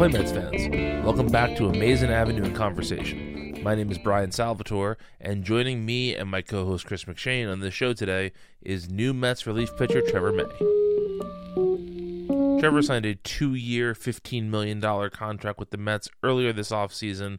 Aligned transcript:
Ahoy 0.00 0.08
Mets 0.08 0.32
fans. 0.32 1.04
Welcome 1.04 1.26
back 1.26 1.54
to 1.58 1.66
Amazing 1.66 2.08
Avenue 2.08 2.44
in 2.44 2.54
Conversation. 2.54 3.62
My 3.62 3.74
name 3.74 3.90
is 3.90 3.98
Brian 3.98 4.32
Salvatore, 4.32 4.96
and 5.20 5.44
joining 5.44 5.84
me 5.84 6.16
and 6.16 6.30
my 6.30 6.40
co 6.40 6.64
host 6.64 6.86
Chris 6.86 7.04
McShane 7.04 7.52
on 7.52 7.60
the 7.60 7.70
show 7.70 7.92
today 7.92 8.32
is 8.62 8.88
new 8.88 9.12
Mets 9.12 9.46
relief 9.46 9.68
pitcher 9.76 10.00
Trevor 10.00 10.32
May. 10.32 10.44
Trevor 12.60 12.80
signed 12.80 13.04
a 13.04 13.14
two 13.14 13.54
year, 13.54 13.92
$15 13.92 14.44
million 14.44 14.80
contract 15.10 15.58
with 15.58 15.68
the 15.68 15.76
Mets 15.76 16.08
earlier 16.22 16.54
this 16.54 16.70
offseason, 16.70 17.38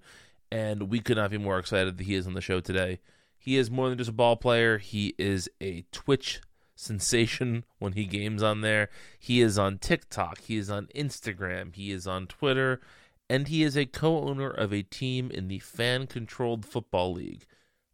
and 0.51 0.91
we 0.91 0.99
could 0.99 1.17
not 1.17 1.31
be 1.31 1.39
more 1.39 1.57
excited 1.57 1.97
that 1.97 2.03
he 2.03 2.13
is 2.13 2.28
on 2.28 2.35
the 2.35 2.41
show 2.41 2.59
today. 2.59 2.99
He 3.39 3.57
is 3.57 3.72
more 3.72 3.89
than 3.89 3.97
just 3.97 4.11
a 4.11 4.13
ball 4.13 4.35
player, 4.35 4.78
he 4.78 5.16
is 5.17 5.49
a 5.61 5.83
Twitch 5.91 6.41
sensation 6.75 7.63
when 7.79 7.93
he 7.93 8.05
games 8.05 8.41
on 8.43 8.61
there. 8.61 8.89
He 9.19 9.41
is 9.41 9.57
on 9.57 9.77
TikTok, 9.77 10.39
he 10.39 10.57
is 10.57 10.69
on 10.69 10.87
Instagram, 10.95 11.75
he 11.75 11.91
is 11.91 12.07
on 12.07 12.27
Twitter, 12.27 12.81
and 13.29 13.47
he 13.47 13.63
is 13.63 13.77
a 13.77 13.85
co 13.85 14.23
owner 14.23 14.49
of 14.49 14.73
a 14.73 14.83
team 14.83 15.31
in 15.31 15.47
the 15.47 15.59
fan 15.59 16.07
controlled 16.07 16.65
football 16.65 17.13
league. 17.13 17.45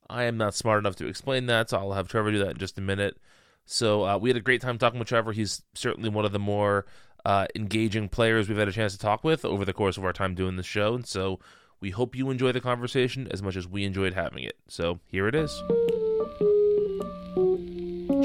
I 0.09 0.23
am 0.23 0.37
not 0.37 0.55
smart 0.55 0.79
enough 0.79 0.95
to 0.97 1.07
explain 1.07 1.47
that, 1.47 1.69
so 1.69 1.77
I'll 1.77 1.93
have 1.93 2.07
Trevor 2.07 2.31
do 2.31 2.39
that 2.39 2.51
in 2.51 2.57
just 2.57 2.77
a 2.77 2.81
minute. 2.81 3.17
So 3.65 4.05
uh, 4.05 4.17
we 4.17 4.29
had 4.29 4.37
a 4.37 4.41
great 4.41 4.61
time 4.61 4.77
talking 4.77 4.99
with 4.99 5.09
Trevor. 5.09 5.33
He's 5.33 5.61
certainly 5.73 6.09
one 6.09 6.23
of 6.23 6.31
the 6.31 6.39
more 6.39 6.85
uh, 7.25 7.45
engaging 7.55 8.07
players 8.07 8.47
we've 8.47 8.57
had 8.57 8.69
a 8.69 8.71
chance 8.71 8.93
to 8.93 8.99
talk 8.99 9.23
with 9.23 9.43
over 9.43 9.65
the 9.65 9.73
course 9.73 9.97
of 9.97 10.05
our 10.05 10.13
time 10.13 10.33
doing 10.33 10.55
the 10.55 10.63
show. 10.63 10.95
And 10.95 11.05
so 11.05 11.39
we 11.81 11.89
hope 11.89 12.15
you 12.15 12.29
enjoy 12.29 12.53
the 12.53 12.61
conversation 12.61 13.27
as 13.29 13.43
much 13.43 13.57
as 13.57 13.67
we 13.67 13.83
enjoyed 13.83 14.13
having 14.13 14.43
it. 14.43 14.57
So 14.69 14.99
here 15.05 15.27
it 15.27 15.35
is. 15.35 15.61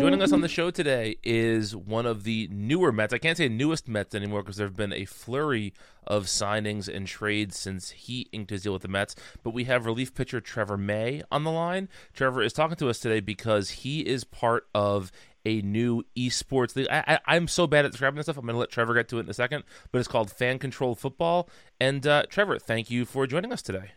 Joining 0.03 0.21
us 0.21 0.33
on 0.33 0.41
the 0.41 0.49
show 0.49 0.73
today 0.73 1.15
is 1.23 1.77
one 1.77 2.07
of 2.07 2.25
the 2.25 2.49
newer 2.51 2.91
Mets. 2.91 3.15
I 3.15 3.19
can't 3.19 3.39
say 3.39 3.49
newest 3.49 3.87
Mets 3.87 4.17
anymore 4.17 4.43
because 4.43 4.57
there 4.57 4.67
have 4.67 4.77
been 4.77 4.93
a 4.93 5.05
flurry 5.05 5.73
of 6.09 6.25
signings 6.25 6.93
and 6.93 7.07
trades 7.07 7.57
since 7.57 7.91
he 7.91 8.23
inked 8.33 8.51
his 8.51 8.65
deal 8.65 8.73
with 8.73 8.83
the 8.83 8.89
Mets. 8.89 9.15
But 9.45 9.55
we 9.55 9.63
have 9.65 9.87
relief 9.87 10.13
pitcher 10.13 10.41
Trevor 10.41 10.77
May 10.77 11.23
on 11.31 11.45
the 11.45 11.53
line. 11.53 11.89
Trevor 12.15 12.43
is 12.43 12.53
talking 12.53 12.75
to 12.79 12.91
us 12.91 12.99
today 12.99 13.21
because 13.21 13.71
he 13.71 14.01
is 14.01 14.25
part 14.25 14.67
of 14.75 15.13
a 15.47 15.63
new 15.63 16.03
esports 16.19 16.75
league. 16.75 16.89
I, 16.91 17.21
am 17.29 17.47
so 17.47 17.69
bad 17.69 17.85
at 17.85 17.93
describing 17.93 18.17
this 18.17 18.27
stuff. 18.27 18.39
I'm 18.39 18.45
going 18.45 18.55
to 18.55 18.59
let 18.59 18.71
Trevor 18.71 18.95
get 18.95 19.09
to 19.11 19.19
it 19.19 19.21
in 19.21 19.31
a 19.31 19.35
second, 19.35 19.63
but 19.93 20.01
it's 20.01 20.09
called 20.09 20.33
Fan 20.33 20.59
Controlled 20.59 20.99
Football. 20.99 21.49
And 21.81 22.05
uh, 22.09 22.25
Trevor, 22.29 22.59
thank 22.59 22.91
you 22.91 23.05
for 23.05 23.29
joining 23.29 23.53
us 23.53 23.63
today. 23.63 23.93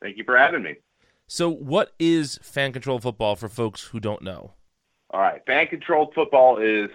Thank 0.00 0.18
you 0.18 0.24
for 0.24 0.38
having 0.38 0.62
me. 0.62 0.76
So, 1.26 1.50
what 1.50 1.94
is 1.98 2.38
Fan 2.42 2.72
Controlled 2.72 3.02
Football 3.02 3.34
for 3.34 3.48
folks 3.48 3.86
who 3.86 3.98
don't 3.98 4.22
know? 4.22 4.52
All 5.10 5.20
right, 5.20 5.44
fan 5.46 5.66
controlled 5.68 6.12
football 6.14 6.58
is, 6.58 6.90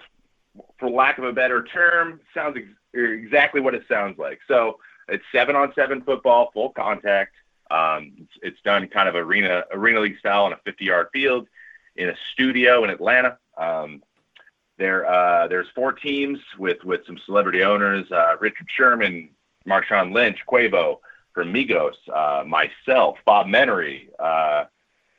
for 0.78 0.88
lack 0.88 1.18
of 1.18 1.24
a 1.24 1.32
better 1.32 1.64
term, 1.64 2.20
sounds 2.32 2.56
ex- 2.56 2.68
exactly 2.94 3.60
what 3.60 3.74
it 3.74 3.82
sounds 3.88 4.18
like. 4.18 4.38
So 4.46 4.78
it's 5.08 5.24
seven 5.32 5.56
on 5.56 5.72
seven 5.74 6.02
football, 6.02 6.50
full 6.52 6.70
contact. 6.70 7.34
Um, 7.70 8.12
it's, 8.18 8.32
it's, 8.42 8.60
done 8.62 8.86
kind 8.88 9.08
of 9.08 9.16
arena 9.16 9.64
arena 9.72 10.00
league 10.00 10.18
style 10.18 10.44
on 10.44 10.52
a 10.52 10.58
50 10.64 10.84
yard 10.84 11.08
field 11.12 11.48
in 11.96 12.08
a 12.08 12.14
studio 12.32 12.84
in 12.84 12.90
Atlanta. 12.90 13.38
Um, 13.56 14.02
there 14.78 15.06
uh, 15.06 15.48
there's 15.48 15.68
four 15.74 15.92
teams 15.92 16.38
with 16.58 16.82
with 16.84 17.06
some 17.06 17.18
celebrity 17.26 17.62
owners: 17.62 18.10
uh, 18.12 18.36
Richard 18.40 18.66
Sherman, 18.76 19.30
Marshawn 19.66 20.12
Lynch, 20.12 20.38
Quavo 20.48 20.98
from 21.32 21.52
Migos, 21.52 21.94
uh, 22.12 22.44
myself, 22.44 23.16
Bob 23.24 23.46
Menery. 23.46 24.08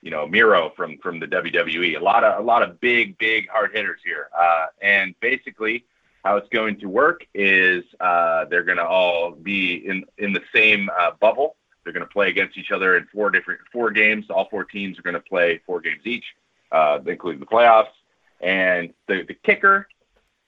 You 0.06 0.12
know 0.12 0.28
Miro 0.28 0.72
from 0.76 1.00
from 1.00 1.20
the 1.20 1.26
WWE. 1.26 2.00
A 2.00 2.00
lot 2.00 2.24
of 2.24 2.38
a 2.40 2.46
lot 2.46 2.62
of 2.62 2.80
big 2.80 3.18
big 3.18 3.50
hard 3.50 3.72
hitters 3.74 4.00
here. 4.06 4.30
Uh, 4.40 4.68
and 4.80 5.16
basically, 5.20 5.84
how 6.24 6.38
it's 6.38 6.48
going 6.50 6.80
to 6.82 6.86
work 6.86 7.26
is 7.34 7.84
uh, 8.00 8.46
they're 8.46 8.64
going 8.64 8.78
to 8.78 8.86
all 8.86 9.32
be 9.32 9.74
in 9.74 10.06
in 10.20 10.32
the 10.32 10.44
same 10.54 10.92
uh, 10.96 11.10
bubble. 11.20 11.56
They're 11.84 11.92
going 11.92 12.06
to 12.06 12.14
play 12.14 12.30
against 12.30 12.56
each 12.56 12.70
other 12.70 12.96
in 12.98 13.08
four 13.12 13.32
different 13.32 13.62
four 13.74 13.90
games. 13.90 14.28
All 14.30 14.48
four 14.48 14.64
teams 14.64 15.00
are 15.00 15.02
going 15.02 15.16
to 15.16 15.20
play 15.20 15.60
four 15.66 15.82
games 15.82 16.02
each, 16.06 16.26
uh, 16.72 17.00
including 17.08 17.40
the 17.40 17.48
playoffs. 17.48 17.96
And 18.42 18.94
the 19.08 19.24
the 19.28 19.34
kicker 19.34 19.88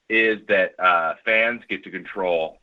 is 0.07 0.39
that 0.49 0.79
uh, 0.79 1.15
fans 1.25 1.63
get 1.67 1.83
to 1.85 1.89
control 1.89 2.59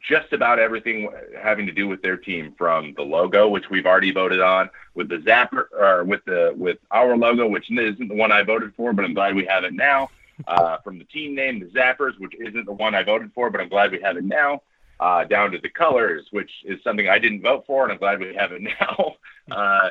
just 0.00 0.32
about 0.32 0.58
everything 0.58 1.10
having 1.40 1.66
to 1.66 1.72
do 1.72 1.88
with 1.88 2.02
their 2.02 2.16
team 2.16 2.54
from 2.56 2.94
the 2.96 3.02
logo, 3.02 3.48
which 3.48 3.70
we've 3.70 3.86
already 3.86 4.12
voted 4.12 4.40
on, 4.40 4.70
with 4.94 5.08
the 5.08 5.18
zapper 5.18 5.66
or 5.72 6.04
with 6.04 6.24
the 6.24 6.54
with 6.56 6.78
our 6.90 7.16
logo, 7.16 7.46
which 7.46 7.70
isn't 7.70 8.08
the 8.08 8.14
one 8.14 8.32
I 8.32 8.42
voted 8.42 8.74
for, 8.76 8.92
but 8.92 9.04
I'm 9.04 9.14
glad 9.14 9.34
we 9.34 9.46
have 9.46 9.64
it 9.64 9.74
now. 9.74 10.10
Uh, 10.46 10.78
from 10.78 10.98
the 10.98 11.04
team 11.04 11.34
name, 11.34 11.60
the 11.60 11.66
Zappers, 11.66 12.18
which 12.18 12.34
isn't 12.34 12.66
the 12.66 12.72
one 12.72 12.94
I 12.94 13.02
voted 13.02 13.32
for, 13.34 13.50
but 13.50 13.60
I'm 13.60 13.68
glad 13.68 13.90
we 13.90 14.00
have 14.02 14.16
it 14.16 14.24
now. 14.24 14.62
Uh, 14.98 15.24
down 15.24 15.50
to 15.52 15.58
the 15.58 15.68
colors, 15.68 16.26
which 16.30 16.50
is 16.64 16.82
something 16.82 17.08
I 17.08 17.18
didn't 17.18 17.42
vote 17.42 17.64
for, 17.66 17.84
and 17.84 17.92
I'm 17.92 17.98
glad 17.98 18.18
we 18.18 18.34
have 18.34 18.52
it 18.52 18.62
now. 18.80 19.16
Uh, 19.50 19.90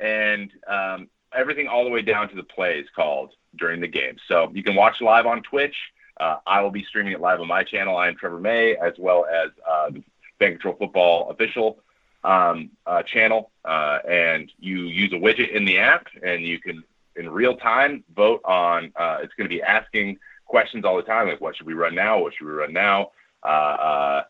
and 0.00 0.50
um, 0.66 1.08
everything 1.32 1.68
all 1.68 1.84
the 1.84 1.90
way 1.90 2.02
down 2.02 2.28
to 2.28 2.36
the 2.36 2.42
plays 2.42 2.86
called 2.94 3.34
during 3.56 3.80
the 3.80 3.88
game. 3.88 4.16
So 4.28 4.50
you 4.52 4.62
can 4.62 4.74
watch 4.74 5.00
live 5.00 5.26
on 5.26 5.42
Twitch. 5.42 5.76
Uh, 6.18 6.38
I 6.46 6.62
will 6.62 6.70
be 6.70 6.84
streaming 6.84 7.12
it 7.12 7.20
live 7.20 7.40
on 7.40 7.48
my 7.48 7.62
channel. 7.62 7.96
I 7.96 8.08
am 8.08 8.16
Trevor 8.16 8.40
May, 8.40 8.76
as 8.76 8.94
well 8.98 9.24
as 9.26 9.50
uh, 9.68 9.90
the 9.90 10.02
Fan 10.38 10.52
Control 10.52 10.74
Football 10.74 11.30
official 11.30 11.78
um, 12.24 12.70
uh, 12.86 13.02
channel. 13.02 13.50
Uh, 13.64 13.98
and 14.08 14.50
you 14.58 14.82
use 14.82 15.12
a 15.12 15.16
widget 15.16 15.52
in 15.54 15.64
the 15.64 15.78
app, 15.78 16.08
and 16.22 16.42
you 16.42 16.58
can, 16.58 16.82
in 17.16 17.28
real 17.30 17.56
time, 17.56 18.02
vote 18.14 18.40
on. 18.44 18.92
Uh, 18.96 19.18
it's 19.22 19.34
going 19.34 19.48
to 19.48 19.54
be 19.54 19.62
asking 19.62 20.18
questions 20.46 20.84
all 20.84 20.96
the 20.96 21.02
time, 21.02 21.28
like 21.28 21.40
what 21.40 21.56
should 21.56 21.66
we 21.66 21.74
run 21.74 21.94
now? 21.94 22.18
What 22.20 22.34
should 22.34 22.46
we 22.46 22.52
run 22.52 22.72
now? 22.72 23.10
Uh, 23.42 24.22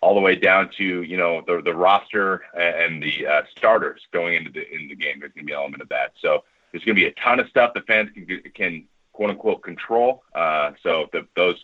all 0.00 0.14
the 0.14 0.20
way 0.20 0.34
down 0.34 0.70
to 0.78 1.02
you 1.02 1.16
know 1.16 1.42
the 1.46 1.60
the 1.62 1.74
roster 1.74 2.42
and 2.56 3.02
the 3.02 3.26
starters 3.56 4.00
going 4.12 4.34
into 4.34 4.50
the 4.50 4.68
in 4.74 4.88
the 4.88 4.96
game. 4.96 5.20
There's 5.20 5.32
going 5.32 5.44
to 5.44 5.46
be 5.46 5.52
an 5.52 5.58
element 5.58 5.82
of 5.82 5.90
that. 5.90 6.12
So 6.20 6.44
there's 6.72 6.84
going 6.84 6.96
to 6.96 7.02
be 7.02 7.06
a 7.06 7.12
ton 7.12 7.38
of 7.38 7.48
stuff 7.48 7.74
that 7.74 7.86
fans 7.86 8.10
can 8.14 8.26
can 8.54 8.84
quote 9.20 9.30
unquote 9.30 9.62
control. 9.62 10.22
Uh, 10.34 10.72
so 10.82 11.06
the, 11.12 11.26
those 11.36 11.62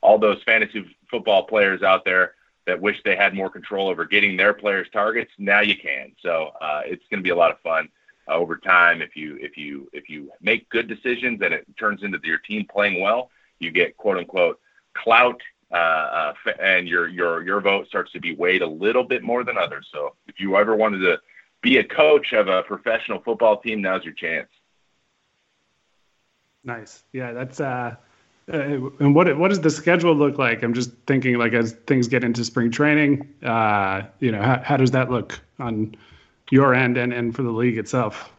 all 0.00 0.16
those 0.16 0.40
fantasy 0.44 0.96
football 1.10 1.42
players 1.42 1.82
out 1.82 2.04
there 2.04 2.34
that 2.68 2.80
wish 2.80 3.02
they 3.04 3.16
had 3.16 3.34
more 3.34 3.50
control 3.50 3.88
over 3.88 4.04
getting 4.04 4.36
their 4.36 4.54
players 4.54 4.86
targets, 4.92 5.32
now 5.36 5.60
you 5.60 5.76
can. 5.76 6.12
So 6.22 6.52
uh, 6.60 6.82
it's 6.84 7.02
going 7.10 7.18
to 7.18 7.24
be 7.24 7.30
a 7.30 7.36
lot 7.36 7.50
of 7.50 7.58
fun 7.60 7.88
uh, 8.28 8.34
over 8.34 8.56
time 8.56 9.02
if 9.02 9.16
you 9.16 9.36
if 9.40 9.56
you 9.56 9.90
if 9.92 10.08
you 10.08 10.30
make 10.40 10.68
good 10.68 10.86
decisions 10.86 11.40
and 11.42 11.52
it 11.52 11.66
turns 11.76 12.04
into 12.04 12.20
your 12.22 12.38
team 12.38 12.64
playing 12.70 13.00
well, 13.00 13.28
you 13.58 13.72
get 13.72 13.96
quote 13.96 14.18
unquote 14.18 14.60
clout. 14.94 15.40
Uh, 15.72 16.32
uh 16.46 16.52
and 16.60 16.86
your 16.86 17.08
your 17.08 17.42
your 17.42 17.60
vote 17.60 17.88
starts 17.88 18.12
to 18.12 18.20
be 18.20 18.36
weighed 18.36 18.62
a 18.62 18.66
little 18.66 19.02
bit 19.02 19.24
more 19.24 19.42
than 19.42 19.58
others. 19.58 19.88
So 19.90 20.14
if 20.28 20.38
you 20.38 20.56
ever 20.56 20.76
wanted 20.76 20.98
to 20.98 21.18
be 21.60 21.78
a 21.78 21.84
coach 21.84 22.32
of 22.34 22.46
a 22.46 22.62
professional 22.62 23.20
football 23.20 23.56
team, 23.56 23.82
now's 23.82 24.04
your 24.04 24.14
chance. 24.14 24.48
Nice. 26.64 27.02
Yeah, 27.12 27.32
that's 27.32 27.60
uh, 27.60 27.96
uh 28.52 28.56
and 28.56 29.14
what 29.14 29.36
what 29.38 29.48
does 29.48 29.60
the 29.60 29.70
schedule 29.70 30.14
look 30.14 30.38
like? 30.38 30.62
I'm 30.62 30.74
just 30.74 30.90
thinking 31.06 31.36
like 31.36 31.52
as 31.52 31.72
things 31.86 32.08
get 32.08 32.24
into 32.24 32.44
spring 32.44 32.70
training, 32.70 33.28
uh, 33.42 34.02
you 34.20 34.32
know, 34.32 34.42
how, 34.42 34.60
how 34.62 34.76
does 34.76 34.90
that 34.92 35.10
look 35.10 35.40
on 35.58 35.94
your 36.50 36.74
end 36.74 36.96
and, 36.96 37.12
and 37.12 37.34
for 37.34 37.42
the 37.42 37.50
league 37.50 37.78
itself? 37.78 38.30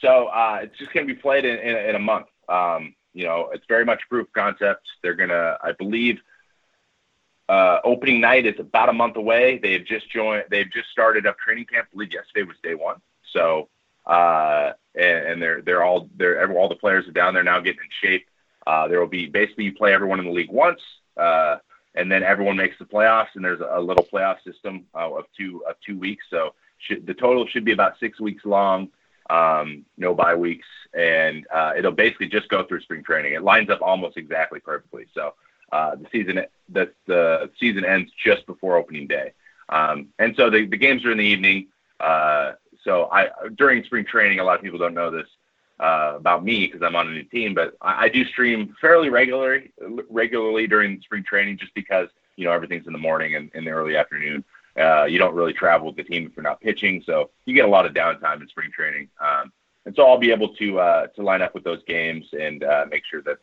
So 0.00 0.26
uh, 0.26 0.60
it's 0.62 0.78
just 0.78 0.92
going 0.92 1.06
to 1.06 1.14
be 1.14 1.18
played 1.18 1.44
in, 1.44 1.58
in, 1.58 1.76
in 1.76 1.94
a 1.96 1.98
month. 1.98 2.26
Um, 2.48 2.94
you 3.12 3.24
know, 3.24 3.50
it's 3.52 3.64
very 3.66 3.84
much 3.84 4.02
proof 4.10 4.28
concept. 4.34 4.86
They're 5.02 5.14
going 5.14 5.30
to, 5.30 5.56
I 5.62 5.72
believe, 5.72 6.20
uh, 7.48 7.78
opening 7.84 8.20
night 8.20 8.44
is 8.44 8.58
about 8.58 8.88
a 8.88 8.92
month 8.92 9.16
away. 9.16 9.58
They've 9.62 9.84
just 9.84 10.10
joined. 10.10 10.44
They've 10.50 10.70
just 10.70 10.90
started 10.90 11.26
up 11.26 11.38
training 11.38 11.66
camp. 11.66 11.88
I 11.90 11.94
believe 11.94 12.12
yesterday 12.12 12.42
was 12.42 12.56
day 12.62 12.74
one. 12.74 13.00
So, 13.32 13.68
uh, 14.06 14.72
and, 14.94 15.42
they're 15.42 15.60
they're 15.62 15.82
all 15.82 16.08
they're 16.16 16.50
all 16.56 16.68
the 16.68 16.76
players 16.76 17.06
are 17.08 17.12
down 17.12 17.34
there 17.34 17.42
now 17.42 17.60
getting 17.60 17.80
in 17.80 18.08
shape. 18.08 18.26
Uh, 18.66 18.88
there 18.88 18.98
will 19.00 19.06
be 19.06 19.26
basically 19.26 19.64
you 19.64 19.74
play 19.74 19.92
everyone 19.92 20.18
in 20.18 20.24
the 20.24 20.30
league 20.30 20.50
once, 20.50 20.80
uh, 21.16 21.56
and 21.94 22.10
then 22.10 22.22
everyone 22.22 22.56
makes 22.56 22.78
the 22.78 22.84
playoffs. 22.84 23.28
And 23.34 23.44
there's 23.44 23.60
a, 23.60 23.80
little 23.80 24.04
playoff 24.04 24.42
system 24.42 24.86
uh, 24.94 25.12
of 25.12 25.24
two 25.36 25.62
of 25.68 25.76
two 25.84 25.98
weeks. 25.98 26.24
So 26.30 26.54
should, 26.78 27.06
the 27.06 27.14
total 27.14 27.46
should 27.46 27.64
be 27.64 27.72
about 27.72 27.98
six 27.98 28.20
weeks 28.20 28.44
long. 28.44 28.88
Um, 29.28 29.84
no 29.96 30.14
bye 30.14 30.36
weeks, 30.36 30.66
and 30.94 31.46
uh, 31.52 31.72
it'll 31.76 31.92
basically 31.92 32.28
just 32.28 32.48
go 32.48 32.64
through 32.64 32.80
spring 32.82 33.02
training. 33.02 33.34
It 33.34 33.42
lines 33.42 33.70
up 33.70 33.82
almost 33.82 34.16
exactly 34.16 34.60
perfectly. 34.60 35.06
So 35.14 35.34
uh, 35.72 35.96
the 35.96 36.06
season 36.12 36.44
the, 36.68 36.92
the 37.06 37.50
season 37.58 37.84
ends 37.84 38.12
just 38.24 38.46
before 38.46 38.76
opening 38.76 39.08
day, 39.08 39.32
um, 39.68 40.08
and 40.18 40.34
so 40.36 40.48
the, 40.48 40.66
the 40.66 40.76
games 40.76 41.04
are 41.04 41.10
in 41.12 41.18
the 41.18 41.24
evening. 41.24 41.68
So 42.86 43.08
I 43.12 43.28
during 43.56 43.84
spring 43.84 44.06
training, 44.06 44.38
a 44.38 44.44
lot 44.44 44.56
of 44.56 44.62
people 44.62 44.78
don't 44.78 44.94
know 44.94 45.10
this 45.10 45.26
uh, 45.80 46.14
about 46.16 46.44
me 46.44 46.66
because 46.66 46.82
I'm 46.82 46.96
on 46.96 47.08
a 47.08 47.10
new 47.10 47.24
team, 47.24 47.52
but 47.52 47.76
I, 47.82 48.04
I 48.04 48.08
do 48.08 48.24
stream 48.24 48.74
fairly 48.80 49.10
regularly 49.10 49.72
regularly 50.08 50.66
during 50.66 51.00
spring 51.02 51.24
training 51.24 51.58
just 51.58 51.74
because 51.74 52.08
you 52.36 52.44
know 52.44 52.52
everything's 52.52 52.86
in 52.86 52.92
the 52.92 52.98
morning 52.98 53.34
and 53.34 53.50
in 53.54 53.64
the 53.64 53.72
early 53.72 53.96
afternoon. 53.96 54.44
Uh, 54.78 55.04
you 55.04 55.18
don't 55.18 55.34
really 55.34 55.52
travel 55.52 55.88
with 55.88 55.96
the 55.96 56.04
team 56.04 56.26
if 56.26 56.36
you're 56.36 56.42
not 56.42 56.60
pitching, 56.60 57.02
so 57.04 57.30
you 57.44 57.54
get 57.54 57.64
a 57.64 57.68
lot 57.68 57.86
of 57.86 57.92
downtime 57.92 58.40
in 58.40 58.48
spring 58.48 58.70
training. 58.70 59.08
Um, 59.20 59.52
and 59.84 59.94
so 59.96 60.06
I'll 60.06 60.18
be 60.18 60.30
able 60.30 60.54
to 60.54 60.78
uh, 60.78 61.06
to 61.08 61.22
line 61.22 61.42
up 61.42 61.54
with 61.54 61.64
those 61.64 61.82
games 61.88 62.26
and 62.38 62.62
uh, 62.62 62.86
make 62.88 63.04
sure 63.04 63.22
that 63.22 63.38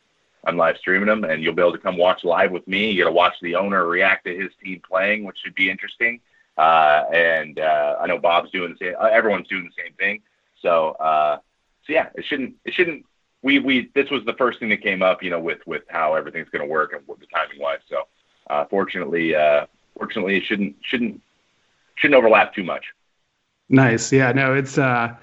I'm 0.46 0.58
live 0.58 0.78
streaming 0.78 1.08
them, 1.08 1.26
and 1.26 1.44
you'll 1.44 1.54
be 1.54 1.62
able 1.62 1.74
to 1.74 1.78
come 1.78 1.98
watch 1.98 2.24
live 2.24 2.52
with 2.52 2.68
me. 2.68 2.92
You 2.92 2.96
get 2.96 3.06
to 3.06 3.12
watch 3.12 3.34
the 3.42 3.56
owner 3.56 3.86
react 3.86 4.26
to 4.26 4.36
his 4.36 4.52
team 4.64 4.82
playing, 4.88 5.24
which 5.26 5.38
should 5.44 5.56
be 5.56 5.70
interesting. 5.70 6.22
Uh, 6.58 7.06
and 7.12 7.60
uh, 7.60 7.98
I 8.00 8.08
know 8.08 8.20
Bob's 8.20 8.52
doing 8.52 8.72
the 8.72 8.86
same. 8.86 8.96
Uh, 9.00 9.06
everyone's 9.06 9.48
doing 9.48 9.66
the 9.66 9.84
same 9.84 9.94
thing. 9.94 10.22
So, 10.62 10.92
uh, 10.92 11.38
so 11.86 11.94
yeah, 11.94 12.10
it 12.16 12.26
shouldn't. 12.26 12.56
It 12.66 12.74
shouldn't. 12.74 13.06
We 13.42 13.60
we 13.60 13.92
this 13.96 14.10
was 14.10 14.24
the 14.26 14.34
first 14.34 14.60
thing 14.60 14.70
that 14.70 14.82
came 14.82 15.02
up, 15.02 15.24
you 15.24 15.30
know, 15.30 15.40
with 15.40 15.66
with 15.66 15.84
how 15.90 16.14
everything's 16.14 16.50
going 16.50 16.62
to 16.62 16.72
work 16.72 16.94
and 16.94 17.02
what 17.08 17.20
the 17.20 17.26
timing 17.28 17.60
wise. 17.60 17.80
So, 17.90 18.04
uh, 18.50 18.66
fortunately, 18.66 19.36
uh, 19.36 19.66
fortunately, 19.98 20.38
it 20.38 20.44
shouldn't 20.44 20.76
shouldn't 20.82 21.22
shouldn't 21.96 22.18
overlap 22.18 22.54
too 22.54 22.64
much. 22.64 22.86
Nice. 23.70 24.12
Yeah. 24.12 24.32
No, 24.32 24.54
it's 24.54 24.78
uh, 24.78 25.16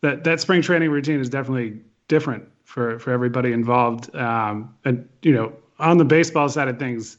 that 0.00 0.24
that 0.24 0.40
spring 0.40 0.62
training 0.62 0.90
routine 0.90 1.20
is 1.20 1.28
definitely 1.28 1.80
different 2.08 2.48
for 2.64 2.98
for 2.98 3.12
everybody 3.12 3.52
involved. 3.52 4.14
Um, 4.16 4.74
and 4.84 5.08
you 5.22 5.32
know, 5.32 5.52
on 5.78 5.98
the 5.98 6.04
baseball 6.04 6.48
side 6.48 6.68
of 6.68 6.78
things, 6.78 7.18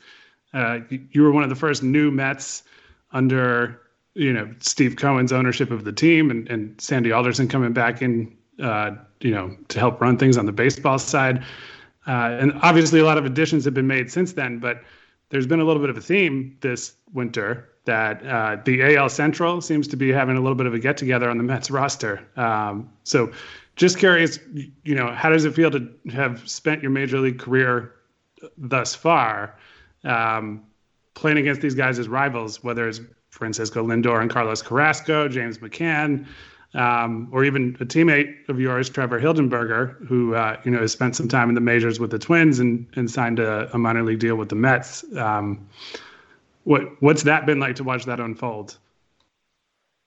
uh, 0.54 0.80
you 0.90 1.22
were 1.22 1.32
one 1.32 1.44
of 1.44 1.50
the 1.50 1.56
first 1.56 1.84
new 1.84 2.12
Mets 2.12 2.64
under 3.12 3.82
you 4.14 4.32
know 4.34 4.54
Steve 4.60 4.96
Cohen's 4.96 5.32
ownership 5.32 5.72
of 5.72 5.84
the 5.84 5.92
team, 5.92 6.32
and, 6.32 6.48
and 6.50 6.80
Sandy 6.80 7.12
Alderson 7.12 7.48
coming 7.48 7.74
back 7.74 8.02
in, 8.02 8.36
uh, 8.62 8.92
you 9.22 9.32
know, 9.32 9.56
to 9.70 9.80
help 9.80 10.02
run 10.02 10.18
things 10.18 10.38
on 10.38 10.46
the 10.46 10.52
baseball 10.52 11.00
side. 11.00 11.44
Uh, 12.08 12.38
and 12.40 12.54
obviously, 12.62 13.00
a 13.00 13.06
lot 13.06 13.18
of 13.18 13.26
additions 13.26 13.66
have 13.66 13.74
been 13.74 13.88
made 13.88 14.12
since 14.12 14.34
then, 14.34 14.60
but 14.60 14.84
there's 15.30 15.48
been 15.48 15.60
a 15.60 15.64
little 15.64 15.82
bit 15.82 15.90
of 15.90 15.98
a 15.98 16.02
theme 16.02 16.56
this 16.62 16.96
winter 17.14 17.70
that 17.86 18.26
uh, 18.26 18.58
the 18.66 18.96
AL 18.96 19.10
Central 19.10 19.62
seems 19.62 19.88
to 19.88 19.96
be 19.96 20.12
having 20.12 20.38
a 20.38 20.42
little 20.42 20.56
bit 20.56 20.66
of 20.66 20.74
a 20.74 20.80
get 20.80 20.98
together 20.98 21.30
on 21.30 21.38
the 21.38 21.44
Mets 21.44 21.70
roster. 21.72 22.26
Um, 22.36 22.92
so 23.04 23.32
just 23.76 23.98
curious, 23.98 24.40
you 24.84 24.96
know, 24.96 25.12
how 25.12 25.30
does 25.30 25.46
it 25.46 25.54
feel 25.54 25.72
to 25.72 25.90
have 26.12 26.48
spent 26.48 26.82
your 26.82 26.92
major 26.92 27.20
league 27.20 27.40
career 27.40 27.94
thus 28.58 28.96
far 28.96 29.58
um, 30.04 30.64
playing 31.16 31.38
against 31.38 31.62
these 31.62 31.76
guys 31.76 31.98
as 32.00 32.08
rivals, 32.08 32.64
whether 32.64 32.88
it's 32.88 33.02
Francisco 33.30 33.86
Lindor 33.86 34.22
and 34.22 34.30
Carlos 34.30 34.62
Carrasco, 34.62 35.28
James 35.28 35.58
McCann, 35.58 36.26
um, 36.74 37.30
or 37.32 37.44
even 37.44 37.76
a 37.80 37.86
teammate 37.86 38.48
of 38.50 38.60
yours, 38.60 38.90
Trevor 38.90 39.20
Hildenberger, 39.20 40.06
who 40.08 40.36
uh, 40.36 40.60
you 40.64 40.72
know 40.72 40.80
has 40.80 40.92
spent 40.92 41.16
some 41.16 41.28
time 41.28 41.50
in 41.50 41.56
the 41.56 41.62
majors 41.62 42.00
with 42.00 42.12
the 42.12 42.20
Twins 42.20 42.60
and 42.60 42.86
and 42.96 43.10
signed 43.10 43.40
a, 43.40 43.70
a 43.74 43.78
minor 43.78 44.04
league 44.04 44.20
deal 44.20 44.36
with 44.36 44.50
the 44.50 44.56
Mets. 44.56 45.04
Um, 45.18 45.68
what 46.66 47.02
what's 47.02 47.24
that 47.24 47.46
been 47.46 47.60
like 47.60 47.76
to 47.78 47.84
watch 47.84 48.06
that 48.06 48.20
unfold? 48.20 48.78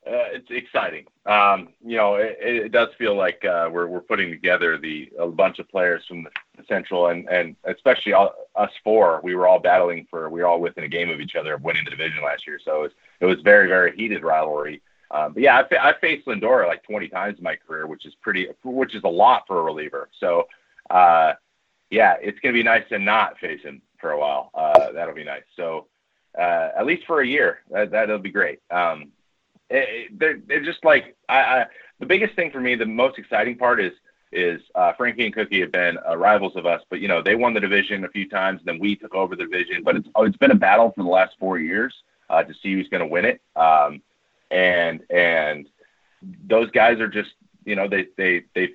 uh, 0.08 0.24
it's 0.32 0.50
exciting. 0.50 1.04
Um, 1.26 1.68
you 1.84 1.96
know, 1.96 2.14
it, 2.14 2.36
it, 2.40 2.72
does 2.72 2.88
feel 2.96 3.14
like 3.14 3.44
uh, 3.44 3.68
we're 3.70 3.86
we're 3.86 4.00
putting 4.00 4.30
together 4.30 4.78
the 4.78 5.12
a 5.18 5.26
bunch 5.26 5.58
of 5.58 5.68
players 5.68 6.04
from 6.06 6.22
the 6.22 6.30
Central 6.66 7.08
and 7.08 7.28
and 7.28 7.56
especially 7.64 8.12
all, 8.12 8.34
us 8.54 8.70
four. 8.82 9.20
We 9.22 9.34
were 9.34 9.46
all 9.46 9.58
battling 9.58 10.06
for 10.10 10.28
we 10.28 10.40
were 10.40 10.46
all 10.46 10.60
within 10.60 10.84
a 10.84 10.88
game 10.88 11.10
of 11.10 11.20
each 11.20 11.36
other 11.36 11.54
of 11.54 11.62
winning 11.62 11.84
the 11.84 11.90
division 11.90 12.22
last 12.22 12.46
year. 12.46 12.60
So 12.64 12.78
it 12.78 12.82
was, 12.82 12.92
it 13.20 13.26
was 13.26 13.40
very 13.42 13.68
very 13.68 13.96
heated 13.96 14.22
rivalry. 14.22 14.82
Um, 15.10 15.32
but 15.32 15.42
yeah, 15.42 15.62
I, 15.70 15.88
I 15.90 15.98
faced 15.98 16.26
Lindora 16.26 16.66
like 16.66 16.82
20 16.82 17.08
times 17.08 17.38
in 17.38 17.44
my 17.44 17.56
career, 17.56 17.86
which 17.86 18.04
is 18.04 18.14
pretty, 18.20 18.48
which 18.62 18.94
is 18.94 19.04
a 19.04 19.08
lot 19.08 19.44
for 19.46 19.58
a 19.58 19.62
reliever. 19.62 20.10
So 20.20 20.48
uh, 20.90 21.34
yeah, 21.90 22.16
it's 22.20 22.38
gonna 22.40 22.52
be 22.52 22.62
nice 22.62 22.86
to 22.90 22.98
not 22.98 23.38
face 23.38 23.62
him 23.62 23.82
for 23.98 24.10
a 24.10 24.18
while. 24.18 24.50
Uh, 24.54 24.92
that'll 24.92 25.14
be 25.14 25.24
nice. 25.24 25.44
So 25.56 25.86
uh, 26.38 26.70
at 26.76 26.86
least 26.86 27.06
for 27.06 27.20
a 27.20 27.26
year, 27.26 27.60
that, 27.70 27.90
that'll 27.90 28.18
be 28.18 28.30
great. 28.30 28.60
Um, 28.70 29.12
it, 29.70 30.18
they're, 30.18 30.40
they're 30.46 30.64
just 30.64 30.84
like 30.84 31.16
I, 31.28 31.38
I, 31.38 31.66
the 31.98 32.06
biggest 32.06 32.34
thing 32.34 32.50
for 32.50 32.60
me, 32.60 32.74
the 32.74 32.86
most 32.86 33.18
exciting 33.18 33.56
part 33.56 33.80
is 33.80 33.92
is 34.32 34.60
uh, 34.74 34.92
Frankie 34.94 35.24
and 35.24 35.34
Cookie 35.34 35.60
have 35.60 35.72
been 35.72 35.98
uh, 36.08 36.16
rivals 36.16 36.56
of 36.56 36.66
us, 36.66 36.82
but 36.90 37.00
you 37.00 37.08
know 37.08 37.22
they 37.22 37.34
won 37.34 37.54
the 37.54 37.60
division 37.60 38.04
a 38.04 38.08
few 38.08 38.28
times, 38.28 38.60
and 38.60 38.66
then 38.66 38.78
we 38.78 38.96
took 38.96 39.14
over 39.14 39.36
the 39.36 39.44
division. 39.44 39.82
But 39.82 39.96
it's 39.96 40.08
oh, 40.14 40.24
it's 40.24 40.36
been 40.36 40.50
a 40.50 40.56
battle 40.56 40.92
for 40.94 41.02
the 41.02 41.08
last 41.08 41.34
four 41.38 41.58
years 41.58 41.94
uh, 42.30 42.42
to 42.42 42.54
see 42.62 42.74
who's 42.74 42.88
going 42.88 43.00
to 43.00 43.06
win 43.06 43.24
it. 43.24 43.40
Um, 43.56 44.02
and 44.50 45.00
and 45.10 45.68
those 46.46 46.70
guys 46.70 47.00
are 47.00 47.08
just 47.08 47.30
you 47.64 47.76
know 47.76 47.88
they 47.88 48.08
they 48.16 48.44
they 48.54 48.74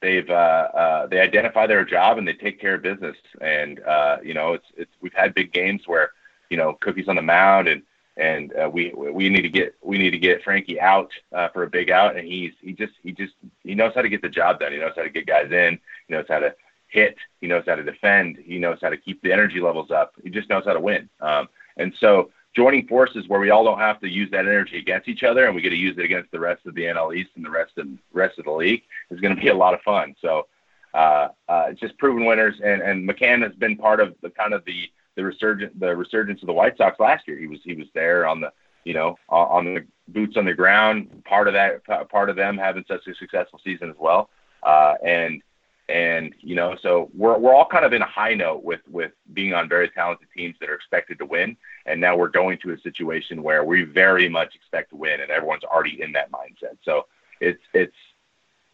they've 0.00 0.28
uh, 0.30 0.32
uh, 0.32 1.06
they 1.06 1.20
identify 1.20 1.66
their 1.66 1.84
job 1.84 2.18
and 2.18 2.26
they 2.26 2.34
take 2.34 2.60
care 2.60 2.74
of 2.74 2.82
business. 2.82 3.16
And 3.40 3.80
uh, 3.80 4.18
you 4.22 4.34
know 4.34 4.54
it's 4.54 4.66
it's 4.76 4.92
we've 5.00 5.14
had 5.14 5.34
big 5.34 5.52
games 5.52 5.82
where 5.86 6.12
you 6.48 6.56
know 6.56 6.74
Cookie's 6.80 7.08
on 7.08 7.16
the 7.16 7.22
mound 7.22 7.68
and 7.68 7.82
and 8.20 8.52
uh, 8.54 8.68
we 8.68 8.92
we 8.94 9.28
need 9.28 9.42
to 9.42 9.48
get 9.48 9.74
we 9.82 9.98
need 9.98 10.10
to 10.10 10.18
get 10.18 10.42
Frankie 10.42 10.80
out 10.80 11.10
uh, 11.32 11.48
for 11.48 11.62
a 11.62 11.70
big 11.70 11.90
out, 11.90 12.16
and 12.16 12.26
he's 12.26 12.52
he 12.60 12.72
just 12.72 12.92
he 13.02 13.12
just 13.12 13.32
he 13.64 13.74
knows 13.74 13.92
how 13.94 14.02
to 14.02 14.08
get 14.08 14.22
the 14.22 14.28
job 14.28 14.60
done. 14.60 14.72
He 14.72 14.78
knows 14.78 14.92
how 14.94 15.02
to 15.02 15.10
get 15.10 15.26
guys 15.26 15.50
in. 15.50 15.78
He 16.06 16.14
knows 16.14 16.26
how 16.28 16.38
to 16.38 16.54
hit. 16.88 17.16
He 17.40 17.46
knows 17.46 17.64
how 17.66 17.76
to 17.76 17.82
defend. 17.82 18.36
He 18.36 18.58
knows 18.58 18.78
how 18.82 18.90
to 18.90 18.96
keep 18.96 19.22
the 19.22 19.32
energy 19.32 19.60
levels 19.60 19.90
up. 19.90 20.12
He 20.22 20.28
just 20.28 20.50
knows 20.50 20.64
how 20.66 20.74
to 20.74 20.80
win. 20.80 21.08
Um, 21.20 21.48
and 21.76 21.94
so 21.98 22.30
joining 22.54 22.86
forces 22.86 23.26
where 23.28 23.40
we 23.40 23.50
all 23.50 23.64
don't 23.64 23.78
have 23.78 24.00
to 24.00 24.08
use 24.08 24.30
that 24.32 24.40
energy 24.40 24.78
against 24.78 25.08
each 25.08 25.22
other, 25.22 25.46
and 25.46 25.54
we 25.54 25.62
get 25.62 25.70
to 25.70 25.76
use 25.76 25.96
it 25.96 26.04
against 26.04 26.30
the 26.30 26.40
rest 26.40 26.66
of 26.66 26.74
the 26.74 26.82
NL 26.82 27.16
East 27.16 27.30
and 27.36 27.44
the 27.44 27.50
rest 27.50 27.78
of 27.78 27.88
rest 28.12 28.38
of 28.38 28.44
the 28.44 28.52
league 28.52 28.82
is 29.10 29.20
going 29.20 29.34
to 29.34 29.40
be 29.40 29.48
a 29.48 29.54
lot 29.54 29.72
of 29.72 29.80
fun. 29.80 30.14
So 30.20 30.46
uh, 30.92 31.28
just 31.74 31.96
proven 31.98 32.26
winners. 32.26 32.60
And 32.62 32.82
and 32.82 33.08
McCann 33.08 33.42
has 33.42 33.54
been 33.54 33.76
part 33.76 34.00
of 34.00 34.14
the 34.22 34.30
kind 34.30 34.52
of 34.52 34.64
the 34.66 34.90
the 35.20 35.26
resurgence 35.26 35.72
the 35.78 35.94
resurgence 35.94 36.40
of 36.40 36.46
the 36.46 36.52
White 36.52 36.76
Sox 36.78 36.98
last 36.98 37.28
year. 37.28 37.38
He 37.38 37.46
was 37.46 37.58
he 37.62 37.74
was 37.74 37.86
there 37.94 38.26
on 38.26 38.40
the 38.40 38.52
you 38.84 38.94
know 38.94 39.18
on 39.28 39.74
the 39.74 39.84
boots 40.08 40.36
on 40.36 40.46
the 40.46 40.54
ground. 40.54 41.22
Part 41.24 41.46
of 41.46 41.54
that 41.54 41.84
part 42.08 42.30
of 42.30 42.36
them 42.36 42.56
having 42.56 42.84
such 42.88 43.06
a 43.06 43.14
successful 43.14 43.60
season 43.62 43.90
as 43.90 43.96
well. 43.98 44.30
Uh, 44.62 44.94
and 45.04 45.42
and 45.90 46.34
you 46.40 46.54
know 46.54 46.76
so 46.80 47.10
we're 47.14 47.36
we're 47.36 47.54
all 47.54 47.66
kind 47.66 47.84
of 47.84 47.92
in 47.92 48.00
a 48.00 48.06
high 48.06 48.32
note 48.32 48.64
with 48.64 48.80
with 48.88 49.12
being 49.34 49.52
on 49.52 49.68
very 49.68 49.90
talented 49.90 50.28
teams 50.34 50.56
that 50.60 50.70
are 50.70 50.74
expected 50.74 51.18
to 51.18 51.26
win. 51.26 51.56
And 51.84 52.00
now 52.00 52.16
we're 52.16 52.28
going 52.28 52.58
to 52.62 52.72
a 52.72 52.80
situation 52.80 53.42
where 53.42 53.64
we 53.64 53.82
very 53.82 54.28
much 54.28 54.54
expect 54.54 54.90
to 54.90 54.96
win, 54.96 55.20
and 55.20 55.30
everyone's 55.30 55.64
already 55.64 56.00
in 56.00 56.12
that 56.12 56.32
mindset. 56.32 56.78
So 56.82 57.06
it's 57.40 57.62
it's 57.74 57.96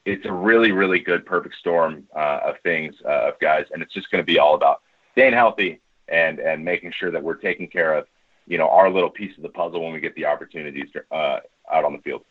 it's 0.04 0.24
a 0.26 0.32
really 0.32 0.70
really 0.70 1.00
good 1.00 1.26
perfect 1.26 1.56
storm 1.56 2.04
uh, 2.14 2.40
of 2.44 2.54
things 2.62 2.94
uh, 3.04 3.30
of 3.30 3.40
guys, 3.40 3.66
and 3.72 3.82
it's 3.82 3.92
just 3.92 4.12
going 4.12 4.22
to 4.22 4.26
be 4.26 4.38
all 4.38 4.54
about 4.54 4.82
staying 5.12 5.32
healthy 5.32 5.80
and 6.08 6.38
and 6.38 6.64
making 6.64 6.92
sure 6.92 7.10
that 7.10 7.22
we're 7.22 7.34
taking 7.34 7.68
care 7.68 7.94
of 7.94 8.06
you 8.46 8.58
know 8.58 8.68
our 8.68 8.90
little 8.90 9.10
piece 9.10 9.36
of 9.36 9.42
the 9.42 9.48
puzzle 9.48 9.82
when 9.82 9.92
we 9.92 10.00
get 10.00 10.14
the 10.14 10.24
opportunities 10.24 10.88
uh, 11.10 11.38
out 11.72 11.84
on 11.84 11.92
the 11.92 11.98
field. 11.98 12.22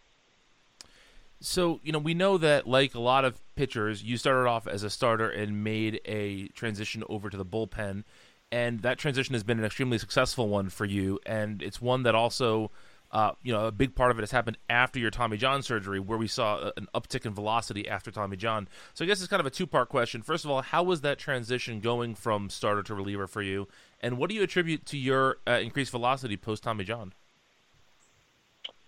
So, 1.41 1.79
you 1.83 1.91
know, 1.91 1.99
we 1.99 2.13
know 2.13 2.37
that 2.37 2.67
like 2.67 2.95
a 2.95 2.99
lot 2.99 3.25
of 3.25 3.39
pitchers, 3.55 4.01
you 4.01 4.17
started 4.17 4.49
off 4.49 4.67
as 4.67 4.83
a 4.83 4.89
starter 4.89 5.29
and 5.29 5.63
made 5.63 6.01
a 6.05 6.47
transition 6.49 7.03
over 7.09 7.29
to 7.29 7.37
the 7.37 7.45
bullpen. 7.45 8.03
And 8.51 8.81
that 8.81 8.97
transition 8.97 9.33
has 9.33 9.43
been 9.43 9.59
an 9.59 9.65
extremely 9.65 9.97
successful 9.97 10.47
one 10.47 10.69
for 10.69 10.85
you. 10.85 11.19
And 11.25 11.61
it's 11.61 11.81
one 11.81 12.03
that 12.03 12.15
also, 12.15 12.71
uh, 13.15 13.31
you 13.43 13.53
know, 13.53 13.65
a 13.65 13.71
big 13.71 13.95
part 13.95 14.11
of 14.11 14.19
it 14.19 14.23
has 14.23 14.31
happened 14.31 14.57
after 14.69 14.99
your 14.99 15.09
Tommy 15.09 15.37
John 15.37 15.63
surgery, 15.63 16.01
where 16.01 16.17
we 16.17 16.27
saw 16.27 16.71
an 16.75 16.89
uptick 16.93 17.25
in 17.25 17.33
velocity 17.33 17.87
after 17.87 18.11
Tommy 18.11 18.35
John. 18.35 18.67
So 18.93 19.05
I 19.05 19.07
guess 19.07 19.21
it's 19.21 19.29
kind 19.29 19.39
of 19.39 19.45
a 19.45 19.49
two 19.49 19.65
part 19.65 19.87
question. 19.87 20.21
First 20.21 20.43
of 20.43 20.51
all, 20.51 20.61
how 20.61 20.83
was 20.83 20.99
that 21.01 21.17
transition 21.17 21.79
going 21.79 22.15
from 22.15 22.49
starter 22.49 22.83
to 22.83 22.93
reliever 22.93 23.25
for 23.25 23.41
you? 23.41 23.69
And 24.01 24.17
what 24.17 24.29
do 24.29 24.35
you 24.35 24.43
attribute 24.43 24.85
to 24.87 24.97
your 24.97 25.37
uh, 25.47 25.59
increased 25.63 25.91
velocity 25.91 26.35
post 26.35 26.63
Tommy 26.63 26.83
John? 26.83 27.13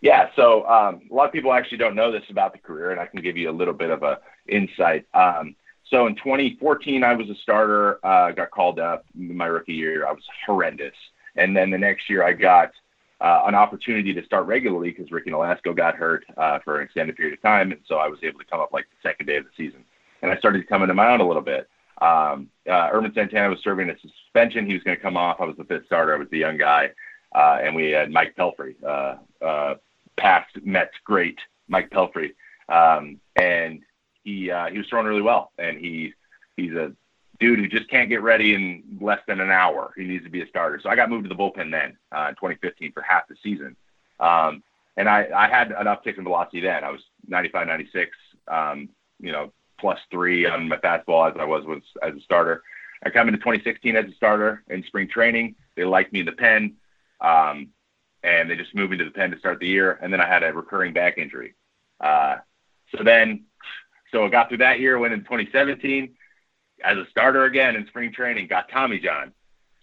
Yeah, 0.01 0.29
so 0.35 0.67
um, 0.67 1.03
a 1.09 1.13
lot 1.13 1.27
of 1.27 1.31
people 1.31 1.53
actually 1.53 1.77
don't 1.77 1.95
know 1.95 2.11
this 2.11 2.23
about 2.29 2.51
the 2.51 2.59
career, 2.59 2.91
and 2.91 2.99
I 2.99 3.05
can 3.05 3.21
give 3.21 3.37
you 3.37 3.49
a 3.49 3.55
little 3.55 3.73
bit 3.73 3.91
of 3.91 4.03
a 4.03 4.19
insight. 4.49 5.05
Um, 5.13 5.55
so 5.89 6.05
in 6.05 6.15
2014, 6.15 7.01
I 7.01 7.15
was 7.15 7.29
a 7.29 7.35
starter. 7.35 8.05
Uh, 8.05 8.31
got 8.31 8.51
called 8.51 8.77
up 8.77 9.05
my 9.15 9.45
rookie 9.45 9.71
year. 9.71 10.05
I 10.05 10.11
was 10.11 10.23
horrendous, 10.45 10.95
and 11.37 11.55
then 11.55 11.69
the 11.69 11.77
next 11.77 12.09
year 12.09 12.25
I 12.25 12.33
got 12.33 12.71
uh, 13.19 13.41
an 13.45 13.55
opportunity 13.55 14.13
to 14.13 14.23
start 14.25 14.45
regularly 14.45 14.91
because 14.91 15.11
Ricky 15.11 15.31
Nolasco 15.31 15.75
got 15.75 15.95
hurt 15.95 16.25
uh, 16.37 16.59
for 16.59 16.79
an 16.79 16.85
extended 16.85 17.15
period 17.15 17.33
of 17.33 17.41
time, 17.41 17.71
and 17.71 17.81
so 17.87 17.95
I 17.95 18.07
was 18.07 18.19
able 18.23 18.39
to 18.39 18.45
come 18.45 18.59
up 18.59 18.73
like 18.73 18.85
the 18.85 19.09
second 19.09 19.25
day 19.25 19.37
of 19.37 19.45
the 19.45 19.51
season, 19.57 19.83
and 20.21 20.31
I 20.31 20.37
started 20.37 20.67
to 20.67 20.93
my 20.93 21.11
own 21.11 21.21
a 21.21 21.27
little 21.27 21.41
bit. 21.41 21.69
Um, 21.99 22.49
uh, 22.69 22.91
Santana 23.15 23.49
was 23.49 23.59
serving 23.63 23.89
a 23.89 23.95
suspension. 23.99 24.67
He 24.67 24.73
was 24.73 24.83
going 24.83 24.95
to 24.95 25.01
come 25.01 25.17
off. 25.17 25.37
I 25.39 25.45
was 25.45 25.57
the 25.57 25.63
fifth 25.63 25.87
starter. 25.87 26.13
I 26.13 26.19
was 26.19 26.29
the 26.29 26.37
young 26.37 26.57
guy, 26.57 26.91
uh, 27.33 27.57
and 27.61 27.75
we 27.75 27.89
had 27.89 28.11
Mike 28.11 28.35
Pelfrey. 28.35 28.75
Uh, 28.83 29.15
uh, 29.43 29.75
past 30.17 30.49
Mets 30.63 30.93
great 31.03 31.39
Mike 31.67 31.89
Pelfrey, 31.89 32.33
um, 32.69 33.19
and 33.35 33.81
he 34.23 34.51
uh, 34.51 34.67
he 34.67 34.77
was 34.77 34.87
throwing 34.87 35.07
really 35.07 35.21
well, 35.21 35.51
and 35.57 35.77
he 35.77 36.13
he's 36.57 36.73
a 36.73 36.91
dude 37.39 37.59
who 37.59 37.67
just 37.67 37.89
can't 37.89 38.09
get 38.09 38.21
ready 38.21 38.53
in 38.53 38.83
less 38.99 39.19
than 39.27 39.39
an 39.39 39.51
hour. 39.51 39.93
He 39.95 40.03
needs 40.03 40.23
to 40.23 40.29
be 40.29 40.41
a 40.41 40.47
starter. 40.47 40.79
So 40.81 40.89
I 40.89 40.95
got 40.95 41.09
moved 41.09 41.25
to 41.25 41.29
the 41.29 41.35
bullpen 41.35 41.71
then 41.71 41.97
uh, 42.11 42.29
in 42.29 42.35
2015 42.35 42.91
for 42.93 43.01
half 43.01 43.27
the 43.27 43.35
season, 43.43 43.75
um, 44.19 44.63
and 44.95 45.07
I 45.07 45.27
I 45.35 45.47
had 45.47 45.71
an 45.71 45.85
uptick 45.85 46.17
in 46.17 46.23
velocity 46.23 46.61
then. 46.61 46.83
I 46.83 46.89
was 46.89 47.01
95, 47.27 47.67
96, 47.67 48.17
um, 48.47 48.89
you 49.19 49.31
know, 49.31 49.51
plus 49.79 49.99
three 50.09 50.45
on 50.45 50.67
my 50.67 50.77
fastball 50.77 51.29
as 51.29 51.37
I 51.39 51.45
was 51.45 51.65
was 51.65 51.83
as 52.01 52.15
a 52.15 52.21
starter. 52.21 52.63
I 53.05 53.09
come 53.11 53.27
into 53.27 53.39
2016 53.39 53.95
as 53.95 54.05
a 54.05 54.15
starter 54.15 54.63
in 54.69 54.83
spring 54.83 55.07
training. 55.07 55.55
They 55.75 55.83
liked 55.83 56.11
me 56.13 56.21
in 56.21 56.25
the 56.25 56.31
pen. 56.31 56.77
Um, 57.21 57.69
and 58.23 58.49
they 58.49 58.55
just 58.55 58.75
moved 58.75 58.91
me 58.91 58.97
to 58.97 59.05
the 59.05 59.11
pen 59.11 59.31
to 59.31 59.39
start 59.39 59.59
the 59.59 59.67
year. 59.67 59.99
And 60.01 60.11
then 60.11 60.19
I 60.19 60.27
had 60.27 60.43
a 60.43 60.51
recurring 60.51 60.93
back 60.93 61.17
injury. 61.17 61.55
Uh, 61.99 62.37
so 62.95 63.03
then, 63.03 63.45
so 64.11 64.25
I 64.25 64.29
got 64.29 64.49
through 64.49 64.59
that 64.59 64.79
year, 64.79 64.97
went 64.97 65.13
in 65.13 65.21
2017 65.21 66.15
as 66.83 66.97
a 66.97 67.05
starter 67.09 67.45
again 67.45 67.75
in 67.75 67.87
spring 67.87 68.11
training, 68.11 68.47
got 68.47 68.69
Tommy 68.69 68.99
John. 68.99 69.33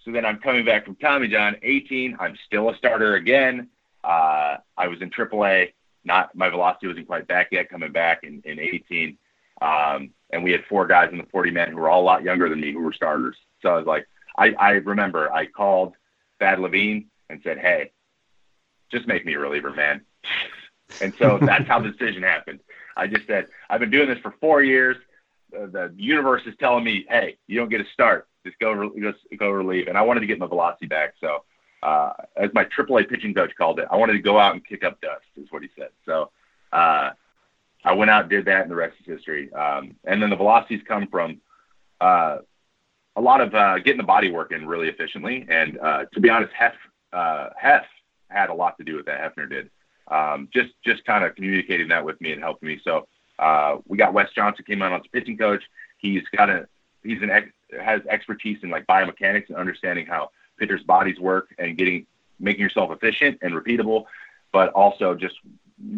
So 0.05 0.13
then 0.13 0.25
I'm 0.25 0.39
coming 0.39 0.65
back 0.65 0.85
from 0.85 0.97
Tommy 0.97 1.29
John, 1.29 1.57
18. 1.63 2.17
I'm 2.21 2.37
still 2.47 2.69
a 2.71 2.77
starter 2.77 3.15
again. 3.15 3.69
Uh, 4.03 4.59
I 4.77 4.89
was 4.89 5.01
in 5.01 5.11
AAA. 5.11 5.73
Not 6.05 6.35
my 6.35 6.51
velocity 6.51 6.89
wasn't 6.89 7.07
quite 7.07 7.27
back 7.27 7.49
yet. 7.51 7.71
Coming 7.71 7.93
back 7.93 8.21
in, 8.23 8.43
in 8.45 8.61
18, 8.61 9.17
um, 9.63 10.11
and 10.31 10.45
we 10.45 10.53
had 10.53 10.65
four 10.69 10.87
guys 10.87 11.09
in 11.11 11.19
the 11.19 11.25
40 11.25 11.51
men 11.51 11.71
who 11.71 11.79
were 11.79 11.89
all 11.89 12.03
a 12.03 12.05
lot 12.05 12.23
younger 12.23 12.49
than 12.51 12.61
me 12.61 12.73
who 12.73 12.81
were 12.81 12.93
starters. 12.93 13.37
So 13.63 13.71
I 13.71 13.77
was 13.79 13.87
like, 13.87 14.07
I, 14.37 14.53
I 14.59 14.71
remember 14.73 15.33
I 15.33 15.47
called 15.47 15.95
Thad 16.39 16.61
Levine 16.61 17.07
and 17.31 17.41
said, 17.43 17.59
"Hey, 17.59 17.93
just 18.91 19.07
make 19.07 19.25
me 19.25 19.35
a 19.35 19.39
reliever, 19.39 19.71
man. 19.71 20.03
And 21.01 21.15
so 21.19 21.39
that's 21.41 21.67
how 21.67 21.81
the 21.81 21.91
decision 21.91 22.23
happened. 22.23 22.61
I 22.95 23.07
just 23.07 23.27
said, 23.27 23.47
I've 23.69 23.81
been 23.81 23.91
doing 23.91 24.07
this 24.07 24.19
for 24.19 24.35
four 24.39 24.63
years. 24.63 24.97
Uh, 25.54 25.66
the 25.66 25.94
universe 25.96 26.42
is 26.46 26.54
telling 26.58 26.84
me, 26.84 27.04
hey, 27.08 27.37
you 27.46 27.58
don't 27.58 27.68
get 27.68 27.80
a 27.80 27.84
start. 27.92 28.28
Just 28.44 28.58
go, 28.58 28.90
just 29.00 29.18
go 29.38 29.50
relieve. 29.50 29.88
And 29.88 29.96
I 29.96 30.02
wanted 30.02 30.20
to 30.20 30.26
get 30.26 30.38
my 30.38 30.46
velocity 30.46 30.87
back. 30.87 31.14
So, 31.20 31.44
uh, 31.82 32.12
as 32.37 32.50
my 32.54 32.64
AAA 32.64 33.08
pitching 33.08 33.34
coach 33.34 33.52
called 33.56 33.78
it, 33.78 33.87
I 33.90 33.96
wanted 33.96 34.14
to 34.14 34.20
go 34.20 34.38
out 34.38 34.54
and 34.54 34.66
kick 34.66 34.84
up 34.84 35.00
dust, 35.00 35.25
is 35.37 35.46
what 35.50 35.62
he 35.62 35.68
said. 35.78 35.90
So, 36.06 36.30
uh, 36.73 37.11
I 37.84 37.92
went 37.92 38.11
out, 38.11 38.28
did 38.28 38.46
that, 38.46 38.62
and 38.62 38.70
the 38.70 38.76
rest 38.76 38.96
is 39.00 39.06
history. 39.06 39.52
Um, 39.52 39.94
and 40.04 40.23
then 40.23 40.30
the 40.30 40.37
velocities 40.37 40.80
come 40.88 41.06
from 41.08 41.40
uh, 42.00 42.38
a 43.16 43.20
lot 43.20 43.40
of 43.40 43.54
uh, 43.54 43.78
getting 43.78 43.99
the 43.99 44.04
body 44.04 44.30
working 44.30 44.66
really 44.66 44.88
efficiently. 44.88 45.46
And 45.49 45.78
uh, 45.78 46.04
to 46.12 46.20
be 46.20 46.30
honest, 46.30 46.52
Hef, 46.54 46.75
Hef 47.12 47.84
had 48.28 48.50
a 48.50 48.54
lot 48.54 48.76
to 48.78 48.84
do 48.84 48.96
with 48.96 49.06
that. 49.06 49.20
Hefner 49.20 49.49
did. 49.49 49.70
Um, 50.08 50.49
just 50.52 50.70
just 50.84 51.04
kind 51.06 51.25
of 51.25 51.34
communicating 51.34 51.88
that 51.88 52.04
with 52.04 52.20
me 52.20 52.32
and 52.32 52.42
helping 52.42 52.68
me. 52.68 52.80
So 52.84 53.06
uh, 53.38 53.76
we 53.87 53.99
got 53.99 54.12
Wes 54.12 54.29
Johnson 54.35 54.64
came 54.64 54.83
on 54.83 54.93
as 54.93 55.03
pitching 55.12 55.37
coach. 55.37 55.62
He's 55.99 56.23
got 56.37 56.50
a 56.50 56.67
he's 57.03 57.23
an 57.23 57.31
ex, 57.31 57.49
has 57.81 58.00
expertise 58.09 58.59
in 58.62 58.71
like 58.71 58.87
biomechanics 58.87 59.49
and 59.49 59.57
understanding 59.57 60.07
how 60.07 60.31
pitchers' 60.59 60.83
bodies 60.83 61.19
work 61.19 61.55
and 61.59 61.76
getting 61.76 62.07
making 62.38 62.62
yourself 62.62 62.91
efficient 62.91 63.38
and 63.43 63.55
repeatable, 63.55 64.05
but 64.53 64.71
also 64.73 65.14
just 65.14 65.35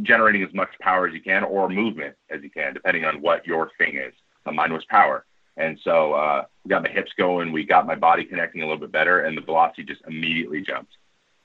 generating 0.02 0.42
as 0.42 0.52
much 0.54 0.68
power 0.80 1.06
as 1.06 1.14
you 1.14 1.20
can 1.20 1.44
or 1.44 1.68
movement 1.68 2.14
as 2.30 2.42
you 2.42 2.50
can, 2.50 2.74
depending 2.74 3.04
on 3.04 3.20
what 3.20 3.46
your 3.46 3.70
thing 3.78 3.96
is. 3.96 4.12
Uh, 4.44 4.52
mine 4.52 4.72
was 4.72 4.84
power. 4.86 5.24
And 5.58 5.78
so 5.82 6.12
uh, 6.12 6.44
we 6.64 6.68
got 6.68 6.82
my 6.82 6.90
hips 6.90 7.12
going, 7.16 7.50
we 7.50 7.64
got 7.64 7.86
my 7.86 7.94
body 7.94 8.24
connecting 8.24 8.60
a 8.60 8.66
little 8.66 8.80
bit 8.80 8.92
better, 8.92 9.20
and 9.20 9.36
the 9.36 9.40
velocity 9.40 9.84
just 9.84 10.02
immediately 10.06 10.60
jumped 10.60 10.92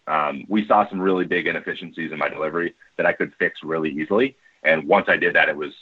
um, 0.08 0.46
we 0.48 0.66
saw 0.68 0.88
some 0.90 1.00
really 1.00 1.26
big 1.26 1.48
inefficiencies 1.48 2.12
in 2.12 2.18
my 2.18 2.30
delivery 2.30 2.76
that 2.98 3.06
I 3.06 3.14
could 3.14 3.34
fix 3.38 3.60
really 3.64 3.90
easily. 3.90 4.36
And 4.64 4.88
once 4.88 5.08
I 5.10 5.18
did 5.18 5.36
that, 5.36 5.50
it 5.50 5.56
was 5.56 5.74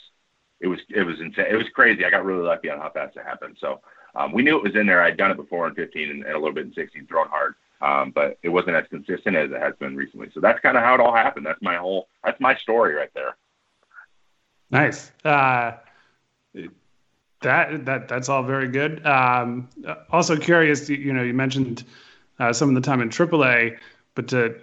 it 0.60 0.66
was 0.66 0.80
it 0.88 1.02
was 1.02 1.20
insane. 1.20 1.46
It 1.50 1.56
was 1.56 1.68
crazy. 1.74 2.04
I 2.04 2.10
got 2.10 2.24
really 2.24 2.42
lucky 2.42 2.70
on 2.70 2.78
how 2.78 2.90
fast 2.90 3.16
it 3.16 3.24
happened. 3.24 3.56
So 3.60 3.80
um, 4.14 4.32
we 4.32 4.42
knew 4.42 4.56
it 4.56 4.62
was 4.62 4.76
in 4.76 4.86
there. 4.86 5.02
I'd 5.02 5.16
done 5.16 5.30
it 5.30 5.36
before 5.36 5.68
in 5.68 5.74
15 5.74 6.10
and, 6.10 6.24
and 6.24 6.32
a 6.32 6.38
little 6.38 6.54
bit 6.54 6.66
in 6.66 6.72
16, 6.74 7.06
thrown 7.06 7.28
hard, 7.28 7.54
um, 7.80 8.10
but 8.10 8.38
it 8.42 8.48
wasn't 8.48 8.76
as 8.76 8.86
consistent 8.88 9.36
as 9.36 9.50
it 9.50 9.60
has 9.60 9.74
been 9.76 9.96
recently. 9.96 10.28
So 10.34 10.40
that's 10.40 10.60
kind 10.60 10.76
of 10.76 10.82
how 10.82 10.94
it 10.94 11.00
all 11.00 11.14
happened. 11.14 11.46
That's 11.46 11.62
my 11.62 11.76
whole 11.76 12.08
that's 12.24 12.40
my 12.40 12.54
story 12.56 12.94
right 12.94 13.10
there. 13.14 13.36
Nice. 14.70 15.10
Uh, 15.24 15.72
that 17.42 17.84
that 17.86 18.08
that's 18.08 18.28
all 18.28 18.42
very 18.42 18.68
good. 18.68 19.04
Um, 19.06 19.68
also 20.10 20.36
curious, 20.36 20.88
you 20.88 21.12
know, 21.12 21.22
you 21.22 21.34
mentioned 21.34 21.84
uh, 22.38 22.52
some 22.52 22.68
of 22.68 22.74
the 22.74 22.80
time 22.80 23.00
in 23.00 23.08
AAA. 23.08 23.78
But 24.14 24.28
to 24.28 24.56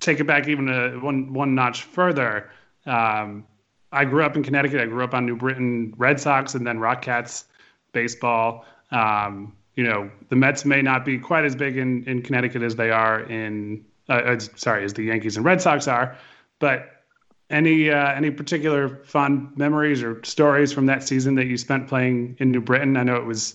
take 0.00 0.20
it 0.20 0.24
back 0.24 0.48
even 0.48 0.68
a, 0.68 0.98
one 0.98 1.32
one 1.32 1.54
notch 1.54 1.82
further, 1.82 2.50
um, 2.86 3.46
I 3.92 4.04
grew 4.04 4.24
up 4.24 4.36
in 4.36 4.42
Connecticut. 4.42 4.80
I 4.80 4.86
grew 4.86 5.04
up 5.04 5.14
on 5.14 5.24
New 5.24 5.36
Britain 5.36 5.94
Red 5.96 6.20
Sox 6.20 6.54
and 6.54 6.66
then 6.66 6.78
Rock 6.80 7.02
Cats 7.02 7.44
baseball. 7.92 8.64
Um, 8.90 9.54
you 9.76 9.84
know, 9.84 10.10
the 10.28 10.36
Mets 10.36 10.64
may 10.64 10.82
not 10.82 11.04
be 11.04 11.18
quite 11.18 11.44
as 11.44 11.54
big 11.54 11.76
in, 11.76 12.04
in 12.04 12.22
Connecticut 12.22 12.62
as 12.62 12.76
they 12.76 12.90
are 12.90 13.20
in, 13.20 13.84
uh, 14.08 14.38
sorry, 14.56 14.84
as 14.84 14.94
the 14.94 15.04
Yankees 15.04 15.36
and 15.36 15.44
Red 15.44 15.60
Sox 15.60 15.88
are. 15.88 16.16
But 16.58 17.04
any 17.50 17.90
uh, 17.90 18.12
any 18.14 18.30
particular 18.30 19.00
fond 19.04 19.56
memories 19.56 20.02
or 20.02 20.22
stories 20.24 20.72
from 20.72 20.86
that 20.86 21.02
season 21.02 21.34
that 21.36 21.46
you 21.46 21.56
spent 21.56 21.88
playing 21.88 22.36
in 22.40 22.50
New 22.50 22.60
Britain? 22.60 22.96
I 22.96 23.02
know 23.02 23.16
it 23.16 23.26
was 23.26 23.54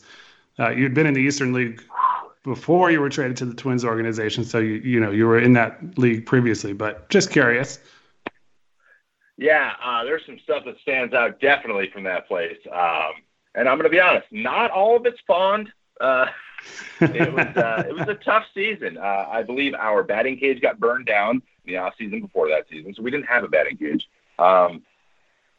uh, 0.60 0.70
you'd 0.70 0.94
been 0.94 1.08
in 1.08 1.14
the 1.14 1.22
Eastern 1.22 1.54
League 1.54 1.82
before 2.44 2.92
you 2.92 3.02
were 3.02 3.10
traded 3.10 3.38
to 3.38 3.46
the 3.46 3.54
Twins 3.54 3.84
organization. 3.84 4.44
So 4.44 4.60
you 4.60 4.76
you 4.76 5.00
know 5.00 5.12
you 5.12 5.26
were 5.26 5.40
in 5.40 5.54
that 5.54 5.98
league 5.98 6.26
previously, 6.26 6.74
but 6.74 7.10
just 7.10 7.32
curious. 7.32 7.80
Yeah, 9.40 9.72
uh, 9.82 10.04
there's 10.04 10.26
some 10.26 10.38
stuff 10.40 10.66
that 10.66 10.78
stands 10.82 11.14
out 11.14 11.40
definitely 11.40 11.90
from 11.92 12.04
that 12.04 12.28
place. 12.28 12.58
Um, 12.70 13.14
and 13.56 13.70
I'm 13.70 13.78
going 13.78 13.90
to 13.90 13.90
be 13.90 14.00
honest, 14.00 14.28
not 14.32 14.70
all 14.70 14.98
of 14.98 15.06
it's 15.06 15.22
fond. 15.26 15.72
Uh, 16.00 16.28
it 17.00 17.34
was 17.34 17.56
uh, 17.56 17.84
it 17.88 17.96
was 17.96 18.10
a 18.10 18.16
tough 18.16 18.44
season. 18.54 18.98
Uh, 18.98 19.26
I 19.32 19.44
believe 19.44 19.74
our 19.76 20.04
batting 20.04 20.38
cage 20.38 20.62
got 20.62 20.78
burned 20.78 21.06
down 21.06 21.42
in 21.64 21.74
the 21.74 21.78
off 21.78 21.94
season 21.98 22.20
before 22.20 22.50
that 22.50 22.68
season, 22.70 22.94
so 22.94 23.02
we 23.02 23.12
didn't 23.12 23.28
have 23.28 23.46
a 23.46 23.48
batting 23.48 23.78
cage. 23.78 24.10
Um, 24.38 24.84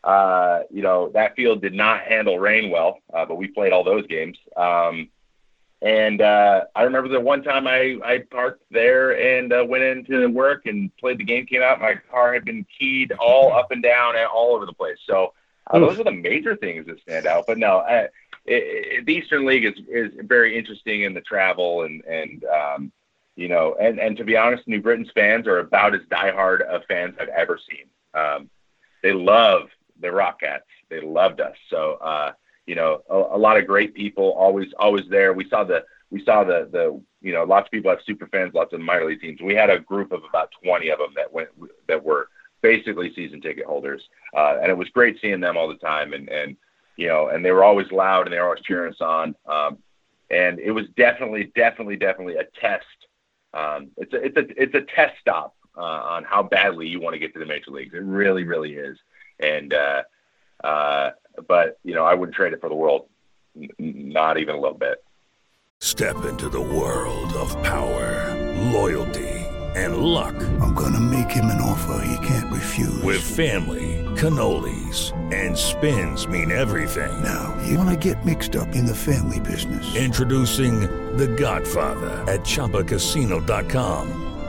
uh, 0.04 0.60
you 0.70 0.82
know, 0.82 1.08
that 1.14 1.34
field 1.34 1.62
did 1.62 1.72
not 1.72 2.02
handle 2.02 2.38
rain 2.38 2.70
well, 2.70 2.99
uh, 3.14 3.25
but 3.25 3.37
we 3.37 3.49
played 3.49 3.72
all 3.72 3.82
those 3.82 4.06
games. 4.06 4.37
Um, 4.58 5.08
and 5.82 6.20
uh, 6.20 6.64
I 6.76 6.82
remember 6.82 7.08
the 7.08 7.20
one 7.20 7.42
time 7.42 7.66
I, 7.66 7.99
I 8.04 8.18
parked 8.30 8.62
there 8.70 9.38
and 9.38 9.52
uh, 9.52 9.64
went 9.66 9.82
into 9.82 10.28
work 10.28 10.66
and 10.66 10.94
played 10.99 11.18
the 11.18 11.25
game. 11.25 11.46
Came 11.46 11.62
out, 11.62 11.80
my 11.80 11.94
car 12.10 12.34
had 12.34 12.44
been 12.44 12.66
keyed 12.78 13.12
all 13.12 13.52
up 13.52 13.70
and 13.70 13.82
down 13.82 14.16
and 14.16 14.26
all 14.26 14.54
over 14.54 14.66
the 14.66 14.75
place. 14.75 14.99
So 15.06 15.32
uh, 15.68 15.78
those 15.78 15.99
are 15.99 16.04
the 16.04 16.10
major 16.10 16.54
things 16.54 16.87
that 16.87 17.00
stand 17.00 17.26
out. 17.26 17.44
But 17.46 17.56
no, 17.56 17.78
uh, 17.78 18.08
it, 18.44 18.99
it, 18.99 19.06
the 19.06 19.14
Eastern 19.14 19.46
League 19.46 19.64
is 19.64 19.75
is 19.88 20.12
very 20.25 20.56
interesting 20.56 21.02
in 21.02 21.14
the 21.14 21.22
travel 21.22 21.82
and 21.82 22.04
and 22.04 22.44
um, 22.44 22.92
you 23.37 23.49
know 23.49 23.76
and 23.80 23.99
and 23.99 24.18
to 24.18 24.25
be 24.25 24.37
honest, 24.37 24.68
New 24.68 24.82
Britain's 24.82 25.10
fans 25.14 25.46
are 25.46 25.60
about 25.60 25.94
as 25.94 26.02
diehard 26.10 26.60
of 26.60 26.82
fans 26.88 27.14
I've 27.18 27.28
ever 27.28 27.58
seen. 27.70 27.87
Um, 28.12 28.50
they 29.02 29.12
love 29.12 29.70
the 29.99 30.08
Rockcats. 30.08 30.60
They 30.90 31.00
loved 31.00 31.40
us. 31.40 31.56
So. 31.70 31.94
Uh, 32.02 32.32
you 32.71 32.77
know, 32.77 33.03
a, 33.11 33.37
a 33.37 33.37
lot 33.37 33.57
of 33.57 33.67
great 33.67 33.95
people 33.95 34.33
always 34.39 34.69
always 34.79 35.03
there. 35.11 35.33
We 35.33 35.49
saw 35.49 35.65
the 35.65 35.85
we 36.09 36.23
saw 36.25 36.45
the 36.45 36.69
the 36.71 37.03
you 37.21 37.33
know 37.33 37.43
lots 37.43 37.67
of 37.67 37.73
people 37.73 37.91
have 37.91 37.99
super 38.07 38.29
fans, 38.29 38.55
lots 38.55 38.73
of 38.73 38.79
minor 38.79 39.07
league 39.07 39.21
teams. 39.21 39.41
We 39.43 39.57
had 39.57 39.71
a 39.71 39.81
group 39.81 40.12
of 40.12 40.23
about 40.23 40.53
20 40.62 40.89
of 40.89 41.00
them 41.00 41.12
that 41.17 41.33
went 41.33 41.49
that 41.89 42.05
were 42.05 42.29
basically 42.62 43.12
season 43.12 43.41
ticket 43.41 43.67
holders, 43.67 44.09
uh, 44.37 44.59
and 44.62 44.71
it 44.71 44.79
was 44.79 44.89
great 44.91 45.19
seeing 45.21 45.41
them 45.41 45.57
all 45.57 45.67
the 45.67 45.75
time. 45.75 46.12
And 46.12 46.29
and 46.29 46.57
you 46.97 47.09
know, 47.09 47.27
and 47.27 47.45
they 47.45 47.50
were 47.50 47.65
always 47.65 47.91
loud 47.91 48.29
and 48.29 48.33
they 48.33 48.39
were 48.39 48.45
always 48.45 48.62
cheering 48.62 48.93
us 48.93 49.00
on. 49.00 49.35
Um, 49.47 49.79
and 50.31 50.61
it 50.61 50.71
was 50.71 50.87
definitely 50.97 51.50
definitely 51.57 51.97
definitely 51.97 52.37
a 52.37 52.45
test. 52.61 52.85
Um, 53.53 53.89
it's 53.97 54.12
a 54.12 54.25
it's 54.25 54.37
a 54.37 54.62
it's 54.62 54.75
a 54.77 54.95
test 54.95 55.19
stop 55.21 55.57
uh, 55.77 55.81
on 55.81 56.23
how 56.23 56.45
badly 56.45 56.87
you 56.87 57.00
want 57.00 57.15
to 57.15 57.19
get 57.19 57.33
to 57.33 57.41
the 57.41 57.47
major 57.47 57.73
leagues. 57.73 57.95
It 57.95 58.05
really 58.05 58.45
really 58.45 58.75
is. 58.75 58.97
And 59.41 59.75
uh, 59.75 60.03
uh, 60.62 61.11
but 61.47 61.78
you 61.85 61.94
know, 61.94 62.04
I 62.04 62.14
wouldn't 62.14 62.35
trade 62.35 62.52
it 62.52 62.61
for 62.61 62.68
the 62.68 62.75
world. 62.75 63.09
N- 63.56 63.70
not 63.78 64.38
even 64.38 64.54
a 64.54 64.61
little 64.61 64.78
bit. 64.78 65.02
Step 65.80 66.25
into 66.25 66.49
the 66.49 66.61
world 66.61 67.32
of 67.35 67.50
power, 67.62 68.37
loyalty, 68.70 69.28
and 69.75 69.97
luck. 69.99 70.35
I'm 70.61 70.75
gonna 70.75 71.00
make 71.00 71.30
him 71.30 71.47
an 71.47 71.61
offer 71.61 72.04
he 72.04 72.26
can't 72.26 72.52
refuse. 72.52 73.02
With 73.02 73.23
family, 73.23 74.04
cannolis, 74.16 75.12
and 75.32 75.56
spins 75.56 76.26
mean 76.26 76.50
everything. 76.50 77.23
Now 77.23 77.56
you 77.66 77.78
wanna 77.78 77.97
get 77.97 78.25
mixed 78.26 78.56
up 78.56 78.75
in 78.75 78.85
the 78.85 78.94
family 78.94 79.40
business? 79.40 79.97
Introducing 79.97 80.80
the 81.16 81.28
Godfather 81.28 82.11
at 82.30 82.40
ChumbaCasino.com. 82.40 84.29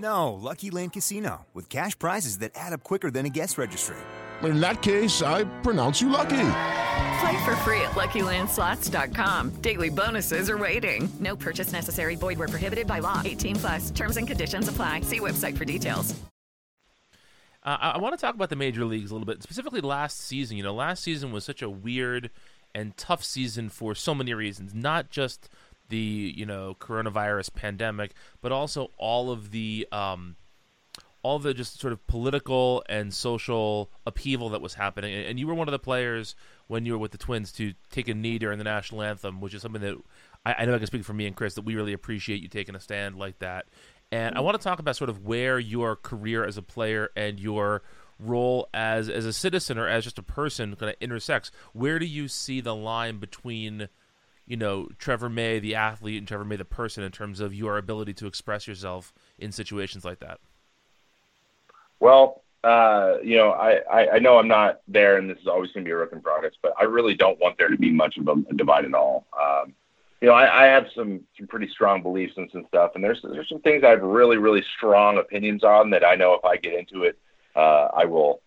No, 0.00 0.32
Lucky 0.32 0.70
Land 0.70 0.94
Casino, 0.94 1.46
with 1.52 1.68
cash 1.68 1.98
prizes 1.98 2.38
that 2.38 2.52
add 2.54 2.72
up 2.72 2.82
quicker 2.82 3.10
than 3.10 3.26
a 3.26 3.28
guest 3.28 3.58
registry. 3.58 3.98
In 4.42 4.58
that 4.60 4.80
case, 4.80 5.20
I 5.20 5.44
pronounce 5.60 6.00
you 6.00 6.08
lucky. 6.08 6.28
Play 7.20 7.44
for 7.44 7.54
free 7.56 7.82
at 7.82 7.90
LuckyLandSlots.com. 7.90 9.56
Daily 9.60 9.90
bonuses 9.90 10.48
are 10.48 10.56
waiting. 10.56 11.10
No 11.20 11.36
purchase 11.36 11.72
necessary. 11.72 12.16
Void 12.16 12.38
where 12.38 12.48
prohibited 12.48 12.86
by 12.86 13.00
law. 13.00 13.20
18 13.22 13.56
plus. 13.56 13.90
Terms 13.90 14.16
and 14.16 14.26
conditions 14.26 14.68
apply. 14.68 15.02
See 15.02 15.20
website 15.20 15.58
for 15.58 15.66
details. 15.66 16.14
Uh, 17.62 17.76
I, 17.78 17.90
I 17.90 17.98
want 17.98 18.18
to 18.18 18.20
talk 18.20 18.34
about 18.34 18.48
the 18.48 18.56
major 18.56 18.86
leagues 18.86 19.10
a 19.10 19.14
little 19.14 19.26
bit, 19.26 19.42
specifically 19.42 19.82
last 19.82 20.18
season. 20.18 20.56
You 20.56 20.62
know, 20.62 20.72
last 20.72 21.02
season 21.02 21.30
was 21.30 21.44
such 21.44 21.60
a 21.60 21.68
weird 21.68 22.30
and 22.74 22.96
tough 22.96 23.22
season 23.22 23.68
for 23.68 23.94
so 23.94 24.14
many 24.14 24.32
reasons, 24.32 24.72
not 24.74 25.10
just 25.10 25.50
the 25.90 26.34
you 26.36 26.46
know 26.46 26.76
coronavirus 26.80 27.54
pandemic, 27.54 28.12
but 28.40 28.50
also 28.52 28.90
all 28.96 29.30
of 29.30 29.50
the 29.50 29.86
um, 29.92 30.36
all 31.22 31.38
the 31.38 31.52
just 31.52 31.78
sort 31.80 31.92
of 31.92 32.06
political 32.06 32.82
and 32.88 33.12
social 33.12 33.90
upheaval 34.06 34.48
that 34.50 34.62
was 34.62 34.74
happening. 34.74 35.12
And 35.26 35.38
you 35.38 35.46
were 35.46 35.54
one 35.54 35.68
of 35.68 35.72
the 35.72 35.78
players 35.78 36.34
when 36.66 36.86
you 36.86 36.92
were 36.92 36.98
with 36.98 37.12
the 37.12 37.18
Twins 37.18 37.52
to 37.52 37.74
take 37.90 38.08
a 38.08 38.14
knee 38.14 38.38
during 38.38 38.58
the 38.58 38.64
national 38.64 39.02
anthem, 39.02 39.40
which 39.40 39.54
is 39.54 39.62
something 39.62 39.82
that 39.82 39.96
I, 40.46 40.54
I 40.58 40.64
know 40.64 40.74
I 40.74 40.78
can 40.78 40.86
speak 40.86 41.04
for 41.04 41.12
me 41.12 41.26
and 41.26 41.36
Chris 41.36 41.54
that 41.54 41.62
we 41.62 41.76
really 41.76 41.92
appreciate 41.92 42.40
you 42.40 42.48
taking 42.48 42.74
a 42.74 42.80
stand 42.80 43.16
like 43.16 43.38
that. 43.40 43.66
And 44.12 44.36
I 44.36 44.40
want 44.40 44.58
to 44.58 44.64
talk 44.64 44.78
about 44.78 44.96
sort 44.96 45.10
of 45.10 45.24
where 45.24 45.58
your 45.58 45.94
career 45.94 46.44
as 46.44 46.56
a 46.56 46.62
player 46.62 47.10
and 47.14 47.38
your 47.38 47.82
role 48.18 48.68
as 48.74 49.08
as 49.08 49.24
a 49.24 49.32
citizen 49.32 49.78
or 49.78 49.88
as 49.88 50.04
just 50.04 50.18
a 50.18 50.22
person 50.22 50.76
kind 50.76 50.90
of 50.90 50.96
intersects. 51.00 51.50
Where 51.72 51.98
do 51.98 52.06
you 52.06 52.28
see 52.28 52.60
the 52.60 52.74
line 52.74 53.18
between 53.18 53.88
you 54.50 54.56
know 54.56 54.88
Trevor 54.98 55.28
May 55.28 55.60
the 55.60 55.76
athlete 55.76 56.18
and 56.18 56.26
Trevor 56.26 56.44
May 56.44 56.56
the 56.56 56.64
person 56.64 57.04
in 57.04 57.12
terms 57.12 57.38
of 57.38 57.54
your 57.54 57.78
ability 57.78 58.14
to 58.14 58.26
express 58.26 58.66
yourself 58.66 59.14
in 59.38 59.52
situations 59.52 60.04
like 60.04 60.18
that? 60.18 60.40
Well, 62.00 62.42
uh, 62.64 63.18
you 63.22 63.36
know, 63.36 63.52
I, 63.52 63.76
I, 63.90 64.10
I 64.14 64.18
know 64.18 64.38
I'm 64.38 64.48
not 64.48 64.80
there, 64.88 65.18
and 65.18 65.30
this 65.30 65.38
is 65.38 65.46
always 65.46 65.70
going 65.70 65.84
to 65.84 65.88
be 65.88 65.92
a 65.92 65.96
work 65.96 66.12
in 66.12 66.20
progress, 66.20 66.54
but 66.60 66.74
I 66.80 66.84
really 66.84 67.14
don't 67.14 67.38
want 67.38 67.58
there 67.58 67.68
to 67.68 67.76
be 67.76 67.92
much 67.92 68.16
of 68.16 68.26
a, 68.26 68.54
divide 68.54 68.84
at 68.84 68.92
all. 68.92 69.24
Um, 69.40 69.72
you 70.20 70.26
know, 70.26 70.34
I, 70.34 70.64
I 70.64 70.66
have 70.66 70.88
some 70.96 71.20
some 71.38 71.46
pretty 71.46 71.68
strong 71.68 72.02
beliefs 72.02 72.34
and 72.36 72.50
some 72.50 72.66
stuff, 72.66 72.92
and 72.96 73.04
there's 73.04 73.22
there's 73.22 73.48
some 73.48 73.60
things 73.60 73.84
I 73.84 73.90
have 73.90 74.02
really 74.02 74.36
really 74.36 74.64
strong 74.76 75.18
opinions 75.18 75.62
on 75.62 75.90
that 75.90 76.04
I 76.04 76.16
know 76.16 76.34
if 76.34 76.44
I 76.44 76.56
get 76.56 76.74
into 76.74 77.04
it, 77.04 77.16
uh, 77.54 77.88
I 77.94 78.04
will, 78.06 78.42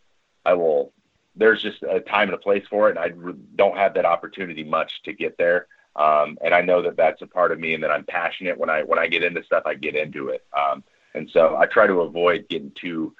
I 0.46 0.54
will. 0.54 0.92
There's 1.38 1.64
just 1.64 1.82
a 1.82 2.02
time 2.02 2.28
and 2.28 2.36
a 2.36 2.38
place 2.38 2.66
for 2.70 2.90
it, 2.90 2.98
and 2.98 3.00
I 3.00 3.34
don't 3.56 3.78
have 3.78 3.94
that 3.94 4.06
opportunity 4.06 4.66
much 4.66 5.02
to 5.06 5.14
get 5.14 5.38
there. 5.38 5.68
Um, 5.96 6.38
and 6.44 6.54
I 6.54 6.62
know 6.62 6.82
that 6.82 6.98
that's 6.98 7.22
a 7.22 7.28
part 7.28 7.52
of 7.52 7.60
me, 7.60 7.74
and 7.74 7.84
that 7.84 7.92
I'm 7.92 8.06
passionate 8.06 8.58
when 8.58 8.70
I 8.70 8.84
when 8.84 9.00
I 9.00 9.08
get 9.08 9.24
into 9.24 9.44
stuff, 9.44 9.64
I 9.66 9.76
get 9.76 9.96
into 9.96 10.30
it. 10.30 10.44
Um, 10.58 10.84
and 11.14 11.30
so 11.30 11.56
I 11.56 11.68
try 11.68 11.88
to 11.88 12.02
avoid 12.02 12.48
getting 12.50 12.72
too 12.72 13.14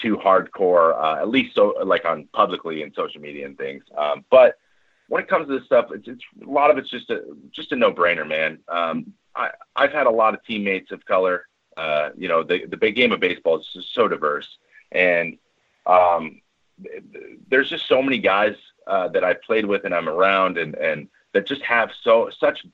too 0.00 0.16
hardcore, 0.16 0.94
uh, 0.94 1.20
at 1.20 1.28
least 1.28 1.54
so 1.54 1.74
like 1.84 2.04
on 2.04 2.28
publicly 2.32 2.82
and 2.82 2.94
social 2.94 3.20
media 3.20 3.46
and 3.46 3.56
things. 3.56 3.84
Um, 3.96 4.24
but 4.30 4.58
when 5.08 5.22
it 5.22 5.28
comes 5.28 5.48
to 5.48 5.58
this 5.58 5.66
stuff, 5.66 5.86
it's, 5.92 6.06
it's 6.06 6.22
a 6.46 6.48
lot 6.48 6.70
of 6.70 6.78
it's 6.78 6.90
just 6.90 7.10
a 7.10 7.24
just 7.52 7.72
a 7.72 7.76
no 7.76 7.92
brainer, 7.92 8.26
man. 8.26 8.58
Um, 8.68 9.12
I 9.34 9.50
I've 9.74 9.92
had 9.92 10.06
a 10.06 10.10
lot 10.10 10.34
of 10.34 10.44
teammates 10.44 10.92
of 10.92 11.04
color. 11.04 11.46
Uh, 11.76 12.10
you 12.16 12.28
know, 12.28 12.42
the 12.42 12.66
the 12.66 12.76
big 12.76 12.96
game 12.96 13.12
of 13.12 13.20
baseball 13.20 13.58
is 13.58 13.66
just 13.72 13.94
so 13.94 14.08
diverse, 14.08 14.48
and 14.92 15.38
um, 15.86 16.40
there's 17.48 17.70
just 17.70 17.88
so 17.88 18.02
many 18.02 18.18
guys 18.18 18.56
uh, 18.86 19.08
that 19.08 19.24
I've 19.24 19.42
played 19.42 19.66
with 19.66 19.84
and 19.84 19.94
I'm 19.94 20.08
around, 20.08 20.58
and 20.58 20.74
and 20.74 21.08
that 21.32 21.46
just 21.46 21.62
have 21.62 21.90
so 22.02 22.30
such 22.38 22.64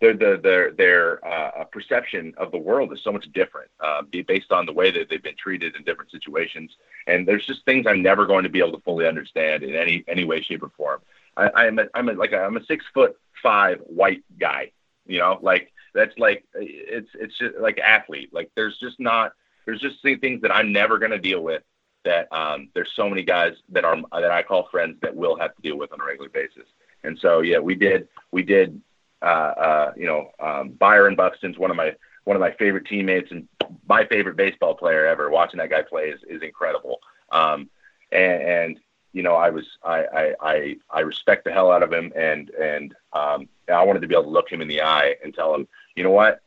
their 0.00 0.14
their 0.14 0.36
their, 0.36 0.72
their 0.72 1.26
uh, 1.26 1.64
perception 1.64 2.34
of 2.36 2.50
the 2.52 2.58
world 2.58 2.92
is 2.92 3.02
so 3.02 3.12
much 3.12 3.30
different, 3.32 3.70
uh, 3.80 4.02
based 4.26 4.52
on 4.52 4.66
the 4.66 4.72
way 4.72 4.90
that 4.90 5.08
they've 5.08 5.22
been 5.22 5.36
treated 5.36 5.74
in 5.76 5.82
different 5.84 6.10
situations. 6.10 6.76
And 7.06 7.26
there's 7.26 7.46
just 7.46 7.64
things 7.64 7.86
I'm 7.86 8.02
never 8.02 8.26
going 8.26 8.44
to 8.44 8.48
be 8.48 8.60
able 8.60 8.72
to 8.72 8.82
fully 8.84 9.06
understand 9.06 9.62
in 9.62 9.74
any 9.74 10.04
any 10.06 10.24
way, 10.24 10.40
shape, 10.40 10.62
or 10.62 10.70
form. 10.76 11.00
I, 11.36 11.50
I'm 11.54 11.78
a, 11.78 11.86
I'm 11.94 12.08
a, 12.08 12.12
like 12.12 12.32
a, 12.32 12.40
I'm 12.40 12.56
a 12.56 12.64
six 12.64 12.84
foot 12.94 13.16
five 13.42 13.80
white 13.86 14.22
guy, 14.38 14.72
you 15.06 15.18
know, 15.18 15.38
like 15.42 15.72
that's 15.94 16.16
like 16.18 16.44
it's 16.54 17.10
it's 17.14 17.36
just 17.38 17.58
like 17.58 17.78
athlete. 17.78 18.32
Like 18.32 18.50
there's 18.54 18.78
just 18.78 19.00
not 19.00 19.32
there's 19.66 19.80
just 19.80 20.00
things 20.02 20.42
that 20.42 20.54
I'm 20.54 20.72
never 20.72 20.98
going 20.98 21.10
to 21.12 21.18
deal 21.18 21.42
with. 21.42 21.62
That 22.04 22.32
um, 22.32 22.68
there's 22.74 22.92
so 22.94 23.08
many 23.08 23.24
guys 23.24 23.54
that 23.70 23.84
are 23.84 23.96
that 24.12 24.30
I 24.30 24.42
call 24.42 24.68
friends 24.70 24.98
that 25.02 25.14
will 25.14 25.36
have 25.38 25.54
to 25.56 25.62
deal 25.62 25.76
with 25.76 25.92
on 25.92 26.00
a 26.00 26.04
regular 26.04 26.30
basis. 26.30 26.64
And 27.04 27.18
so 27.18 27.40
yeah, 27.40 27.58
we 27.58 27.74
did 27.74 28.08
we 28.30 28.42
did 28.42 28.80
uh, 29.22 29.24
uh, 29.24 29.92
you 29.96 30.06
know, 30.06 30.30
um, 30.40 30.70
Byron 30.70 31.16
Buxton's 31.16 31.58
one 31.58 31.70
of 31.70 31.76
my 31.76 31.94
one 32.24 32.36
of 32.36 32.40
my 32.40 32.52
favorite 32.52 32.86
teammates 32.86 33.30
and 33.30 33.48
my 33.88 34.04
favorite 34.06 34.36
baseball 34.36 34.74
player 34.74 35.06
ever. 35.06 35.30
Watching 35.30 35.58
that 35.58 35.70
guy 35.70 35.82
play 35.82 36.10
is, 36.10 36.20
is 36.28 36.42
incredible. 36.42 37.00
Um, 37.30 37.68
and, 38.12 38.42
and 38.42 38.80
you 39.12 39.22
know, 39.22 39.34
I 39.34 39.50
was 39.50 39.64
I, 39.82 40.04
I 40.04 40.34
I 40.40 40.76
I 40.90 41.00
respect 41.00 41.44
the 41.44 41.52
hell 41.52 41.72
out 41.72 41.82
of 41.82 41.92
him, 41.92 42.12
and 42.14 42.50
and 42.50 42.94
um, 43.12 43.48
I 43.68 43.82
wanted 43.82 44.02
to 44.02 44.08
be 44.08 44.14
able 44.14 44.24
to 44.24 44.30
look 44.30 44.50
him 44.50 44.60
in 44.60 44.68
the 44.68 44.82
eye 44.82 45.16
and 45.24 45.34
tell 45.34 45.54
him, 45.54 45.66
you 45.96 46.04
know 46.04 46.10
what, 46.10 46.40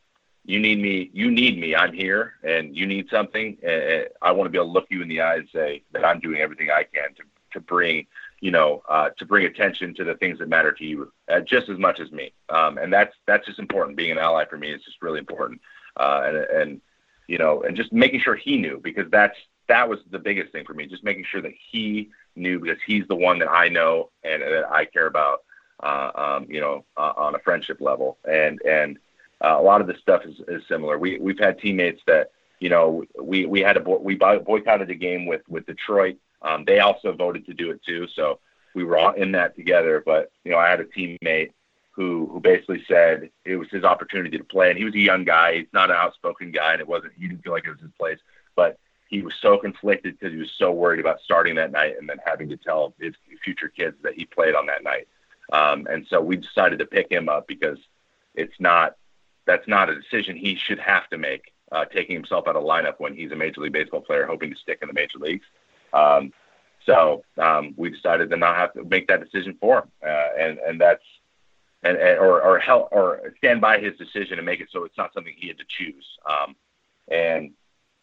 you 0.46 0.60
need 0.60 0.80
me, 0.80 1.10
you 1.14 1.30
need 1.30 1.60
me, 1.60 1.76
I'm 1.76 1.94
here, 1.94 2.34
and 2.44 2.76
you 2.76 2.88
need 2.88 3.10
something. 3.10 3.58
And 3.64 4.08
I 4.22 4.32
want 4.32 4.46
to 4.46 4.50
be 4.50 4.58
able 4.58 4.68
to 4.68 4.74
look 4.74 4.88
you 4.90 5.02
in 5.02 5.10
the 5.10 5.22
eye 5.22 5.36
and 5.36 5.50
say 5.52 5.84
that 5.92 6.06
I'm 6.06 6.20
doing 6.20 6.40
everything 6.40 6.70
I 6.72 6.84
can 6.84 7.14
to 7.16 7.24
to 7.54 7.60
bring 7.60 8.08
you 8.42 8.52
know, 8.52 8.82
uh, 8.90 9.10
to 9.18 9.26
bring 9.26 9.46
attention 9.46 9.94
to 9.94 10.04
the 10.04 10.16
things 10.16 10.40
that 10.40 10.50
matter 10.50 10.72
to 10.72 10.84
you 10.84 11.12
uh, 11.32 11.40
just 11.40 11.70
as 11.70 11.78
much 11.78 12.00
as 12.00 12.12
me. 12.12 12.34
Um, 12.50 12.78
and 12.78 12.92
that's 12.92 13.16
that's 13.28 13.46
just 13.46 13.60
important. 13.60 13.96
Being 13.96 14.12
an 14.12 14.18
ally 14.18 14.46
for 14.46 14.58
me 14.58 14.72
is 14.72 14.84
just 14.84 15.02
really 15.02 15.20
important. 15.20 15.62
Uh, 15.96 16.24
and 16.26 16.38
and 16.38 16.82
you 17.28 17.38
know, 17.38 17.62
and 17.62 17.78
just 17.78 17.94
making 17.94 18.20
sure 18.20 18.36
he 18.36 18.58
knew 18.58 18.82
because 18.84 19.10
that's 19.10 19.38
that 19.68 19.88
was 19.88 20.00
the 20.10 20.20
biggest 20.20 20.52
thing 20.52 20.66
for 20.66 20.74
me, 20.74 20.86
just 20.86 21.04
making 21.04 21.24
sure 21.24 21.42
that 21.42 21.54
he 21.72 22.10
knew 22.36 22.60
because 22.60 22.80
he's 22.86 23.08
the 23.08 23.16
one 23.16 23.40
that 23.40 23.50
I 23.50 23.70
know 23.70 24.10
and 24.24 24.42
that 24.42 24.70
I 24.70 24.86
care 24.86 25.08
about, 25.08 25.44
uh, 25.82 26.12
um, 26.16 26.48
you 26.50 26.60
know, 26.60 26.84
uh, 26.98 27.14
on 27.16 27.36
a 27.36 27.40
friendship 27.40 27.80
level. 27.80 28.18
And 28.30 28.60
and 28.68 28.98
uh, 29.40 29.56
a 29.58 29.62
lot 29.62 29.82
of 29.82 29.88
this 29.88 30.00
stuff 30.02 30.24
is, 30.26 30.36
is 30.48 30.64
similar. 30.68 30.98
We 30.98 31.20
we've 31.20 31.40
had 31.40 31.60
teammates 31.60 32.02
that 32.08 32.32
you 32.60 32.70
know 32.70 33.06
we 33.22 33.46
we 33.46 33.62
had 33.62 33.78
a 33.78 33.82
we 33.82 34.16
boycotted 34.16 34.90
a 34.90 34.96
game 34.96 35.26
with 35.26 35.42
with 35.48 35.66
Detroit. 35.68 36.18
Um, 36.42 36.66
they 36.66 36.80
also 36.80 37.14
voted 37.14 37.46
to 37.46 37.54
do 37.54 37.72
it 37.72 37.82
too, 37.84 38.08
so 38.14 38.40
we 38.74 38.84
were 38.84 38.98
all 38.98 39.14
in 39.14 39.34
that 39.34 39.56
together. 39.56 40.02
But 40.06 40.32
you 40.44 40.52
know, 40.52 40.58
I 40.58 40.70
had 40.70 40.80
a 40.80 40.86
teammate 40.86 41.52
who 41.92 42.30
who 42.32 42.40
basically 42.40 42.84
said 42.88 43.30
it 43.46 43.58
was 43.58 43.70
his 43.70 43.84
opportunity 43.84 44.38
to 44.38 44.44
play, 44.44 44.70
and 44.70 44.78
he 44.78 44.86
was 44.86 44.96
a 44.96 45.00
young 45.00 45.24
guy. 45.24 45.56
He's 45.56 45.74
not 45.74 45.90
an 45.90 45.98
outspoken 45.98 46.52
guy, 46.52 46.74
and 46.74 46.82
it 46.82 46.88
wasn't. 46.88 47.14
He 47.18 47.28
didn't 47.28 47.44
feel 47.44 47.54
like 47.54 47.66
it 47.66 47.72
was 47.72 47.82
his 47.82 47.92
place, 48.00 48.20
but 48.56 48.78
he 49.10 49.22
was 49.22 49.36
so 49.42 49.58
conflicted 49.58 50.18
because 50.18 50.34
he 50.34 50.40
was 50.40 50.52
so 50.58 50.72
worried 50.72 51.02
about 51.02 51.20
starting 51.22 51.56
that 51.56 51.72
night 51.72 51.96
and 52.00 52.10
then 52.10 52.18
having 52.26 52.48
to 52.50 52.58
tell 52.58 52.94
his 52.98 53.14
future 53.44 53.68
kids 53.68 53.98
that 54.04 54.14
he 54.14 54.26
played 54.26 54.56
on 54.56 54.66
that 54.68 54.84
night. 54.84 55.08
Um, 55.52 55.86
and 55.92 56.08
so 56.08 56.22
we 56.22 56.38
decided 56.38 56.80
to 56.80 56.86
pick 56.86 57.12
him 57.12 57.28
up 57.28 57.46
because 57.46 57.78
it's 58.36 58.58
not 58.60 58.96
that's 59.46 59.68
not 59.68 59.90
a 59.90 59.96
decision 60.00 60.38
he 60.38 60.56
should 60.56 60.80
have 60.80 61.10
to 61.10 61.18
make, 61.18 61.52
uh, 61.72 61.84
taking 61.86 62.16
himself 62.16 62.48
out 62.48 62.56
of 62.56 62.64
lineup 62.64 62.96
when 63.00 63.14
he's 63.14 63.32
a 63.32 63.36
major 63.36 63.60
league 63.60 63.74
baseball 63.74 64.00
player 64.00 64.26
hoping 64.26 64.52
to 64.52 64.56
stick 64.56 64.80
in 64.82 64.88
the 64.88 64.94
major 64.94 65.18
leagues. 65.18 65.46
Um, 65.94 66.34
so 66.86 67.24
um, 67.38 67.74
we 67.78 67.90
decided 67.90 68.30
to 68.30 68.38
not 68.38 68.56
have 68.56 68.74
to 68.74 68.84
make 68.84 69.08
that 69.08 69.24
decision 69.24 69.58
for 69.60 69.80
him, 69.80 69.92
uh, 70.04 70.28
and 70.40 70.58
and 70.60 70.82
that's 70.82 71.04
and, 71.84 71.98
and 71.98 72.18
or 72.20 72.42
or 72.42 72.60
help 72.60 72.90
or 72.92 73.34
stand 73.38 73.62
by 73.62 73.80
his 73.80 73.96
decision 73.98 74.40
and 74.40 74.46
make 74.46 74.62
it 74.62 74.70
so 74.72 74.84
it's 74.84 74.98
not 74.98 75.14
something 75.14 75.34
he 75.38 75.48
had 75.48 75.58
to 75.60 75.66
choose. 75.68 76.06
Um, 76.30 76.56
and 77.12 77.52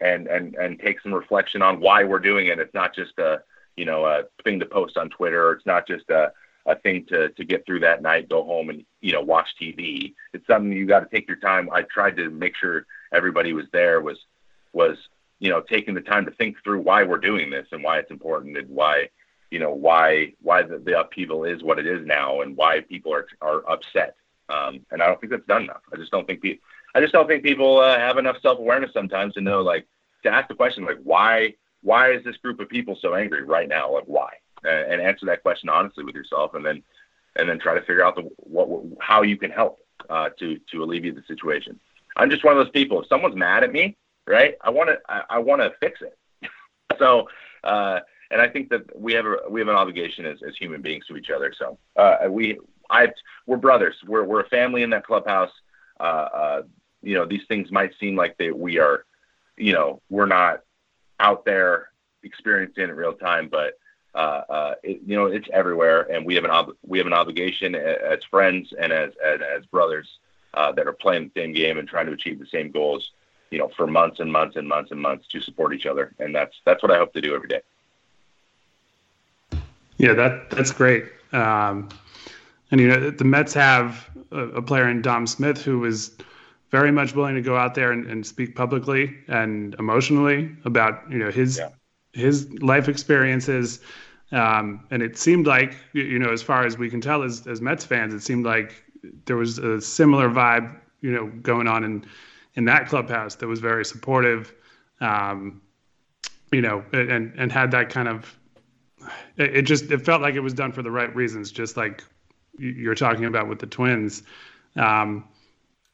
and 0.00 0.26
and 0.28 0.54
and 0.54 0.78
take 0.78 1.00
some 1.00 1.12
reflection 1.12 1.62
on 1.62 1.80
why 1.80 2.04
we're 2.04 2.18
doing 2.18 2.46
it. 2.46 2.58
It's 2.58 2.74
not 2.74 2.94
just 2.94 3.18
a 3.18 3.42
you 3.76 3.84
know 3.84 4.04
a 4.06 4.24
thing 4.44 4.60
to 4.60 4.66
post 4.66 4.96
on 4.96 5.10
Twitter. 5.10 5.52
It's 5.52 5.66
not 5.66 5.86
just 5.86 6.08
a 6.10 6.32
a 6.66 6.76
thing 6.76 7.06
to 7.06 7.30
to 7.30 7.44
get 7.44 7.66
through 7.66 7.80
that 7.80 8.02
night, 8.02 8.28
go 8.28 8.44
home 8.44 8.70
and 8.70 8.84
you 9.00 9.12
know 9.12 9.22
watch 9.22 9.48
TV. 9.60 10.14
It's 10.32 10.46
something 10.46 10.72
you 10.72 10.86
got 10.86 11.00
to 11.00 11.14
take 11.14 11.26
your 11.26 11.38
time. 11.38 11.68
I 11.72 11.82
tried 11.82 12.16
to 12.16 12.30
make 12.30 12.54
sure 12.54 12.86
everybody 13.12 13.52
was 13.52 13.66
there 13.72 14.00
was 14.00 14.18
was 14.72 14.96
you 15.38 15.50
know 15.50 15.60
taking 15.60 15.94
the 15.94 16.00
time 16.00 16.24
to 16.24 16.30
think 16.32 16.56
through 16.62 16.80
why 16.80 17.02
we're 17.02 17.18
doing 17.18 17.50
this 17.50 17.66
and 17.72 17.82
why 17.82 17.98
it's 17.98 18.10
important 18.10 18.56
and 18.56 18.68
why 18.68 19.08
you 19.50 19.58
know 19.58 19.72
why 19.72 20.32
why 20.42 20.62
the, 20.62 20.78
the 20.78 20.98
upheaval 20.98 21.44
is 21.44 21.62
what 21.62 21.78
it 21.78 21.86
is 21.86 22.06
now 22.06 22.40
and 22.40 22.56
why 22.56 22.80
people 22.80 23.12
are 23.12 23.26
are 23.40 23.68
upset. 23.70 24.16
Um, 24.50 24.80
and 24.90 25.02
I 25.02 25.06
don't 25.06 25.20
think 25.20 25.30
that's 25.30 25.46
done 25.46 25.64
enough. 25.64 25.82
I 25.92 25.96
just 25.96 26.10
don't 26.10 26.26
think 26.26 26.40
people 26.40 26.64
I 26.94 27.00
just 27.00 27.12
don't 27.12 27.26
think 27.26 27.42
people 27.42 27.78
uh, 27.78 27.98
have 27.98 28.18
enough 28.18 28.40
self 28.40 28.58
awareness 28.58 28.92
sometimes 28.92 29.34
to 29.34 29.40
know 29.40 29.60
like 29.62 29.86
to 30.24 30.30
ask 30.30 30.48
the 30.48 30.54
question 30.54 30.84
like 30.84 30.98
why 31.02 31.54
why 31.82 32.12
is 32.12 32.24
this 32.24 32.36
group 32.38 32.60
of 32.60 32.68
people 32.68 32.98
so 33.00 33.14
angry 33.14 33.44
right 33.44 33.68
now? 33.68 33.92
Like 33.92 34.04
why? 34.06 34.32
And 34.64 35.00
answer 35.00 35.26
that 35.26 35.42
question 35.42 35.68
honestly 35.68 36.04
with 36.04 36.16
yourself, 36.16 36.54
and 36.54 36.66
then 36.66 36.82
and 37.36 37.48
then 37.48 37.58
try 37.58 37.74
to 37.74 37.80
figure 37.80 38.04
out 38.04 38.16
the 38.16 38.22
what, 38.38 38.68
what 38.68 38.84
how 39.00 39.22
you 39.22 39.36
can 39.36 39.50
help 39.50 39.78
uh, 40.10 40.30
to 40.38 40.58
to 40.72 40.82
alleviate 40.82 41.14
the 41.14 41.22
situation. 41.28 41.78
I'm 42.16 42.30
just 42.30 42.44
one 42.44 42.56
of 42.56 42.64
those 42.64 42.72
people. 42.72 43.00
If 43.00 43.08
someone's 43.08 43.36
mad 43.36 43.62
at 43.62 43.72
me, 43.72 43.96
right, 44.28 44.54
I 44.60 44.70
want 44.70 44.90
to 44.90 44.98
I, 45.08 45.22
I 45.30 45.38
want 45.38 45.62
to 45.62 45.72
fix 45.80 46.00
it. 46.02 46.18
so. 46.98 47.28
Uh, 47.64 48.00
and 48.30 48.40
I 48.42 48.48
think 48.48 48.68
that 48.68 48.98
we 48.98 49.14
have 49.14 49.24
a 49.24 49.36
we 49.48 49.60
have 49.60 49.68
an 49.68 49.74
obligation 49.74 50.26
as, 50.26 50.38
as 50.46 50.54
human 50.56 50.82
beings 50.82 51.06
to 51.06 51.16
each 51.16 51.30
other. 51.30 51.52
So 51.58 51.78
uh, 51.96 52.18
we 52.28 52.58
I 52.90 53.08
we're 53.46 53.56
brothers. 53.56 53.96
We're 54.06 54.24
we're 54.24 54.40
a 54.40 54.48
family 54.48 54.82
in 54.82 54.90
that 54.90 55.06
clubhouse. 55.06 55.50
Uh, 55.98 56.02
uh, 56.02 56.62
you 57.02 57.14
know, 57.14 57.24
these 57.24 57.42
things 57.48 57.70
might 57.70 57.92
seem 57.98 58.16
like 58.16 58.36
they, 58.38 58.50
we 58.50 58.78
are, 58.78 59.04
you 59.56 59.72
know, 59.72 60.00
we're 60.10 60.26
not 60.26 60.62
out 61.20 61.44
there 61.44 61.88
experiencing 62.22 62.84
it 62.84 62.90
in 62.90 62.96
real 62.96 63.12
time, 63.12 63.48
but 63.48 63.74
uh, 64.14 64.42
uh, 64.48 64.74
it, 64.82 65.00
you 65.06 65.16
know, 65.16 65.26
it's 65.26 65.48
everywhere, 65.52 66.02
and 66.12 66.24
we 66.24 66.34
have 66.34 66.44
an 66.44 66.50
ob- 66.50 66.76
we 66.86 66.98
have 66.98 67.06
an 67.06 67.12
obligation 67.12 67.74
as 67.74 68.18
friends 68.30 68.72
and 68.78 68.92
as 68.92 69.12
as, 69.24 69.40
as 69.40 69.66
brothers 69.66 70.18
uh, 70.54 70.72
that 70.72 70.86
are 70.86 70.92
playing 70.92 71.30
the 71.34 71.40
same 71.40 71.52
game 71.52 71.78
and 71.78 71.88
trying 71.88 72.06
to 72.06 72.12
achieve 72.12 72.38
the 72.38 72.46
same 72.46 72.70
goals. 72.70 73.10
You 73.50 73.58
know, 73.58 73.70
for 73.76 73.86
months 73.86 74.20
and 74.20 74.30
months 74.30 74.56
and 74.56 74.68
months 74.68 74.90
and 74.90 75.00
months 75.00 75.26
to 75.28 75.40
support 75.40 75.74
each 75.74 75.86
other, 75.86 76.14
and 76.18 76.34
that's 76.34 76.54
that's 76.64 76.82
what 76.82 76.92
I 76.92 76.98
hope 76.98 77.12
to 77.14 77.20
do 77.20 77.34
every 77.34 77.48
day. 77.48 77.60
Yeah, 79.96 80.14
that 80.14 80.50
that's 80.50 80.70
great. 80.70 81.04
Um, 81.32 81.88
and 82.70 82.80
you 82.80 82.88
know, 82.88 83.10
the 83.10 83.24
Mets 83.24 83.54
have 83.54 84.08
a, 84.30 84.40
a 84.48 84.62
player 84.62 84.88
in 84.88 85.02
Dom 85.02 85.26
Smith 85.26 85.62
who 85.62 85.78
was 85.80 86.16
very 86.70 86.90
much 86.90 87.14
willing 87.14 87.34
to 87.34 87.40
go 87.40 87.56
out 87.56 87.74
there 87.74 87.92
and, 87.92 88.06
and 88.06 88.26
speak 88.26 88.54
publicly 88.54 89.16
and 89.28 89.74
emotionally 89.78 90.54
about 90.64 91.10
you 91.10 91.18
know 91.18 91.30
his 91.30 91.58
yeah. 91.58 91.68
his 92.12 92.50
life 92.60 92.88
experiences. 92.88 93.80
Um, 94.30 94.86
and 94.90 95.02
it 95.02 95.16
seemed 95.16 95.46
like 95.46 95.74
you 95.94 96.18
know, 96.18 96.30
as 96.30 96.42
far 96.42 96.66
as 96.66 96.76
we 96.76 96.90
can 96.90 97.00
tell, 97.00 97.22
as 97.22 97.46
as 97.46 97.60
Mets 97.60 97.84
fans, 97.84 98.12
it 98.14 98.20
seemed 98.20 98.44
like 98.44 98.84
there 99.24 99.36
was 99.36 99.58
a 99.58 99.80
similar 99.80 100.28
vibe, 100.28 100.76
you 101.00 101.10
know, 101.10 101.26
going 101.42 101.66
on 101.66 101.84
in 101.84 102.04
in 102.58 102.64
that 102.64 102.88
clubhouse 102.88 103.36
that 103.36 103.46
was 103.46 103.60
very 103.60 103.84
supportive. 103.84 104.52
Um, 105.00 105.62
you 106.52 106.60
know, 106.60 106.84
and 106.92 107.32
and 107.36 107.52
had 107.52 107.70
that 107.70 107.88
kind 107.88 108.08
of 108.08 108.38
it, 109.36 109.56
it 109.58 109.62
just 109.62 109.90
it 109.90 110.04
felt 110.04 110.20
like 110.20 110.34
it 110.34 110.40
was 110.40 110.52
done 110.52 110.72
for 110.72 110.82
the 110.82 110.90
right 110.90 111.14
reasons, 111.14 111.52
just 111.52 111.76
like 111.76 112.02
you're 112.58 112.96
talking 112.96 113.24
about 113.24 113.48
with 113.48 113.60
the 113.60 113.66
twins. 113.66 114.24
Um, 114.76 115.28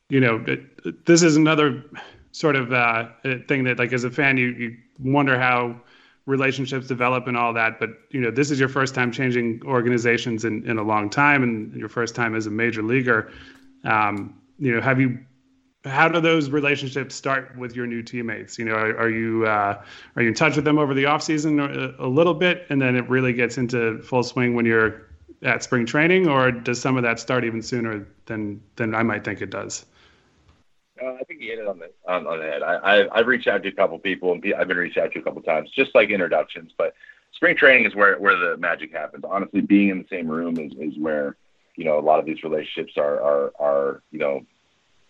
you 0.08 0.20
know, 0.20 0.42
it, 0.46 1.04
this 1.04 1.22
is 1.22 1.36
another 1.36 1.84
sort 2.32 2.56
of 2.56 2.72
uh, 2.72 3.08
thing 3.46 3.64
that, 3.64 3.78
like, 3.78 3.92
as 3.92 4.04
a 4.04 4.10
fan, 4.10 4.36
you, 4.36 4.48
you 4.52 4.76
wonder 4.98 5.38
how 5.38 5.80
relationships 6.26 6.86
develop 6.86 7.26
and 7.26 7.36
all 7.36 7.52
that. 7.52 7.78
But 7.78 7.90
you 8.10 8.20
know, 8.20 8.30
this 8.30 8.50
is 8.50 8.58
your 8.58 8.70
first 8.70 8.94
time 8.94 9.12
changing 9.12 9.60
organizations 9.66 10.44
in, 10.46 10.66
in 10.66 10.78
a 10.78 10.82
long 10.82 11.10
time, 11.10 11.42
and 11.42 11.74
your 11.74 11.90
first 11.90 12.14
time 12.14 12.34
as 12.34 12.46
a 12.46 12.50
major 12.50 12.82
leaguer. 12.82 13.30
Um, 13.84 14.40
you 14.58 14.74
know, 14.74 14.80
have 14.80 14.98
you? 14.98 15.18
How 15.84 16.08
do 16.08 16.20
those 16.20 16.48
relationships 16.48 17.14
start 17.14 17.56
with 17.58 17.76
your 17.76 17.86
new 17.86 18.02
teammates? 18.02 18.58
You 18.58 18.64
know, 18.64 18.74
are, 18.74 18.96
are 18.96 19.10
you 19.10 19.46
uh, 19.46 19.82
are 20.16 20.22
you 20.22 20.28
in 20.28 20.34
touch 20.34 20.56
with 20.56 20.64
them 20.64 20.78
over 20.78 20.94
the 20.94 21.04
off 21.04 21.22
season 21.22 21.60
a, 21.60 21.94
a 21.98 22.08
little 22.08 22.34
bit, 22.34 22.66
and 22.70 22.80
then 22.80 22.96
it 22.96 23.08
really 23.08 23.32
gets 23.32 23.58
into 23.58 24.00
full 24.00 24.22
swing 24.22 24.54
when 24.54 24.64
you're 24.64 25.02
at 25.42 25.62
spring 25.62 25.84
training, 25.84 26.26
or 26.26 26.50
does 26.50 26.80
some 26.80 26.96
of 26.96 27.02
that 27.02 27.20
start 27.20 27.44
even 27.44 27.62
sooner 27.62 28.06
than 28.26 28.62
than 28.76 28.94
I 28.94 29.02
might 29.02 29.24
think 29.24 29.42
it 29.42 29.50
does? 29.50 29.84
Uh, 31.02 31.14
I 31.20 31.24
think 31.24 31.40
you 31.40 31.50
hit 31.50 31.58
it 31.58 31.66
on 31.66 31.78
the 31.78 31.90
on, 32.06 32.26
on 32.26 32.38
the 32.38 32.44
head. 32.44 32.62
I, 32.62 32.76
I 32.76 33.18
I've 33.18 33.26
reached 33.26 33.46
out 33.46 33.62
to 33.62 33.68
a 33.68 33.72
couple 33.72 33.98
people, 33.98 34.32
and 34.32 34.54
I've 34.58 34.68
been 34.68 34.76
reached 34.76 34.96
out 34.96 35.12
to 35.12 35.18
a 35.18 35.22
couple 35.22 35.42
times, 35.42 35.70
just 35.70 35.94
like 35.94 36.10
introductions. 36.10 36.72
But 36.78 36.94
spring 37.32 37.56
training 37.56 37.84
is 37.84 37.94
where 37.94 38.18
where 38.18 38.38
the 38.38 38.56
magic 38.56 38.92
happens. 38.92 39.24
Honestly, 39.28 39.60
being 39.60 39.90
in 39.90 39.98
the 39.98 40.08
same 40.08 40.28
room 40.28 40.56
is 40.58 40.72
is 40.78 40.98
where 40.98 41.36
you 41.76 41.84
know 41.84 41.98
a 41.98 42.00
lot 42.00 42.20
of 42.20 42.26
these 42.26 42.42
relationships 42.42 42.94
are 42.96 43.20
are 43.20 43.52
are 43.58 44.02
you 44.12 44.18
know 44.18 44.46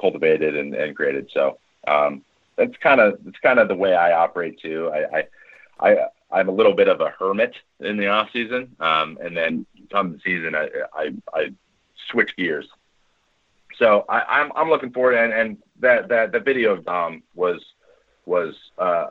cultivated 0.01 0.57
and, 0.57 0.75
and 0.75 0.97
created. 0.97 1.31
So 1.33 1.59
um, 1.87 2.23
that's 2.57 2.77
kind 2.79 3.01
of 3.01 3.19
that's 3.25 3.39
kind 3.39 3.59
of 3.59 3.69
the 3.69 3.75
way 3.75 3.95
I 3.95 4.13
operate 4.13 4.61
too. 4.61 4.91
I, 4.93 5.19
I 5.19 5.25
I 5.81 6.07
I'm 6.31 6.49
a 6.49 6.53
little 6.53 6.75
bit 6.75 6.89
of 6.89 7.01
a 7.01 7.11
hermit 7.11 7.55
in 7.81 7.97
the 7.97 8.09
off 8.09 8.29
season, 8.33 8.75
um, 8.81 9.19
and 9.23 9.37
then 9.37 9.67
come 9.91 10.13
the 10.13 10.21
season, 10.25 10.55
I, 10.55 10.69
I 10.95 11.15
I 11.33 11.53
switch 12.11 12.35
gears. 12.37 12.67
So 13.79 14.05
I, 14.09 14.21
I'm 14.21 14.53
I'm 14.55 14.69
looking 14.69 14.93
forward, 14.93 15.15
and, 15.15 15.33
and 15.33 15.59
that 15.81 16.09
that 16.09 16.33
the 16.33 16.41
video 16.41 16.73
of 16.73 16.85
Dom 16.85 17.23
was 17.35 17.61
was 18.27 18.55
uh, 18.79 19.09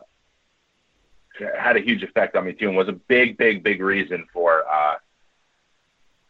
had 1.57 1.77
a 1.77 1.81
huge 1.81 2.03
effect 2.03 2.35
on 2.35 2.45
me 2.45 2.53
too, 2.53 2.67
and 2.67 2.77
was 2.77 2.87
a 2.87 2.93
big 2.93 3.37
big 3.37 3.63
big 3.63 3.81
reason 3.81 4.25
for 4.33 4.63
uh, 4.67 4.95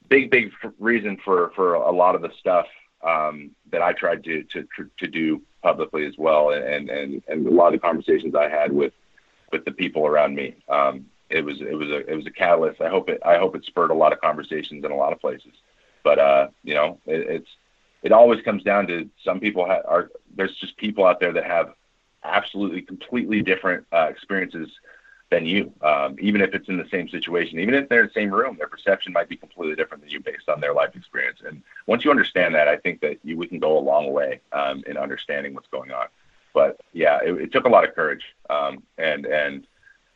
big 0.09 0.31
big 0.31 0.51
reason 0.79 1.17
for 1.23 1.51
for 1.55 1.75
a 1.75 1.91
lot 1.91 2.15
of 2.15 2.21
the 2.21 2.31
stuff 2.39 2.67
um, 3.03 3.51
that 3.71 3.81
I 3.81 3.93
tried 3.93 4.23
to 4.25 4.43
to 4.43 4.67
to 4.99 5.07
do 5.07 5.41
publicly 5.61 6.05
as 6.05 6.15
well, 6.17 6.51
and 6.51 6.89
and 6.89 7.21
and 7.27 7.47
a 7.47 7.51
lot 7.51 7.67
of 7.67 7.73
the 7.73 7.79
conversations 7.79 8.35
I 8.35 8.49
had 8.49 8.71
with 8.71 8.93
with 9.51 9.65
the 9.65 9.71
people 9.71 10.05
around 10.05 10.35
me. 10.35 10.55
Um, 10.69 11.05
it 11.29 11.43
was 11.43 11.61
it 11.61 11.77
was 11.77 11.89
a 11.89 12.09
it 12.09 12.15
was 12.15 12.27
a 12.27 12.31
catalyst. 12.31 12.81
I 12.81 12.89
hope 12.89 13.09
it 13.09 13.21
I 13.25 13.37
hope 13.37 13.55
it 13.55 13.65
spurred 13.65 13.91
a 13.91 13.95
lot 13.95 14.13
of 14.13 14.21
conversations 14.21 14.83
in 14.83 14.91
a 14.91 14.95
lot 14.95 15.13
of 15.13 15.19
places. 15.19 15.53
But 16.03 16.19
uh, 16.19 16.47
you 16.63 16.73
know, 16.75 16.99
it, 17.05 17.27
it's 17.29 17.49
it 18.03 18.11
always 18.11 18.41
comes 18.41 18.63
down 18.63 18.87
to 18.87 19.09
some 19.23 19.39
people 19.39 19.65
ha- 19.65 19.81
are 19.87 20.09
there's 20.35 20.55
just 20.57 20.77
people 20.77 21.05
out 21.05 21.19
there 21.19 21.33
that 21.33 21.45
have 21.45 21.73
absolutely 22.23 22.81
completely 22.81 23.41
different 23.41 23.85
uh, 23.91 24.07
experiences 24.09 24.69
than 25.33 25.45
you. 25.45 25.73
Um, 25.81 26.15
even 26.19 26.41
if 26.41 26.53
it's 26.53 26.69
in 26.69 26.77
the 26.77 26.87
same 26.89 27.09
situation, 27.09 27.59
even 27.59 27.73
if 27.73 27.89
they're 27.89 28.01
in 28.01 28.07
the 28.07 28.13
same 28.13 28.31
room, 28.31 28.55
their 28.57 28.67
perception 28.67 29.11
might 29.11 29.27
be 29.27 29.35
completely 29.35 29.75
different 29.75 30.03
than 30.03 30.11
you 30.11 30.19
based 30.19 30.47
on 30.47 30.61
their 30.61 30.73
life 30.73 30.95
experience. 30.95 31.39
And 31.45 31.63
once 31.87 32.05
you 32.05 32.11
understand 32.11 32.53
that, 32.55 32.67
I 32.67 32.77
think 32.77 33.01
that 33.01 33.17
you 33.23 33.35
we 33.37 33.47
can 33.47 33.59
go 33.59 33.77
a 33.77 33.83
long 33.91 34.11
way 34.11 34.41
um, 34.51 34.83
in 34.85 34.95
understanding 34.95 35.55
what's 35.55 35.67
going 35.69 35.91
on. 35.91 36.07
But 36.53 36.79
yeah, 36.93 37.17
it, 37.25 37.33
it 37.33 37.51
took 37.51 37.65
a 37.65 37.69
lot 37.69 37.83
of 37.87 37.95
courage 37.95 38.23
um, 38.49 38.83
and 38.99 39.25
and 39.25 39.65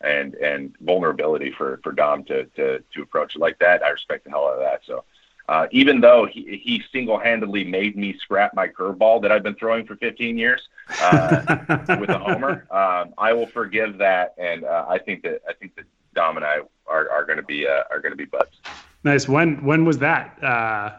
and 0.02 0.36
and 0.36 0.76
vulnerability 0.82 1.52
for 1.58 1.80
for 1.84 1.92
Dom 1.92 2.24
to 2.26 2.46
to 2.58 2.84
to 2.94 3.02
approach 3.02 3.36
it 3.36 3.40
like 3.40 3.58
that. 3.60 3.84
I 3.84 3.90
respect 3.90 4.24
the 4.24 4.30
hell 4.30 4.48
out 4.48 4.54
of 4.54 4.60
that. 4.60 4.82
So 4.86 5.04
uh, 5.48 5.68
even 5.72 6.02
though 6.02 6.26
he, 6.26 6.60
he 6.62 6.84
single-handedly 6.92 7.64
made 7.64 7.96
me 7.96 8.18
scrap 8.20 8.54
my 8.54 8.68
curveball 8.68 9.22
that 9.22 9.32
I've 9.32 9.44
been 9.44 9.56
throwing 9.56 9.86
for 9.86 9.96
15 9.96 10.38
years 10.38 10.62
uh, 11.02 11.58
with 12.00 12.10
a 12.10 12.20
homer, 12.20 12.68
um, 12.72 13.14
I 13.18 13.34
will 13.34 13.48
forgive 13.48 13.98
that, 14.00 14.34
and 14.38 14.64
uh, 14.66 14.86
I 14.90 14.98
think 14.98 15.24
that 15.24 15.42
I 15.48 15.54
think 15.54 15.76
that 15.76 15.86
Dom 16.14 16.36
and 16.38 16.46
I 16.46 16.60
are, 16.88 17.10
are 17.10 17.26
going 17.26 17.38
to 17.38 17.44
be 17.44 17.68
uh, 17.68 17.84
are 17.92 18.00
going 18.00 18.12
to 18.12 18.18
be 18.18 18.26
buds. 18.26 18.58
Nice. 19.04 19.28
When 19.28 19.64
when 19.64 19.86
was 19.86 20.00
that? 20.00 20.42
Uh, 20.44 20.92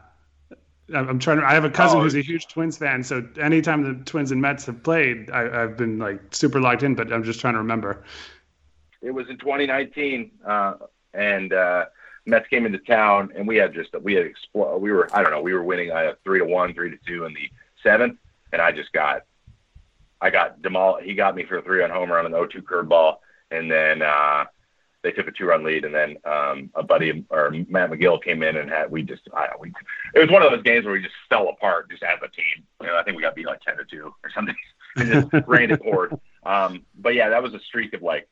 I'm 0.95 1.19
trying 1.19 1.39
to. 1.41 1.45
I 1.45 1.53
have 1.53 1.65
a 1.65 1.71
cousin 1.71 1.99
Oh. 1.99 2.03
who's 2.03 2.15
a 2.15 2.23
huge 2.23 2.47
Twins 2.47 2.79
fan, 2.79 3.03
so 3.03 3.27
anytime 3.39 3.83
the 3.83 4.03
Twins 4.05 4.31
and 4.33 4.41
Mets 4.41 4.65
have 4.67 4.83
played, 4.83 5.31
I, 5.31 5.65
I've 5.65 5.77
been 5.77 5.99
like 5.99 6.21
super 6.35 6.61
locked 6.61 6.83
in. 6.83 6.95
But 6.95 7.13
I'm 7.13 7.25
just 7.25 7.41
trying 7.41 7.53
to 7.55 7.59
remember. 7.59 8.05
It 9.03 9.11
was 9.11 9.29
in 9.29 9.37
2019, 9.37 10.31
uh, 10.47 10.75
and 11.13 11.53
uh, 11.53 11.87
Mets 12.29 12.49
came 12.49 12.67
into 12.67 12.79
town, 12.79 13.33
and 13.35 13.47
we 13.47 13.57
had 13.57 13.73
just 13.75 13.91
we 14.03 14.15
had 14.15 14.27
expl- 14.27 14.79
we 14.81 14.93
were 14.93 15.09
I 15.13 15.23
don't 15.23 15.33
know 15.33 15.41
we 15.41 15.55
were 15.55 15.63
winning 15.63 15.91
uh, 15.91 16.15
three 16.25 16.39
to 16.39 16.45
one, 16.45 16.75
three 16.75 16.91
to 16.91 16.99
two 17.07 17.25
in 17.25 17.35
the 17.35 17.51
seventh, 17.83 18.19
and 18.53 18.61
I 18.61 18.73
just 18.73 18.93
got 18.93 19.23
I 20.21 20.31
got 20.31 20.61
demol. 20.61 21.03
He 21.03 21.15
got 21.15 21.35
me 21.35 21.45
for 21.45 21.59
a 21.59 21.63
three 21.63 21.83
on 21.83 21.91
homer 21.91 22.19
on 22.19 22.27
an 22.27 22.33
0-2 22.33 22.63
curveball, 22.63 23.17
and 23.51 23.71
then 23.71 24.03
uh, 24.03 24.45
they 25.03 25.13
took 25.13 25.29
a 25.29 25.33
two 25.33 25.47
run 25.47 25.65
lead, 25.65 25.85
and 25.85 25.95
then 25.95 26.17
um, 26.25 26.71
a 26.75 26.83
buddy 26.83 27.25
or 27.31 27.51
Matt 27.69 27.91
Magill 27.91 28.23
came 28.23 28.43
in 28.43 28.57
and 28.57 28.69
had 28.69 28.91
we 28.91 29.03
just 29.03 29.23
I 29.35 29.47
don't, 29.47 29.61
we 29.61 29.73
it 30.15 30.19
was 30.19 30.31
one 30.31 30.43
of 30.43 30.51
those 30.51 30.63
games 30.63 30.85
where 30.85 30.95
we 30.95 31.03
just 31.03 31.15
fell 31.29 31.49
apart 31.49 31.91
just 31.91 32.03
as 32.03 32.19
a 32.23 32.29
team. 32.29 32.65
You 32.81 32.89
know, 32.89 32.97
I 32.97 33.03
think 33.05 33.17
we 33.17 33.23
got 33.23 33.35
beat 33.35 33.47
like 33.47 33.61
ten 33.63 33.77
to 33.77 33.85
two 33.85 34.13
or 34.23 34.31
something. 34.35 34.57
and 34.97 35.31
just 35.31 35.47
rained 35.47 35.71
it 35.71 35.83
poured. 35.83 36.19
Um, 36.45 36.85
but 36.99 37.15
yeah, 37.15 37.29
that 37.29 37.43
was 37.43 37.55
a 37.55 37.61
streak 37.61 37.95
of 37.95 38.03
like 38.03 38.29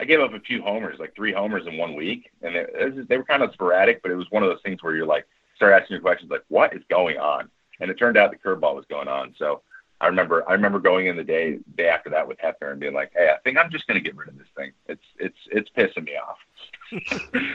I 0.00 0.04
gave 0.04 0.20
up 0.20 0.32
a 0.32 0.40
few 0.40 0.62
homers, 0.62 0.98
like 0.98 1.14
three 1.14 1.32
homers 1.32 1.66
in 1.66 1.76
one 1.76 1.94
week, 1.94 2.30
and 2.42 2.54
it, 2.54 2.70
it 2.78 2.94
was, 2.94 3.06
they 3.08 3.16
were 3.16 3.24
kind 3.24 3.42
of 3.42 3.52
sporadic, 3.52 4.02
but 4.02 4.10
it 4.10 4.16
was 4.16 4.30
one 4.30 4.42
of 4.42 4.48
those 4.48 4.62
things 4.62 4.82
where 4.82 4.94
you're 4.94 5.06
like 5.06 5.26
start 5.56 5.72
asking 5.72 5.94
your 5.94 6.00
questions 6.00 6.30
like, 6.30 6.44
what 6.48 6.74
is 6.74 6.82
going 6.88 7.18
on? 7.18 7.50
And 7.80 7.90
it 7.90 7.94
turned 7.94 8.16
out 8.16 8.30
the 8.30 8.36
curveball 8.36 8.76
was 8.76 8.84
going 8.88 9.08
on. 9.08 9.34
So 9.38 9.62
I 10.00 10.06
remember 10.06 10.48
I 10.48 10.52
remember 10.52 10.78
going 10.78 11.08
in 11.08 11.16
the 11.16 11.24
day 11.24 11.58
day 11.76 11.88
after 11.88 12.10
that 12.10 12.26
with 12.26 12.38
Hefner 12.38 12.70
and 12.70 12.80
being 12.80 12.94
like, 12.94 13.10
hey, 13.14 13.32
I 13.34 13.38
think 13.42 13.58
I'm 13.58 13.70
just 13.70 13.86
gonna 13.88 14.00
get 14.00 14.16
rid 14.16 14.28
of 14.28 14.38
this 14.38 14.46
thing. 14.56 14.70
It's 14.86 15.02
it's 15.18 15.38
it's 15.50 15.70
pissing 15.76 16.04
me 16.04 16.12
off. 16.16 16.38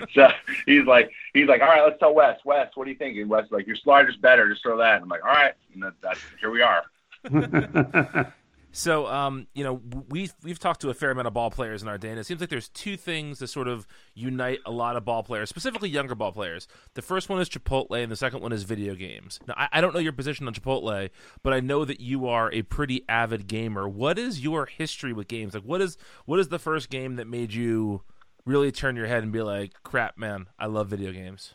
so 0.13 0.27
he's 0.65 0.85
like 0.85 1.11
he's 1.33 1.47
like, 1.47 1.61
all 1.61 1.67
right, 1.67 1.83
let's 1.83 1.99
tell 1.99 2.13
Wes. 2.13 2.39
Wes, 2.43 2.69
what 2.75 2.83
do 2.83 2.91
you 2.91 2.97
think? 2.97 3.17
And 3.17 3.29
Wes 3.29 3.45
like, 3.51 3.65
your 3.65 3.77
slider's 3.77 4.17
better. 4.17 4.49
Just 4.49 4.63
throw 4.63 4.77
that. 4.77 4.95
And 4.95 5.03
I'm 5.03 5.09
like, 5.09 5.23
all 5.23 5.31
right. 5.31 5.53
And 5.73 5.83
that, 5.83 5.93
that's 6.01 6.19
here 6.39 6.51
we 6.51 6.61
are. 6.61 6.83
So, 8.75 9.05
um, 9.05 9.45
you 9.53 9.63
know, 9.63 9.79
we've 10.09 10.33
we've 10.41 10.57
talked 10.57 10.81
to 10.81 10.89
a 10.89 10.95
fair 10.95 11.11
amount 11.11 11.27
of 11.27 11.33
ball 11.35 11.51
players 11.51 11.83
in 11.83 11.87
our 11.87 11.99
day, 11.99 12.09
and 12.09 12.19
it 12.19 12.25
seems 12.25 12.41
like 12.41 12.49
there's 12.49 12.69
two 12.69 12.97
things 12.97 13.37
that 13.37 13.47
sort 13.47 13.67
of 13.67 13.85
unite 14.15 14.61
a 14.65 14.71
lot 14.71 14.95
of 14.95 15.05
ball 15.05 15.21
players, 15.21 15.47
specifically 15.47 15.89
younger 15.89 16.15
ball 16.15 16.31
players. 16.31 16.67
The 16.95 17.03
first 17.03 17.29
one 17.29 17.39
is 17.39 17.47
Chipotle, 17.47 18.01
and 18.01 18.11
the 18.11 18.15
second 18.15 18.41
one 18.41 18.51
is 18.51 18.63
video 18.63 18.95
games. 18.95 19.39
Now, 19.47 19.53
I, 19.55 19.69
I 19.73 19.81
don't 19.81 19.93
know 19.93 19.99
your 19.99 20.11
position 20.11 20.47
on 20.47 20.55
Chipotle, 20.55 21.11
but 21.43 21.53
I 21.53 21.59
know 21.59 21.85
that 21.85 21.99
you 21.99 22.27
are 22.27 22.51
a 22.51 22.63
pretty 22.63 23.05
avid 23.07 23.45
gamer. 23.45 23.87
What 23.87 24.17
is 24.17 24.43
your 24.43 24.65
history 24.65 25.13
with 25.13 25.27
games? 25.27 25.53
Like, 25.53 25.63
what 25.63 25.79
is 25.79 25.95
what 26.25 26.39
is 26.39 26.47
the 26.47 26.59
first 26.59 26.89
game 26.89 27.17
that 27.17 27.27
made 27.27 27.53
you 27.53 28.01
really 28.43 28.71
turn 28.71 28.95
your 28.95 29.07
head 29.07 29.21
and 29.21 29.31
be 29.31 29.43
like, 29.43 29.83
"Crap, 29.83 30.17
man, 30.17 30.47
I 30.57 30.65
love 30.65 30.87
video 30.87 31.11
games." 31.11 31.53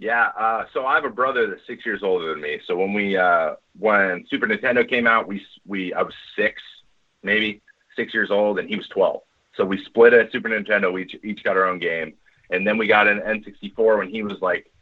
Yeah, 0.00 0.28
uh, 0.28 0.64
so 0.72 0.86
I 0.86 0.94
have 0.94 1.04
a 1.04 1.10
brother 1.10 1.46
that's 1.46 1.60
six 1.66 1.84
years 1.84 2.02
older 2.02 2.30
than 2.32 2.40
me. 2.40 2.58
So 2.66 2.74
when 2.74 2.94
we 2.94 3.18
uh, 3.18 3.56
when 3.78 4.24
Super 4.30 4.46
Nintendo 4.46 4.88
came 4.88 5.06
out, 5.06 5.28
we 5.28 5.44
we 5.66 5.92
I 5.92 6.00
was 6.00 6.14
six, 6.34 6.62
maybe 7.22 7.60
six 7.94 8.14
years 8.14 8.30
old, 8.30 8.58
and 8.58 8.66
he 8.66 8.76
was 8.76 8.88
twelve. 8.88 9.20
So 9.58 9.64
we 9.66 9.84
split 9.84 10.14
a 10.14 10.26
Super 10.32 10.48
Nintendo. 10.48 10.90
We 10.90 11.02
each, 11.02 11.16
each 11.22 11.44
got 11.44 11.58
our 11.58 11.66
own 11.66 11.80
game, 11.80 12.14
and 12.48 12.66
then 12.66 12.78
we 12.78 12.86
got 12.86 13.08
an 13.08 13.20
N64 13.20 13.98
when 13.98 14.08
he 14.08 14.22
was 14.22 14.40
like, 14.40 14.72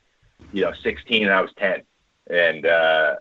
you 0.52 0.62
know, 0.62 0.72
sixteen 0.85 1.24
and 1.24 1.33
I 1.33 1.40
was 1.40 1.50
ten, 1.59 1.83
and 2.31 2.64
uh, 2.64 3.16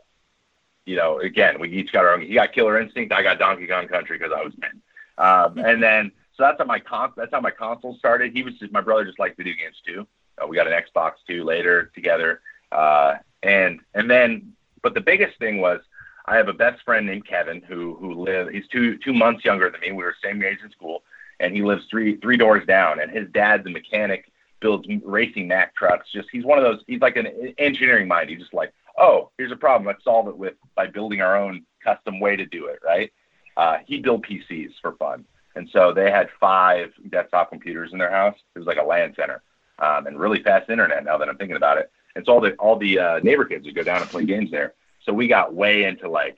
you 0.85 0.97
know, 0.97 1.19
again, 1.19 1.59
we 1.59 1.71
each 1.71 1.91
got 1.91 2.05
our 2.05 2.13
own. 2.13 2.21
He 2.21 2.35
got 2.35 2.53
Killer 2.53 2.79
Instinct. 2.79 3.11
I 3.11 3.23
got 3.23 3.39
Donkey 3.39 3.65
Kong 3.65 3.87
Country 3.87 4.19
because 4.19 4.33
I 4.37 4.43
was 4.43 4.53
ten. 4.61 4.83
Um, 5.17 5.57
and 5.65 5.81
then 5.81 6.11
so 6.35 6.43
that's 6.43 6.59
how 6.59 6.65
my 6.65 6.77
con- 6.77 7.13
that's 7.17 7.31
how 7.31 7.41
my 7.41 7.49
console 7.49 7.97
started. 7.97 8.33
He 8.33 8.43
was 8.43 8.53
just 8.59 8.71
my 8.71 8.81
brother 8.81 9.03
just 9.03 9.17
liked 9.17 9.37
video 9.37 9.55
games 9.55 9.81
too. 9.83 10.05
Uh, 10.41 10.47
we 10.47 10.55
got 10.55 10.67
an 10.67 10.73
Xbox 10.73 11.13
too 11.27 11.43
later 11.43 11.91
together, 11.95 12.41
uh, 12.71 13.15
and 13.43 13.79
and 13.93 14.09
then 14.09 14.53
but 14.81 14.93
the 14.93 15.01
biggest 15.01 15.37
thing 15.39 15.59
was 15.59 15.81
I 16.27 16.35
have 16.35 16.49
a 16.49 16.53
best 16.53 16.83
friend 16.83 17.05
named 17.05 17.25
Kevin 17.25 17.61
who 17.61 17.95
who 17.95 18.13
live. 18.13 18.49
He's 18.49 18.67
two 18.67 18.97
two 18.97 19.13
months 19.13 19.45
younger 19.45 19.69
than 19.69 19.79
me. 19.79 19.91
We 19.91 20.03
were 20.03 20.15
same 20.23 20.43
age 20.43 20.59
in 20.63 20.71
school, 20.71 21.03
and 21.39 21.55
he 21.55 21.61
lives 21.61 21.85
three 21.89 22.17
three 22.17 22.37
doors 22.37 22.65
down. 22.67 22.99
And 22.99 23.09
his 23.09 23.29
dad's 23.31 23.65
a 23.65 23.69
mechanic, 23.69 24.31
builds 24.59 24.87
racing 25.03 25.47
Mack 25.47 25.73
trucks. 25.75 26.07
Just 26.11 26.27
he's 26.31 26.43
one 26.43 26.57
of 26.57 26.65
those. 26.65 26.83
He's 26.85 27.01
like 27.01 27.15
an 27.15 27.53
engineering 27.57 28.07
mind. 28.07 28.29
He's 28.29 28.39
just 28.39 28.53
like, 28.53 28.73
oh, 28.97 29.31
here's 29.37 29.51
a 29.51 29.57
problem. 29.57 29.87
Let's 29.87 30.03
solve 30.03 30.27
it 30.27 30.37
with 30.37 30.55
by 30.75 30.87
building 30.87 31.21
our 31.21 31.37
own 31.37 31.65
custom 31.81 32.19
way 32.19 32.35
to 32.35 32.45
do 32.45 32.67
it. 32.67 32.79
Right? 32.83 33.11
Uh, 33.55 33.77
he 33.85 33.99
built 33.99 34.23
PCs 34.23 34.73
for 34.81 34.93
fun, 34.93 35.25
and 35.55 35.69
so 35.71 35.93
they 35.93 36.11
had 36.11 36.29
five 36.39 36.91
desktop 37.09 37.49
computers 37.49 37.93
in 37.93 37.99
their 37.99 38.11
house. 38.11 38.35
It 38.53 38.59
was 38.59 38.67
like 38.67 38.77
a 38.77 38.85
LAN 38.85 39.15
center, 39.15 39.41
um, 39.79 40.07
and 40.07 40.19
really 40.19 40.41
fast 40.41 40.69
internet. 40.69 41.03
Now 41.03 41.17
that 41.17 41.29
I'm 41.29 41.37
thinking 41.37 41.57
about 41.57 41.77
it, 41.77 41.91
so 42.25 42.33
all 42.33 42.41
the 42.41 42.53
all 42.55 42.75
the 42.77 42.99
uh, 42.99 43.19
neighbor 43.19 43.45
kids 43.45 43.65
would 43.65 43.75
go 43.75 43.83
down 43.83 44.01
and 44.01 44.09
play 44.09 44.25
games 44.25 44.51
there. 44.51 44.73
So 45.03 45.13
we 45.13 45.27
got 45.27 45.53
way 45.53 45.83
into 45.83 46.09
like 46.09 46.37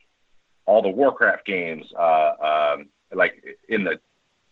all 0.66 0.82
the 0.82 0.90
Warcraft 0.90 1.46
games, 1.46 1.92
uh, 1.98 2.76
um, 2.78 2.90
like 3.14 3.44
in 3.68 3.84
the 3.84 4.00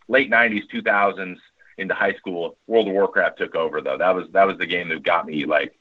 late 0.08 0.30
'90s, 0.30 0.68
2000s 0.72 1.36
into 1.76 1.94
high 1.94 2.14
school. 2.14 2.56
World 2.66 2.88
of 2.88 2.94
Warcraft 2.94 3.38
took 3.38 3.54
over 3.54 3.80
though. 3.80 3.98
That 3.98 4.14
was 4.14 4.28
that 4.32 4.46
was 4.46 4.58
the 4.58 4.66
game 4.66 4.88
that 4.88 5.02
got 5.02 5.26
me 5.26 5.44
like, 5.44 5.78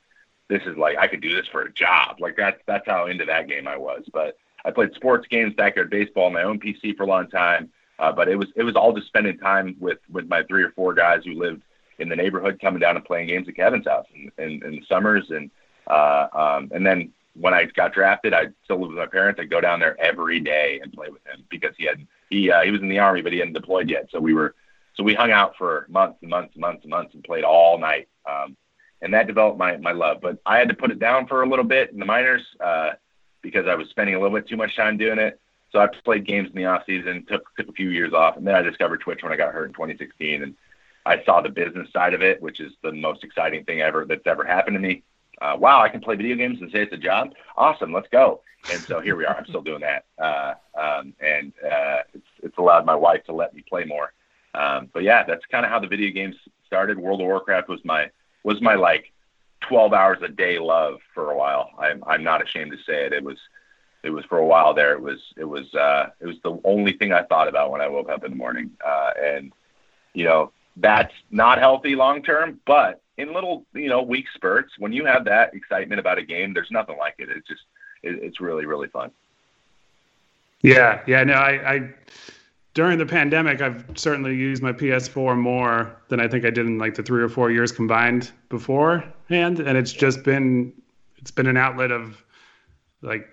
this 0.48 0.62
is 0.66 0.78
like 0.78 0.98
I 0.98 1.08
could 1.08 1.22
do 1.22 1.36
this 1.36 1.48
for 1.48 1.62
a 1.62 1.72
job. 1.72 2.18
Like 2.20 2.38
that's 2.38 2.62
that's 2.66 2.86
how 2.86 3.08
into 3.08 3.26
that 3.26 3.48
game 3.48 3.68
I 3.68 3.78
was. 3.78 4.04
But 4.14 4.38
I 4.64 4.72
played 4.72 4.94
sports 4.94 5.28
games, 5.28 5.54
backyard 5.54 5.90
baseball, 5.90 6.26
on 6.26 6.34
my 6.34 6.44
own 6.44 6.60
PC 6.60 6.96
for 6.96 7.04
a 7.04 7.08
long 7.08 7.30
time. 7.30 7.72
Uh, 8.00 8.12
but 8.12 8.28
it 8.28 8.36
was 8.36 8.48
it 8.56 8.64
was 8.64 8.76
all 8.76 8.94
just 8.94 9.08
spending 9.08 9.38
time 9.38 9.76
with 9.80 10.00
with 10.12 10.28
my 10.28 10.44
three 10.44 10.64
or 10.64 10.72
four 10.72 10.94
guys 10.94 11.24
who 11.26 11.34
lived 11.34 11.64
in 12.00 12.10
the 12.10 12.16
neighborhood, 12.16 12.60
coming 12.62 12.80
down 12.80 12.96
and 12.96 13.06
playing 13.06 13.28
games 13.28 13.48
at 13.48 13.56
Kevin's 13.56 13.88
house 13.88 14.06
in, 14.14 14.32
in, 14.38 14.64
in 14.64 14.72
the 14.72 14.86
summers, 14.88 15.30
and 15.30 15.50
uh, 15.88 16.28
um, 16.34 16.72
and 16.74 16.86
then 16.86 17.14
when 17.40 17.54
I 17.54 17.66
got 17.66 17.94
drafted, 17.94 18.34
I 18.34 18.48
still 18.64 18.80
lived 18.80 18.94
with 18.94 19.00
my 19.00 19.06
parents. 19.06 19.40
I'd 19.40 19.50
go 19.50 19.62
down 19.62 19.80
there 19.80 20.00
every 20.02 20.40
day 20.40 20.80
and 20.82 20.92
play 20.92 21.10
with 21.10 21.26
him 21.28 21.44
because 21.50 21.74
he 21.78 21.86
had 21.86 22.06
he 22.30 22.52
uh, 22.52 22.62
he 22.62 22.72
was 22.72 22.82
in 22.82 22.90
the 22.90 23.00
army, 23.00 23.22
but 23.22 23.32
he 23.32 23.40
hadn't 23.40 23.54
deployed 23.54 23.90
yet. 23.90 24.10
So 24.12 24.20
we 24.20 24.34
were 24.34 24.56
so 24.96 25.04
we 25.04 25.14
hung 25.14 25.32
out 25.32 25.56
for 25.58 25.86
months 25.90 26.18
and 26.22 26.30
months 26.30 26.54
and 26.54 26.62
months 26.62 26.84
and 26.84 26.90
months 26.90 27.14
and 27.14 27.24
played 27.24 27.44
all 27.44 27.78
night. 27.78 28.08
Um, 28.30 28.58
and 29.02 29.14
that 29.14 29.28
developed 29.28 29.60
my 29.60 29.78
my 29.78 29.92
love. 29.92 30.20
But 30.22 30.40
I 30.46 30.58
had 30.58 30.70
to 30.70 30.76
put 30.76 30.92
it 30.92 31.00
down 31.00 31.28
for 31.28 31.44
a 31.44 31.50
little 31.50 31.66
bit 31.66 31.92
in 31.92 32.00
the 32.00 32.06
minors 32.06 32.44
uh, 32.60 32.92
because 33.42 33.68
I 33.68 33.76
was 33.76 33.90
spending 33.90 34.16
a 34.16 34.20
little 34.20 34.36
bit 34.36 34.48
too 34.48 34.58
much 34.58 34.76
time 34.76 34.98
doing 34.98 35.20
it. 35.20 35.40
So 35.72 35.80
I 35.80 35.88
played 36.04 36.26
games 36.26 36.50
in 36.50 36.56
the 36.56 36.66
off 36.66 36.84
season, 36.86 37.26
took 37.30 37.44
took 37.56 37.68
a 37.68 37.74
few 37.74 37.90
years 37.90 38.14
off, 38.14 38.38
and 38.38 38.48
then 38.48 38.56
I 38.56 38.62
discovered 38.62 39.02
Twitch 39.02 39.22
when 39.22 39.32
I 39.32 39.38
got 39.38 39.54
hurt 39.54 39.68
in 39.68 39.74
2016, 39.74 40.44
and 40.44 40.56
I 41.08 41.24
saw 41.24 41.42
the 41.42 41.50
business 41.50 41.88
side 41.94 42.14
of 42.14 42.22
it, 42.22 42.42
which 42.42 42.60
is 42.60 42.74
the 42.84 42.92
most 42.92 43.24
exciting 43.24 43.64
thing 43.64 43.82
ever 43.82 44.06
that's 44.06 44.28
ever 44.28 44.44
happened 44.44 44.76
to 44.76 44.80
me. 44.80 45.04
Uh, 45.42 45.56
wow, 45.58 45.82
I 45.82 45.88
can 45.88 46.02
play 46.02 46.16
video 46.16 46.36
games 46.36 46.60
and 46.62 46.70
say 46.72 46.82
it's 46.82 46.94
a 46.94 46.98
job. 46.98 47.34
Awesome, 47.56 47.94
let's 47.94 48.10
go. 48.10 48.42
And 48.72 48.82
so 48.82 49.00
here 49.00 49.16
we 49.16 49.26
are. 49.26 49.38
I'm 49.38 49.46
still 49.46 49.62
doing 49.62 49.82
that, 49.82 50.06
uh, 50.20 50.56
um, 50.78 51.14
and 51.22 51.54
uh, 51.64 52.00
it's 52.14 52.28
it's 52.44 52.58
allowed 52.58 52.86
my 52.86 52.96
wife 52.96 53.24
to 53.26 53.34
let 53.34 53.54
me 53.54 53.64
play 53.68 53.86
more. 53.86 54.12
Um, 54.54 54.90
but 54.94 55.04
yeah, 55.04 55.24
that's 55.24 55.46
kind 55.46 55.66
of 55.66 55.72
how 55.72 55.80
the 55.80 55.88
video 55.88 56.12
games 56.12 56.36
started. 56.66 57.00
World 57.00 57.22
of 57.22 57.28
Warcraft 57.28 57.70
was 57.70 57.80
my 57.86 58.10
was 58.44 58.62
my 58.62 58.76
like 58.76 59.14
12 59.70 59.94
hours 59.94 60.18
a 60.24 60.28
day 60.28 60.60
love 60.60 61.00
for 61.14 61.32
a 61.32 61.38
while. 61.38 61.70
I'm 61.80 62.04
I'm 62.06 62.24
not 62.24 62.44
ashamed 62.44 62.72
to 62.72 62.78
say 62.78 63.06
it. 63.06 63.14
It 63.14 63.24
was 63.24 63.38
it 64.04 64.10
was 64.10 64.26
for 64.26 64.40
a 64.40 64.46
while 64.46 64.74
there. 64.74 64.94
It 64.94 65.02
was 65.02 65.20
it 65.38 65.46
was 65.46 65.74
uh, 65.74 66.10
it 66.20 66.26
was 66.26 66.38
the 66.44 66.60
only 66.66 66.94
thing 66.94 67.14
I 67.14 67.24
thought 67.24 67.48
about 67.48 67.72
when 67.72 67.80
I 67.80 67.88
woke 67.88 68.10
up 68.10 68.26
in 68.26 68.32
the 68.32 68.38
morning. 68.38 68.72
Uh, 68.86 69.12
and 69.22 69.54
you 70.14 70.26
know 70.26 70.52
that's 70.78 71.14
not 71.32 71.60
healthy 71.60 71.96
long 71.96 72.22
term, 72.22 72.60
but 72.66 73.02
in 73.18 73.34
little 73.34 73.66
you 73.74 73.90
know 73.90 74.02
weak 74.02 74.26
spurts, 74.34 74.74
when 74.78 74.94
you 74.94 75.06
have 75.06 75.26
that 75.26 75.54
excitement 75.54 76.00
about 76.00 76.18
a 76.18 76.24
game, 76.24 76.54
there's 76.54 76.72
nothing 76.72 76.98
like 76.98 77.16
it. 77.18 77.30
It's 77.30 77.48
just 77.48 77.64
it, 78.04 78.20
it's 78.22 78.40
really 78.40 78.66
really 78.66 78.88
fun. 78.88 79.12
Yeah, 80.62 81.02
yeah, 81.06 81.24
no, 81.24 81.34
I, 81.34 81.74
I 81.74 81.94
during 82.74 83.00
the 83.00 83.06
pandemic, 83.06 83.62
I've 83.62 83.84
certainly 83.96 84.36
used 84.36 84.62
my 84.62 84.72
PS4 84.72 85.38
more 85.38 85.96
than 86.10 86.20
I 86.20 86.28
think 86.28 86.46
I 86.46 86.50
did 86.50 86.66
in 86.66 86.78
like 86.78 86.96
the 86.96 87.04
three 87.04 87.24
or 87.24 87.30
four 87.30 87.50
years 87.52 87.72
combined 87.72 88.32
beforehand, 88.50 89.60
and 89.60 89.78
it's 89.78 89.92
just 89.92 90.24
been 90.24 90.74
it's 91.18 91.32
been 91.32 91.48
an 91.48 91.58
outlet 91.58 91.92
of 91.92 92.24
like 93.02 93.28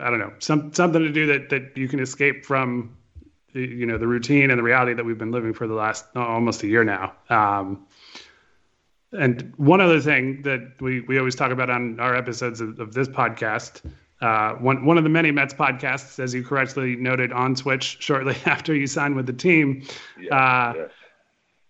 I 0.00 0.10
don't 0.10 0.18
know 0.18 0.32
some 0.38 0.72
something 0.72 1.00
to 1.00 1.12
do 1.12 1.26
that 1.26 1.50
that 1.50 1.76
you 1.76 1.88
can 1.88 2.00
escape 2.00 2.44
from 2.44 2.96
you 3.52 3.86
know 3.86 3.98
the 3.98 4.06
routine 4.06 4.50
and 4.50 4.58
the 4.58 4.62
reality 4.62 4.94
that 4.94 5.04
we've 5.04 5.18
been 5.18 5.30
living 5.32 5.52
for 5.52 5.66
the 5.66 5.74
last 5.74 6.06
uh, 6.16 6.20
almost 6.24 6.62
a 6.62 6.66
year 6.66 6.84
now. 6.84 7.12
Um, 7.28 7.86
and 9.12 9.52
one 9.58 9.80
other 9.80 10.00
thing 10.00 10.40
that 10.42 10.80
we, 10.80 11.00
we 11.02 11.18
always 11.18 11.34
talk 11.34 11.50
about 11.50 11.68
on 11.68 12.00
our 12.00 12.16
episodes 12.16 12.60
of, 12.62 12.80
of 12.80 12.94
this 12.94 13.08
podcast, 13.08 13.82
uh, 14.22 14.54
one 14.54 14.84
one 14.86 14.96
of 14.96 15.04
the 15.04 15.10
many 15.10 15.30
Mets 15.30 15.52
podcasts, 15.52 16.18
as 16.18 16.32
you 16.32 16.42
correctly 16.42 16.96
noted, 16.96 17.32
on 17.32 17.54
Twitch 17.54 17.98
shortly 18.00 18.36
after 18.46 18.74
you 18.74 18.86
signed 18.86 19.16
with 19.16 19.26
the 19.26 19.32
team. 19.32 19.82
uh, 20.30 20.72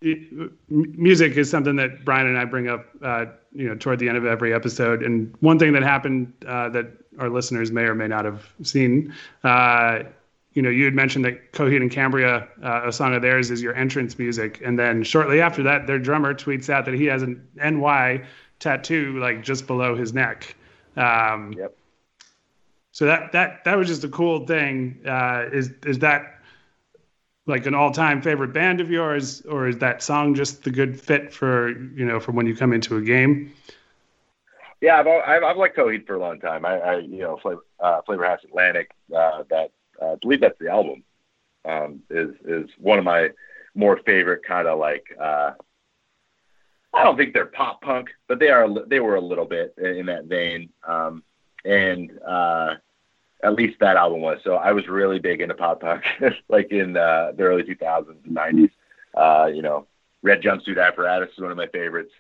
it- 0.00 0.52
music 0.68 1.36
is 1.36 1.48
something 1.50 1.76
that 1.76 2.04
Brian 2.04 2.26
and 2.26 2.36
I 2.38 2.44
bring 2.44 2.68
up 2.68 2.86
uh, 3.02 3.26
you 3.52 3.68
know 3.68 3.74
toward 3.76 3.98
the 3.98 4.08
end 4.08 4.16
of 4.18 4.24
every 4.26 4.52
episode. 4.54 5.02
And 5.02 5.34
one 5.40 5.58
thing 5.58 5.72
that 5.72 5.82
happened 5.82 6.32
uh, 6.46 6.68
that 6.70 6.86
our 7.18 7.28
listeners 7.30 7.70
may 7.72 7.82
or 7.82 7.94
may 7.94 8.08
not 8.08 8.24
have 8.24 8.52
seen. 8.62 9.14
You 10.54 10.62
know, 10.62 10.70
you 10.70 10.84
had 10.84 10.94
mentioned 10.94 11.24
that 11.24 11.52
Coheed 11.52 11.80
and 11.80 11.90
Cambria, 11.90 12.46
uh, 12.62 12.82
a 12.84 12.92
song 12.92 13.14
of 13.14 13.22
theirs, 13.22 13.50
is 13.50 13.62
your 13.62 13.74
entrance 13.74 14.18
music, 14.18 14.60
and 14.64 14.78
then 14.78 15.02
shortly 15.02 15.40
after 15.40 15.62
that, 15.62 15.86
their 15.86 15.98
drummer 15.98 16.34
tweets 16.34 16.68
out 16.68 16.84
that 16.84 16.94
he 16.94 17.06
has 17.06 17.22
an 17.22 17.46
NY 17.56 18.24
tattoo 18.58 19.18
like 19.18 19.42
just 19.42 19.66
below 19.66 19.96
his 19.96 20.12
neck. 20.12 20.54
Um, 20.96 21.54
yep. 21.56 21.74
So 22.92 23.06
that 23.06 23.32
that 23.32 23.64
that 23.64 23.76
was 23.76 23.88
just 23.88 24.04
a 24.04 24.08
cool 24.08 24.46
thing. 24.46 25.00
Uh, 25.06 25.46
is 25.52 25.70
is 25.86 25.98
that 26.00 26.38
like 27.46 27.66
an 27.66 27.74
all-time 27.74 28.22
favorite 28.22 28.52
band 28.52 28.80
of 28.80 28.90
yours, 28.90 29.40
or 29.46 29.66
is 29.66 29.78
that 29.78 30.02
song 30.02 30.34
just 30.34 30.62
the 30.62 30.70
good 30.70 31.00
fit 31.00 31.32
for 31.32 31.70
you 31.70 32.04
know 32.04 32.20
for 32.20 32.32
when 32.32 32.46
you 32.46 32.54
come 32.54 32.72
into 32.72 32.96
a 32.96 33.00
game? 33.00 33.52
Yeah, 34.82 34.98
I've 35.00 35.06
I've, 35.06 35.42
I've 35.42 35.56
liked 35.56 35.76
Coheed 35.76 36.06
for 36.06 36.14
a 36.14 36.20
long 36.20 36.38
time. 36.38 36.66
I, 36.66 36.78
I 36.78 36.98
you 36.98 37.18
know 37.18 37.38
Favor, 37.38 37.64
uh, 37.80 38.02
Favor 38.02 38.26
House 38.26 38.40
Atlantic. 38.44 38.90
Uh, 39.14 39.44
that 39.48 39.70
uh, 40.02 40.12
I 40.12 40.16
believe 40.16 40.40
that's 40.40 40.58
the 40.58 40.70
album. 40.70 41.04
Um, 41.64 42.00
is 42.10 42.34
is 42.44 42.68
one 42.78 42.98
of 42.98 43.04
my 43.04 43.30
more 43.74 43.98
favorite 44.04 44.42
kind 44.44 44.66
of 44.66 44.78
like. 44.78 45.04
Uh, 45.20 45.52
I 46.94 47.04
don't 47.04 47.16
think 47.16 47.32
they're 47.32 47.46
pop 47.46 47.80
punk, 47.80 48.10
but 48.28 48.38
they 48.38 48.48
are. 48.48 48.68
They 48.86 49.00
were 49.00 49.16
a 49.16 49.20
little 49.20 49.46
bit 49.46 49.74
in 49.78 50.06
that 50.06 50.24
vein. 50.24 50.70
Um, 50.86 51.22
and 51.64 52.10
uh, 52.26 52.74
at 53.42 53.54
least 53.54 53.78
that 53.80 53.96
album 53.96 54.20
was. 54.20 54.38
So 54.44 54.54
I 54.54 54.72
was 54.72 54.88
really 54.88 55.18
big 55.18 55.40
into 55.40 55.54
pop 55.54 55.80
punk, 55.80 56.02
like 56.48 56.72
in 56.72 56.96
uh, 56.96 57.32
the 57.36 57.44
early 57.44 57.62
2000s 57.62 58.16
and 58.24 58.36
90s. 58.36 58.70
Uh, 59.14 59.46
you 59.46 59.62
know, 59.62 59.86
Red 60.22 60.42
Jumpsuit 60.42 60.82
Apparatus 60.84 61.30
is 61.32 61.40
one 61.40 61.50
of 61.50 61.56
my 61.56 61.66
favorites. 61.68 62.12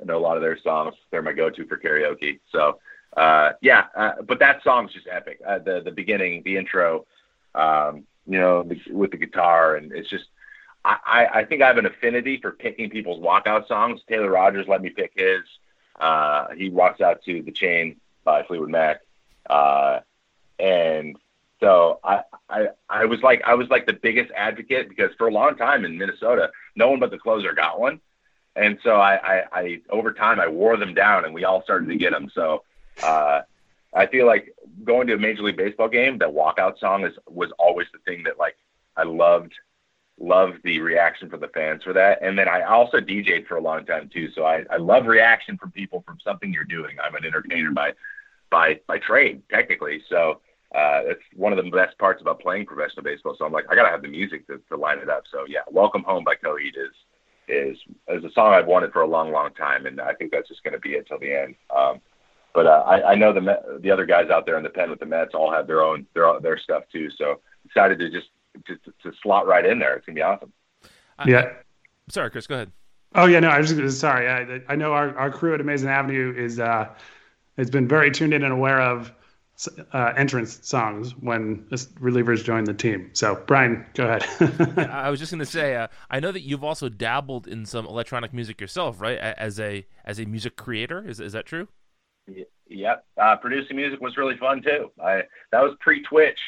I 0.00 0.04
know 0.04 0.16
a 0.16 0.20
lot 0.20 0.36
of 0.36 0.42
their 0.42 0.58
songs. 0.58 0.94
They're 1.10 1.22
my 1.22 1.32
go-to 1.32 1.66
for 1.66 1.76
karaoke. 1.76 2.40
So 2.52 2.78
uh, 3.16 3.52
yeah, 3.60 3.86
uh, 3.96 4.22
but 4.26 4.38
that 4.38 4.62
song's 4.62 4.92
just 4.92 5.08
epic. 5.10 5.40
Uh, 5.46 5.58
the 5.58 5.80
the 5.84 5.90
beginning, 5.90 6.42
the 6.44 6.56
intro, 6.56 7.06
um, 7.54 8.04
you 8.26 8.38
know, 8.38 8.62
the, 8.62 8.80
with 8.90 9.10
the 9.10 9.16
guitar, 9.16 9.76
and 9.76 9.92
it's 9.92 10.08
just. 10.08 10.26
I, 10.84 11.26
I 11.34 11.44
think 11.44 11.60
I 11.60 11.66
have 11.66 11.76
an 11.76 11.84
affinity 11.84 12.38
for 12.40 12.52
picking 12.52 12.88
people's 12.88 13.20
walkout 13.22 13.66
songs. 13.68 14.00
Taylor 14.08 14.30
Rogers 14.30 14.66
let 14.68 14.80
me 14.80 14.88
pick 14.88 15.12
his. 15.14 15.42
Uh, 16.00 16.46
he 16.56 16.70
walks 16.70 17.00
out 17.00 17.22
to 17.24 17.42
the 17.42 17.50
chain 17.50 17.96
by 18.24 18.42
Fleetwood 18.44 18.70
Mac, 18.70 19.00
uh, 19.50 20.00
and 20.58 21.18
so 21.60 21.98
I, 22.04 22.22
I 22.48 22.68
I 22.88 23.04
was 23.06 23.20
like 23.22 23.42
I 23.44 23.54
was 23.54 23.68
like 23.68 23.86
the 23.86 23.92
biggest 23.92 24.30
advocate 24.34 24.88
because 24.88 25.10
for 25.18 25.26
a 25.26 25.32
long 25.32 25.56
time 25.56 25.84
in 25.84 25.98
Minnesota, 25.98 26.50
no 26.76 26.90
one 26.90 27.00
but 27.00 27.10
the 27.10 27.18
closer 27.18 27.52
got 27.52 27.80
one, 27.80 28.00
and 28.54 28.78
so 28.82 28.96
I, 28.96 29.16
I, 29.16 29.44
I 29.52 29.80
over 29.90 30.12
time 30.12 30.40
I 30.40 30.48
wore 30.48 30.76
them 30.76 30.94
down, 30.94 31.24
and 31.24 31.34
we 31.34 31.44
all 31.44 31.62
started 31.62 31.88
to 31.88 31.96
get 31.96 32.12
them. 32.12 32.30
So 32.32 32.62
uh, 33.02 33.42
I 33.94 34.06
feel 34.06 34.26
like 34.26 34.54
going 34.84 35.06
to 35.06 35.14
a 35.14 35.18
Major 35.18 35.42
League 35.42 35.56
Baseball 35.56 35.88
game, 35.88 36.18
that 36.18 36.28
walkout 36.28 36.78
song 36.78 37.04
is 37.04 37.14
was 37.26 37.50
always 37.58 37.86
the 37.92 37.98
thing 38.00 38.22
that 38.24 38.38
like 38.38 38.56
I 38.96 39.04
loved 39.04 39.52
loved 40.20 40.58
the 40.64 40.80
reaction 40.80 41.30
from 41.30 41.40
the 41.40 41.48
fans 41.48 41.82
for 41.82 41.92
that. 41.92 42.18
And 42.22 42.38
then 42.38 42.48
I 42.48 42.62
also 42.62 42.98
DJed 42.98 43.46
for 43.46 43.56
a 43.56 43.60
long 43.60 43.86
time 43.86 44.10
too. 44.12 44.30
So 44.34 44.44
I, 44.44 44.64
I 44.70 44.76
love 44.76 45.06
reaction 45.06 45.56
from 45.56 45.70
people 45.70 46.02
from 46.06 46.18
something 46.24 46.52
you're 46.52 46.64
doing. 46.64 46.96
I'm 47.02 47.14
an 47.14 47.24
entertainer 47.24 47.70
by 47.70 47.92
by 48.50 48.80
by 48.86 48.98
trade, 48.98 49.42
technically. 49.50 50.02
So 50.08 50.40
uh, 50.74 51.00
it's 51.04 51.22
one 51.34 51.56
of 51.56 51.64
the 51.64 51.70
best 51.70 51.96
parts 51.98 52.20
about 52.20 52.40
playing 52.40 52.66
professional 52.66 53.04
baseball. 53.04 53.36
So 53.38 53.44
I'm 53.44 53.52
like, 53.52 53.66
I 53.70 53.74
gotta 53.74 53.90
have 53.90 54.02
the 54.02 54.08
music 54.08 54.46
to, 54.48 54.60
to 54.68 54.76
line 54.76 54.98
it 54.98 55.08
up. 55.08 55.24
So 55.30 55.44
yeah, 55.48 55.60
"Welcome 55.70 56.02
Home" 56.02 56.24
by 56.24 56.34
Coheed 56.34 56.76
is 56.76 56.94
is 57.48 57.78
is 58.08 58.24
a 58.24 58.32
song 58.32 58.52
I've 58.52 58.66
wanted 58.66 58.92
for 58.92 59.02
a 59.02 59.06
long, 59.06 59.32
long 59.32 59.54
time, 59.54 59.86
and 59.86 60.00
I 60.00 60.12
think 60.14 60.32
that's 60.32 60.48
just 60.48 60.62
gonna 60.64 60.78
be 60.78 60.90
it 60.90 61.06
till 61.06 61.18
the 61.18 61.34
end. 61.34 61.54
Um, 61.74 62.00
but 62.54 62.66
uh, 62.66 62.82
I, 62.86 63.12
I 63.12 63.14
know 63.14 63.32
the 63.32 63.40
Met, 63.40 63.62
the 63.80 63.90
other 63.90 64.06
guys 64.06 64.30
out 64.30 64.46
there 64.46 64.56
in 64.56 64.62
the 64.62 64.70
pen 64.70 64.90
with 64.90 65.00
the 65.00 65.06
Mets 65.06 65.34
all 65.34 65.52
have 65.52 65.66
their 65.66 65.82
own 65.82 66.06
their 66.14 66.40
their 66.40 66.58
stuff 66.58 66.84
too. 66.92 67.08
So 67.16 67.40
decided 67.66 67.98
to 67.98 68.10
just 68.10 68.28
to, 68.66 68.76
to 69.02 69.16
slot 69.22 69.46
right 69.46 69.64
in 69.64 69.78
there. 69.78 69.96
It's 69.96 70.06
gonna 70.06 70.16
be 70.16 70.22
awesome. 70.22 70.52
Yeah. 71.26 71.52
Sorry, 72.08 72.30
Chris. 72.30 72.46
Go 72.46 72.54
ahead. 72.54 72.72
Oh 73.14 73.26
yeah, 73.26 73.40
no, 73.40 73.48
I 73.48 73.58
was 73.58 73.72
just 73.72 74.00
sorry. 74.00 74.28
I, 74.28 74.60
I 74.68 74.76
know 74.76 74.92
our, 74.92 75.16
our 75.16 75.30
crew 75.30 75.54
at 75.54 75.60
Amazing 75.60 75.88
Avenue 75.88 76.34
is 76.36 76.60
uh, 76.60 76.88
has 77.56 77.70
been 77.70 77.88
very 77.88 78.10
tuned 78.10 78.34
in 78.34 78.44
and 78.44 78.52
aware 78.52 78.80
of 78.80 79.12
uh, 79.92 80.12
entrance 80.16 80.60
songs 80.62 81.16
when 81.16 81.64
relievers 82.00 82.44
join 82.44 82.64
the 82.64 82.74
team. 82.74 83.10
So 83.14 83.42
Brian, 83.46 83.84
go 83.94 84.06
ahead. 84.06 84.78
I 84.90 85.10
was 85.10 85.18
just 85.18 85.32
going 85.32 85.40
to 85.40 85.46
say, 85.46 85.74
uh, 85.74 85.88
I 86.10 86.20
know 86.20 86.30
that 86.30 86.42
you've 86.42 86.62
also 86.62 86.88
dabbled 86.88 87.48
in 87.48 87.66
some 87.66 87.84
electronic 87.86 88.32
music 88.32 88.60
yourself, 88.60 89.00
right? 89.00 89.18
As 89.18 89.58
a 89.58 89.86
as 90.04 90.20
a 90.20 90.24
music 90.26 90.56
creator, 90.56 91.06
is 91.06 91.18
is 91.18 91.32
that 91.32 91.46
true? 91.46 91.68
Yep, 92.68 93.04
uh, 93.16 93.36
producing 93.36 93.76
music 93.76 94.00
was 94.00 94.16
really 94.16 94.36
fun 94.36 94.62
too. 94.62 94.90
I 95.02 95.22
that 95.52 95.62
was 95.62 95.74
pre 95.80 96.02
Twitch. 96.02 96.38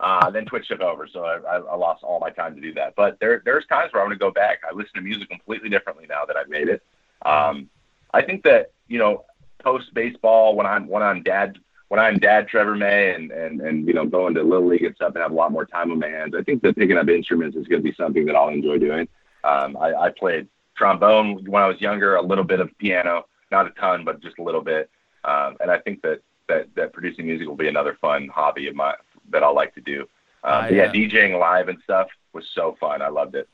Uh, 0.00 0.30
then 0.30 0.44
Twitch 0.44 0.66
took 0.66 0.80
over, 0.80 1.06
so 1.06 1.24
I, 1.24 1.58
I, 1.58 1.76
lost 1.76 2.02
all 2.02 2.18
my 2.18 2.30
time 2.30 2.56
to 2.56 2.60
do 2.60 2.74
that. 2.74 2.94
But 2.96 3.20
there, 3.20 3.40
there's 3.44 3.64
times 3.66 3.92
where 3.92 4.02
I'm 4.02 4.08
going 4.08 4.18
to 4.18 4.24
go 4.24 4.32
back. 4.32 4.58
I 4.68 4.74
listen 4.74 4.94
to 4.96 5.00
music 5.00 5.28
completely 5.28 5.68
differently 5.68 6.06
now 6.08 6.24
that 6.26 6.36
I've 6.36 6.48
made 6.48 6.68
it. 6.68 6.82
Um, 7.24 7.70
I 8.12 8.22
think 8.22 8.42
that 8.42 8.72
you 8.88 8.98
know, 8.98 9.24
post 9.62 9.94
baseball, 9.94 10.56
when 10.56 10.66
I'm 10.66 10.88
when 10.88 11.02
I'm 11.02 11.22
dad 11.22 11.58
when 11.88 12.00
I'm 12.00 12.18
dad 12.18 12.48
Trevor 12.48 12.74
May 12.74 13.14
and 13.14 13.30
and 13.30 13.60
and 13.60 13.86
you 13.86 13.94
know 13.94 14.04
going 14.04 14.34
to 14.34 14.42
little 14.42 14.66
league 14.66 14.82
and 14.82 14.94
stuff 14.96 15.14
and 15.14 15.22
have 15.22 15.30
a 15.30 15.34
lot 15.34 15.52
more 15.52 15.66
time 15.66 15.92
on 15.92 16.00
my 16.00 16.08
hands, 16.08 16.34
I 16.36 16.42
think 16.42 16.62
that 16.62 16.76
picking 16.76 16.98
up 16.98 17.08
instruments 17.08 17.56
is 17.56 17.68
going 17.68 17.82
to 17.82 17.88
be 17.88 17.94
something 17.94 18.26
that 18.26 18.34
I'll 18.34 18.48
enjoy 18.48 18.78
doing. 18.78 19.08
Um, 19.44 19.76
I, 19.76 19.94
I 19.94 20.10
played 20.10 20.48
trombone 20.76 21.44
when 21.44 21.62
I 21.62 21.68
was 21.68 21.80
younger, 21.80 22.16
a 22.16 22.22
little 22.22 22.44
bit 22.44 22.60
of 22.60 22.76
piano, 22.78 23.26
not 23.50 23.66
a 23.66 23.70
ton, 23.70 24.04
but 24.04 24.20
just 24.20 24.38
a 24.38 24.42
little 24.42 24.62
bit. 24.62 24.90
Um, 25.24 25.56
and 25.60 25.70
I 25.70 25.78
think 25.78 26.02
that 26.02 26.20
that 26.48 26.68
that 26.74 26.92
producing 26.92 27.26
music 27.26 27.46
will 27.46 27.56
be 27.56 27.68
another 27.68 27.96
fun 28.00 28.28
hobby 28.28 28.66
of 28.68 28.74
mine 28.74 28.94
that 29.30 29.42
I'll 29.42 29.54
like 29.54 29.74
to 29.74 29.80
do. 29.80 30.06
Um, 30.44 30.74
yeah, 30.74 30.84
uh, 30.84 30.92
DJing 30.92 31.38
live 31.38 31.68
and 31.68 31.78
stuff 31.84 32.08
was 32.32 32.44
so 32.54 32.76
fun. 32.80 33.00
I 33.00 33.08
loved 33.08 33.34
it. 33.34 33.48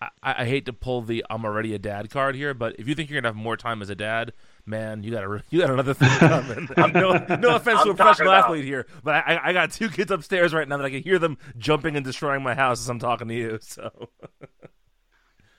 I, 0.00 0.08
I, 0.22 0.44
hate 0.44 0.66
to 0.66 0.74
pull 0.74 1.02
the 1.02 1.24
"I'm 1.30 1.44
already 1.44 1.74
a 1.74 1.78
dad" 1.78 2.10
card 2.10 2.34
here, 2.34 2.52
but 2.52 2.76
if 2.78 2.86
you 2.86 2.94
think 2.94 3.08
you're 3.08 3.20
gonna 3.20 3.28
have 3.28 3.36
more 3.36 3.56
time 3.56 3.80
as 3.80 3.88
a 3.88 3.94
dad, 3.94 4.32
man, 4.66 5.02
you 5.02 5.10
got 5.10 5.24
a, 5.24 5.42
you 5.50 5.60
got 5.60 5.70
another 5.70 5.94
thing 5.94 6.08
coming. 6.08 6.68
no, 6.92 7.12
no 7.36 7.56
offense 7.56 7.82
to 7.82 7.90
a 7.90 7.94
professional 7.94 8.28
about... 8.28 8.44
athlete 8.44 8.64
here, 8.64 8.86
but 9.02 9.14
I, 9.14 9.40
I 9.42 9.52
got 9.52 9.70
two 9.70 9.88
kids 9.88 10.10
upstairs 10.10 10.52
right 10.52 10.68
now 10.68 10.76
that 10.76 10.86
I 10.86 10.90
can 10.90 11.02
hear 11.02 11.18
them 11.18 11.38
jumping 11.56 11.96
and 11.96 12.04
destroying 12.04 12.42
my 12.42 12.54
house 12.54 12.80
as 12.80 12.88
I'm 12.88 12.98
talking 12.98 13.28
to 13.28 13.34
you. 13.34 13.58
So. 13.62 13.90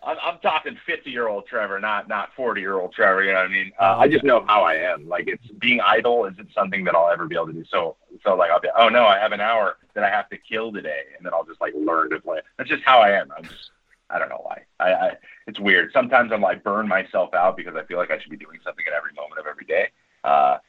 I'm, 0.07 0.17
I'm 0.23 0.39
talking 0.39 0.77
50 0.85 1.11
year 1.11 1.27
old 1.27 1.45
Trevor, 1.47 1.79
not 1.79 2.07
not 2.07 2.29
40 2.35 2.61
year 2.61 2.79
old 2.79 2.93
Trevor. 2.93 3.23
You 3.23 3.33
know 3.33 3.39
what 3.39 3.49
I 3.49 3.53
mean? 3.53 3.71
Uh, 3.79 3.97
I 3.97 4.07
just 4.07 4.23
know 4.23 4.43
how 4.47 4.63
I 4.63 4.75
am. 4.75 5.07
Like 5.07 5.27
it's 5.27 5.45
being 5.59 5.81
idle 5.81 6.25
isn't 6.25 6.53
something 6.53 6.85
that 6.85 6.95
I'll 6.95 7.09
ever 7.09 7.27
be 7.27 7.35
able 7.35 7.47
to 7.47 7.53
do. 7.53 7.65
So 7.69 7.97
so 8.23 8.35
like 8.35 8.49
I'll 8.49 8.61
be 8.61 8.69
oh 8.77 8.87
no, 8.87 9.05
I 9.05 9.19
have 9.19 9.33
an 9.33 9.41
hour 9.41 9.77
that 9.95 10.05
I 10.05 10.09
have 10.09 10.29
to 10.29 10.37
kill 10.37 10.71
today, 10.71 11.01
and 11.17 11.25
then 11.25 11.33
I'll 11.33 11.43
just 11.43 11.59
like 11.59 11.73
learn 11.75 12.09
to 12.11 12.21
play. 12.21 12.39
That's 12.57 12.69
just 12.69 12.83
how 12.83 12.99
I 12.99 13.11
am. 13.11 13.29
I'm 13.35 13.43
just 13.43 13.71
I 14.09 14.17
don't 14.17 14.29
know 14.29 14.41
why. 14.41 14.61
I, 14.79 14.93
I 14.93 15.11
it's 15.45 15.59
weird. 15.59 15.91
Sometimes 15.91 16.31
I'm 16.31 16.41
like 16.41 16.63
burn 16.63 16.87
myself 16.87 17.33
out 17.33 17.57
because 17.57 17.75
I 17.75 17.83
feel 17.83 17.97
like 17.97 18.09
I 18.09 18.17
should 18.19 18.31
be 18.31 18.37
doing 18.37 18.59
something 18.63 18.85
at 18.87 18.93
every 18.93 19.11
moment 19.13 19.41
of 19.41 19.45
every 19.45 19.65
day. 19.65 19.89
Uh, 20.23 20.59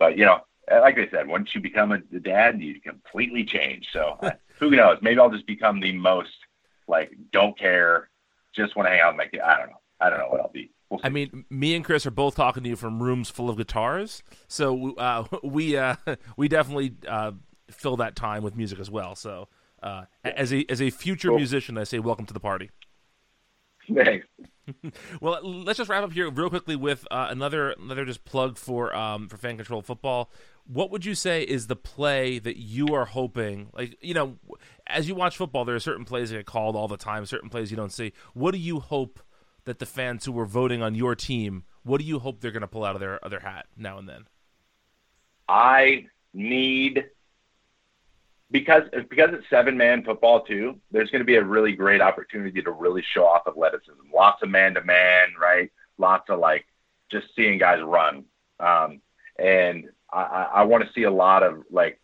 but 0.00 0.18
you 0.18 0.24
know, 0.24 0.40
like 0.68 0.98
I 0.98 1.08
said, 1.08 1.28
once 1.28 1.54
you 1.54 1.60
become 1.60 1.92
a, 1.92 2.02
a 2.14 2.18
dad, 2.18 2.60
you 2.60 2.80
completely 2.80 3.44
change. 3.44 3.86
So 3.92 4.18
who 4.58 4.70
knows? 4.70 4.98
Maybe 5.02 5.20
I'll 5.20 5.30
just 5.30 5.46
become 5.46 5.78
the 5.78 5.92
most 5.92 6.34
like 6.88 7.12
don't 7.30 7.56
care 7.56 8.08
just 8.54 8.76
want 8.76 8.86
to 8.86 8.90
hang 8.90 9.00
out 9.00 9.14
with 9.14 9.18
my 9.18 9.26
kid. 9.26 9.40
I 9.40 9.58
don't 9.58 9.70
know. 9.70 9.80
I 10.00 10.10
don't 10.10 10.18
know 10.18 10.28
what 10.28 10.40
I'll 10.40 10.50
be. 10.52 10.70
We'll 10.90 11.00
I 11.02 11.08
mean, 11.08 11.44
me 11.48 11.74
and 11.74 11.84
Chris 11.84 12.04
are 12.06 12.10
both 12.10 12.34
talking 12.34 12.62
to 12.64 12.68
you 12.68 12.76
from 12.76 13.02
rooms 13.02 13.30
full 13.30 13.48
of 13.48 13.56
guitars, 13.56 14.22
so 14.48 14.94
uh, 14.96 15.24
we 15.42 15.76
uh, 15.76 15.96
we 16.36 16.48
definitely 16.48 16.94
uh, 17.08 17.32
fill 17.70 17.96
that 17.98 18.16
time 18.16 18.42
with 18.42 18.56
music 18.56 18.78
as 18.78 18.90
well. 18.90 19.14
So, 19.14 19.48
uh, 19.82 20.04
as 20.24 20.52
a 20.52 20.66
as 20.68 20.82
a 20.82 20.90
future 20.90 21.28
cool. 21.28 21.38
musician, 21.38 21.78
I 21.78 21.84
say 21.84 21.98
welcome 21.98 22.26
to 22.26 22.34
the 22.34 22.40
party. 22.40 22.70
Thanks. 23.92 24.26
Well, 25.20 25.40
let's 25.42 25.78
just 25.78 25.90
wrap 25.90 26.04
up 26.04 26.12
here 26.12 26.30
real 26.30 26.50
quickly 26.50 26.76
with 26.76 27.06
uh, 27.10 27.28
another 27.30 27.70
another 27.70 28.04
just 28.04 28.24
plug 28.24 28.56
for 28.56 28.94
um, 28.94 29.28
for 29.28 29.36
fan 29.36 29.56
control 29.56 29.82
football. 29.82 30.30
What 30.64 30.90
would 30.90 31.04
you 31.04 31.14
say 31.14 31.42
is 31.42 31.66
the 31.66 31.76
play 31.76 32.38
that 32.38 32.56
you 32.56 32.94
are 32.94 33.04
hoping? 33.04 33.70
Like 33.72 33.96
you 34.00 34.14
know, 34.14 34.36
as 34.86 35.08
you 35.08 35.14
watch 35.14 35.36
football, 35.36 35.64
there 35.64 35.74
are 35.74 35.80
certain 35.80 36.04
plays 36.04 36.30
that 36.30 36.36
get 36.36 36.46
called 36.46 36.76
all 36.76 36.88
the 36.88 36.96
time, 36.96 37.26
certain 37.26 37.48
plays 37.48 37.70
you 37.70 37.76
don't 37.76 37.92
see. 37.92 38.12
What 38.34 38.52
do 38.52 38.58
you 38.58 38.80
hope 38.80 39.20
that 39.64 39.78
the 39.78 39.86
fans 39.86 40.24
who 40.24 40.38
are 40.38 40.46
voting 40.46 40.82
on 40.82 40.94
your 40.94 41.14
team, 41.14 41.64
what 41.82 42.00
do 42.00 42.04
you 42.04 42.18
hope 42.18 42.40
they're 42.40 42.50
going 42.50 42.62
to 42.62 42.68
pull 42.68 42.84
out 42.84 42.94
of 42.94 43.00
their 43.00 43.24
other 43.24 43.40
hat 43.40 43.66
now 43.76 43.98
and 43.98 44.08
then? 44.08 44.26
I 45.48 46.06
need 46.34 47.04
because 48.52 48.84
because 49.08 49.30
it's 49.32 49.48
seven 49.50 49.76
man 49.76 50.04
football 50.04 50.42
too. 50.42 50.78
There's 50.90 51.10
going 51.10 51.20
to 51.20 51.26
be 51.26 51.36
a 51.36 51.44
really 51.44 51.72
great 51.72 52.00
opportunity 52.00 52.62
to 52.62 52.70
really 52.70 53.02
show 53.14 53.26
off 53.26 53.46
athleticism. 53.46 53.92
Lots 54.14 54.42
of 54.42 54.50
man 54.50 54.74
to 54.74 54.84
man, 54.84 55.28
right? 55.40 55.70
Lots 55.98 56.30
of 56.30 56.38
like 56.38 56.66
just 57.10 57.26
seeing 57.34 57.58
guys 57.58 57.80
run. 57.82 58.24
Um, 58.60 59.00
and 59.38 59.86
I, 60.12 60.48
I 60.54 60.62
want 60.64 60.84
to 60.84 60.92
see 60.92 61.04
a 61.04 61.10
lot 61.10 61.42
of 61.42 61.64
like 61.70 62.00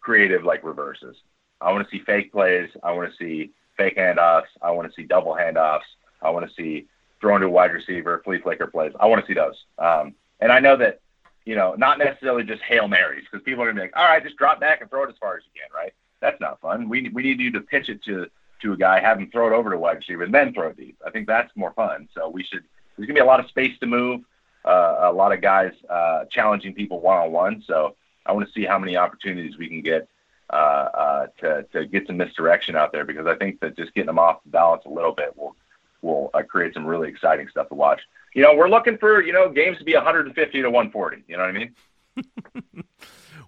creative 0.00 0.44
like 0.44 0.62
reverses. 0.62 1.16
I 1.60 1.72
want 1.72 1.88
to 1.88 1.90
see 1.90 2.04
fake 2.04 2.30
plays. 2.32 2.68
I 2.82 2.92
want 2.92 3.10
to 3.10 3.16
see 3.16 3.52
fake 3.76 3.96
handoffs. 3.96 4.46
I 4.62 4.70
want 4.70 4.88
to 4.88 4.94
see 4.94 5.06
double 5.06 5.32
handoffs. 5.32 5.80
I 6.22 6.30
want 6.30 6.46
to 6.48 6.54
see 6.54 6.86
throwing 7.20 7.40
to 7.40 7.46
a 7.46 7.50
wide 7.50 7.72
receiver, 7.72 8.20
flea 8.24 8.40
flicker 8.40 8.66
plays. 8.66 8.92
I 9.00 9.06
want 9.06 9.24
to 9.24 9.26
see 9.26 9.34
those. 9.34 9.56
Um, 9.78 10.14
and 10.40 10.52
I 10.52 10.60
know 10.60 10.76
that, 10.76 11.00
you 11.48 11.54
know, 11.54 11.74
not 11.78 11.96
necessarily 11.96 12.44
just 12.44 12.60
hail 12.60 12.88
marys 12.88 13.24
because 13.24 13.42
people 13.42 13.64
are 13.64 13.68
gonna 13.68 13.76
be 13.76 13.80
like, 13.80 13.96
all 13.96 14.04
right, 14.04 14.22
just 14.22 14.36
drop 14.36 14.60
back 14.60 14.82
and 14.82 14.90
throw 14.90 15.04
it 15.04 15.08
as 15.08 15.14
far 15.18 15.34
as 15.38 15.42
you 15.46 15.58
can, 15.58 15.74
right? 15.74 15.94
That's 16.20 16.38
not 16.42 16.60
fun. 16.60 16.90
We 16.90 17.08
we 17.08 17.22
need 17.22 17.40
you 17.40 17.50
to 17.52 17.62
pitch 17.62 17.88
it 17.88 18.04
to 18.04 18.26
to 18.60 18.74
a 18.74 18.76
guy, 18.76 19.00
have 19.00 19.18
him 19.18 19.30
throw 19.30 19.46
it 19.46 19.56
over 19.56 19.70
to 19.70 19.78
wide 19.78 19.96
receiver, 19.96 20.24
and 20.24 20.34
then 20.34 20.52
throw 20.52 20.68
it 20.68 20.76
deep. 20.76 20.98
I 21.06 21.10
think 21.10 21.26
that's 21.26 21.50
more 21.56 21.72
fun. 21.72 22.06
So 22.14 22.28
we 22.28 22.44
should. 22.44 22.64
There's 22.96 23.06
gonna 23.06 23.14
be 23.14 23.22
a 23.22 23.24
lot 23.24 23.40
of 23.40 23.48
space 23.48 23.78
to 23.80 23.86
move. 23.86 24.20
Uh, 24.62 24.98
a 25.04 25.12
lot 25.12 25.32
of 25.32 25.40
guys 25.40 25.72
uh, 25.88 26.26
challenging 26.30 26.74
people 26.74 27.00
one 27.00 27.16
on 27.16 27.32
one. 27.32 27.64
So 27.66 27.96
I 28.26 28.32
want 28.32 28.46
to 28.46 28.52
see 28.52 28.66
how 28.66 28.78
many 28.78 28.98
opportunities 28.98 29.56
we 29.56 29.68
can 29.68 29.80
get 29.80 30.06
uh, 30.50 30.56
uh, 30.56 31.26
to 31.40 31.62
to 31.72 31.86
get 31.86 32.06
some 32.06 32.18
misdirection 32.18 32.76
out 32.76 32.92
there 32.92 33.06
because 33.06 33.26
I 33.26 33.36
think 33.36 33.60
that 33.60 33.74
just 33.74 33.94
getting 33.94 34.08
them 34.08 34.18
off 34.18 34.40
balance 34.44 34.82
a 34.84 34.90
little 34.90 35.12
bit 35.12 35.34
will 35.34 35.56
will 36.02 36.30
uh, 36.34 36.42
create 36.42 36.74
some 36.74 36.86
really 36.86 37.08
exciting 37.08 37.48
stuff 37.48 37.68
to 37.68 37.74
watch. 37.74 38.00
You 38.34 38.42
know, 38.42 38.54
we're 38.54 38.68
looking 38.68 38.98
for 38.98 39.22
you 39.22 39.32
know 39.32 39.48
games 39.48 39.78
to 39.78 39.84
be 39.84 39.94
150 39.94 40.62
to 40.62 40.70
140. 40.70 41.24
You 41.26 41.36
know 41.36 41.42
what 41.42 41.50
I 41.50 41.52
mean? 41.52 42.84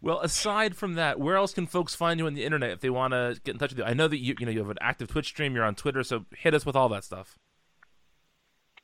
Well, 0.02 0.20
aside 0.20 0.76
from 0.76 0.94
that, 0.94 1.20
where 1.20 1.36
else 1.36 1.52
can 1.52 1.66
folks 1.66 1.94
find 1.94 2.18
you 2.18 2.26
on 2.26 2.34
the 2.34 2.44
internet 2.44 2.70
if 2.70 2.80
they 2.80 2.88
want 2.88 3.12
to 3.12 3.38
get 3.44 3.52
in 3.52 3.58
touch 3.58 3.70
with 3.70 3.80
you? 3.80 3.84
I 3.84 3.92
know 3.92 4.08
that 4.08 4.18
you 4.18 4.34
you 4.38 4.46
know 4.46 4.52
you 4.52 4.60
have 4.60 4.70
an 4.70 4.78
active 4.80 5.08
Twitch 5.08 5.26
stream, 5.26 5.54
you're 5.54 5.64
on 5.64 5.74
Twitter, 5.74 6.02
so 6.02 6.24
hit 6.34 6.54
us 6.54 6.64
with 6.64 6.74
all 6.74 6.88
that 6.90 7.04
stuff. 7.04 7.38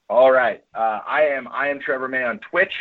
All 0.09 0.31
right. 0.31 0.63
Uh, 0.75 1.01
I 1.07 1.23
am 1.29 1.49
I 1.49 1.69
am 1.69 1.81
Trevor 1.81 2.09
May 2.09 2.23
on 2.23 2.39
Twitch, 2.39 2.73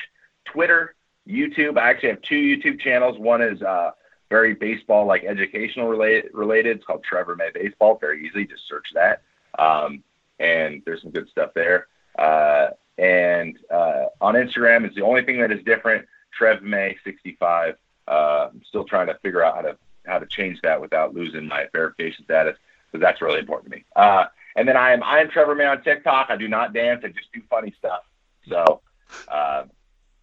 Twitter, 0.46 0.96
YouTube. 1.28 1.78
I 1.78 1.90
actually 1.90 2.10
have 2.10 2.22
two 2.22 2.36
YouTube 2.36 2.80
channels. 2.82 3.18
One 3.18 3.42
is 3.42 3.62
uh, 3.62 3.92
very 4.30 4.54
baseball 4.54 5.06
like 5.06 5.24
educational 5.24 5.88
related 5.88 6.32
related. 6.34 6.78
It's 6.78 6.86
called 6.86 7.06
Trevor 7.06 7.38
May 7.38 7.52
Baseball. 7.54 7.98
Very 8.00 8.28
easy. 8.28 8.46
Just 8.46 8.68
search 8.68 8.88
that. 8.96 9.22
Um, 9.58 10.04
and 10.40 10.82
there's 10.86 11.02
some 11.02 11.12
good 11.12 11.30
stuff 11.30 11.52
there. 11.54 11.88
Uh, 12.18 12.68
and 12.98 13.58
uh, 13.72 14.06
on 14.22 14.36
Instagram, 14.36 14.86
it's 14.86 14.96
the 14.96 15.02
only 15.02 15.24
thing 15.24 15.40
that 15.40 15.52
is 15.52 15.64
different. 15.64 16.08
Trev 16.34 16.64
May 16.64 16.98
65. 17.04 17.76
Uh, 18.08 18.50
I'm 18.52 18.62
still 18.68 18.86
trying 18.86 19.08
to 19.08 19.16
figure 19.16 19.44
out 19.44 19.56
how 19.56 19.62
to 19.62 19.78
how 20.06 20.20
to 20.20 20.26
change 20.28 20.62
that 20.62 20.80
without 20.80 21.16
losing 21.16 21.48
my 21.48 21.66
verification 21.74 22.24
status 22.26 22.56
because 22.92 23.04
that's 23.04 23.22
really 23.22 23.40
important 23.40 23.72
to 23.72 23.78
me. 23.78 23.86
Uh, 23.96 24.26
and 24.56 24.68
then 24.68 24.78
I 24.78 24.94
am 24.94 25.04
I 25.04 25.20
am 25.20 25.30
Trevor 25.30 25.56
May 25.56 25.66
on 25.66 25.84
TikTok. 25.84 26.28
I 26.30 26.38
do 26.38 26.48
not 26.48 26.74
dance. 26.74 27.02
I 27.04 27.10
just 27.10 27.32
do 27.34 27.42
funny 27.50 27.74
stuff. 27.78 28.04
So 28.48 28.82
uh, 29.28 29.64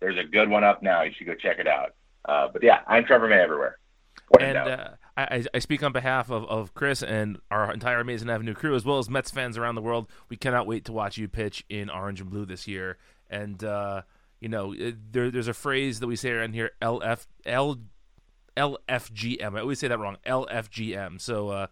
there's 0.00 0.18
a 0.18 0.24
good 0.24 0.48
one 0.48 0.64
up 0.64 0.82
now. 0.82 1.02
You 1.02 1.12
should 1.12 1.26
go 1.26 1.34
check 1.34 1.58
it 1.58 1.66
out. 1.66 1.94
Uh, 2.24 2.48
but 2.52 2.62
yeah, 2.62 2.80
I'm 2.86 3.04
Trevor 3.04 3.28
May 3.28 3.40
everywhere. 3.40 3.78
In 4.38 4.46
And 4.46 4.56
uh, 4.56 4.88
I, 5.16 5.44
I 5.52 5.58
speak 5.58 5.82
on 5.82 5.92
behalf 5.92 6.30
of, 6.30 6.44
of 6.46 6.72
Chris 6.74 7.02
and 7.02 7.38
our 7.50 7.72
entire 7.72 8.00
Amazing 8.00 8.30
Avenue 8.30 8.54
crew, 8.54 8.74
as 8.74 8.84
well 8.84 8.98
as 8.98 9.10
Mets 9.10 9.30
fans 9.30 9.58
around 9.58 9.74
the 9.74 9.82
world. 9.82 10.08
We 10.28 10.36
cannot 10.36 10.66
wait 10.66 10.84
to 10.86 10.92
watch 10.92 11.18
you 11.18 11.28
pitch 11.28 11.64
in 11.68 11.90
orange 11.90 12.20
and 12.20 12.30
blue 12.30 12.46
this 12.46 12.66
year. 12.66 12.96
And 13.28 13.62
uh, 13.62 14.02
you 14.40 14.48
know, 14.48 14.74
there, 14.74 15.30
there's 15.30 15.48
a 15.48 15.54
phrase 15.54 16.00
that 16.00 16.06
we 16.06 16.16
say 16.16 16.30
around 16.30 16.54
here: 16.54 16.70
LF 16.80 17.26
L 17.44 17.78
LFGM. 18.56 19.56
I 19.56 19.60
always 19.60 19.78
say 19.78 19.88
that 19.88 19.98
wrong. 19.98 20.16
LFGM. 20.26 21.20
So 21.20 21.50
uh, 21.50 21.66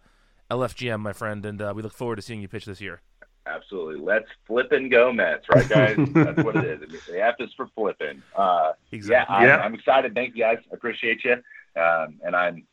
LFGM, 0.49 0.99
my 0.99 1.13
friend, 1.13 1.45
and 1.45 1.61
uh, 1.61 1.73
we 1.75 1.81
look 1.81 1.93
forward 1.93 2.17
to 2.17 2.21
seeing 2.21 2.41
you 2.41 2.47
pitch 2.47 2.65
this 2.65 2.81
year. 2.81 3.01
Absolutely. 3.47 3.99
Let's 3.99 4.27
flip 4.45 4.71
and 4.71 4.91
go, 4.91 5.11
Mets, 5.11 5.45
right, 5.53 5.67
guys? 5.67 5.97
That's 6.13 6.43
what 6.43 6.55
it 6.57 6.65
is. 6.65 6.79
I 6.83 6.91
mean, 6.91 7.01
the 7.07 7.21
F 7.21 7.35
is 7.39 7.49
for 7.57 7.67
flipping. 7.75 8.21
Uh, 8.35 8.73
Yeah, 8.91 9.25
I'm, 9.27 9.47
Yeah. 9.47 9.57
I'm 9.57 9.73
excited. 9.73 10.13
Thank 10.13 10.35
you, 10.35 10.43
guys. 10.43 10.59
I 10.71 10.75
appreciate 10.75 11.23
you. 11.23 11.33
Um, 11.75 12.19
and 12.23 12.35
I'm 12.35 12.67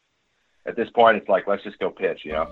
at 0.66 0.76
this 0.76 0.88
point, 0.90 1.16
it's 1.16 1.28
like 1.28 1.46
let's 1.46 1.62
just 1.64 1.78
go 1.78 1.90
pitch. 1.90 2.20
You 2.24 2.32
know. 2.32 2.46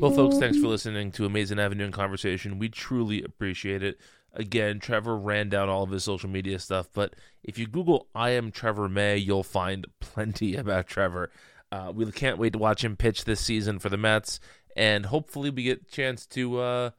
Well, 0.00 0.12
folks, 0.12 0.38
thanks 0.38 0.58
for 0.58 0.66
listening 0.66 1.12
to 1.12 1.24
Amazing 1.24 1.58
Avenue 1.58 1.84
and 1.84 1.92
Conversation. 1.92 2.58
We 2.58 2.68
truly 2.68 3.22
appreciate 3.22 3.82
it. 3.82 3.98
Again, 4.34 4.78
Trevor 4.78 5.16
ran 5.16 5.48
down 5.48 5.68
all 5.68 5.84
of 5.84 5.90
his 5.90 6.04
social 6.04 6.28
media 6.28 6.58
stuff, 6.58 6.88
but 6.92 7.14
if 7.42 7.58
you 7.58 7.66
Google 7.66 8.08
I 8.14 8.30
am 8.30 8.50
Trevor 8.50 8.88
May, 8.88 9.16
you'll 9.16 9.44
find 9.44 9.86
plenty 10.00 10.56
about 10.56 10.88
Trevor. 10.88 11.30
Uh, 11.72 11.92
we 11.94 12.10
can't 12.12 12.38
wait 12.38 12.52
to 12.52 12.58
watch 12.58 12.84
him 12.84 12.96
pitch 12.96 13.24
this 13.24 13.40
season 13.40 13.78
for 13.78 13.88
the 13.88 13.96
Mets, 13.96 14.40
and 14.76 15.06
hopefully 15.06 15.50
we 15.50 15.62
get 15.62 15.82
a 15.82 15.90
chance 15.90 16.26
to 16.26 16.58
uh, 16.58 16.90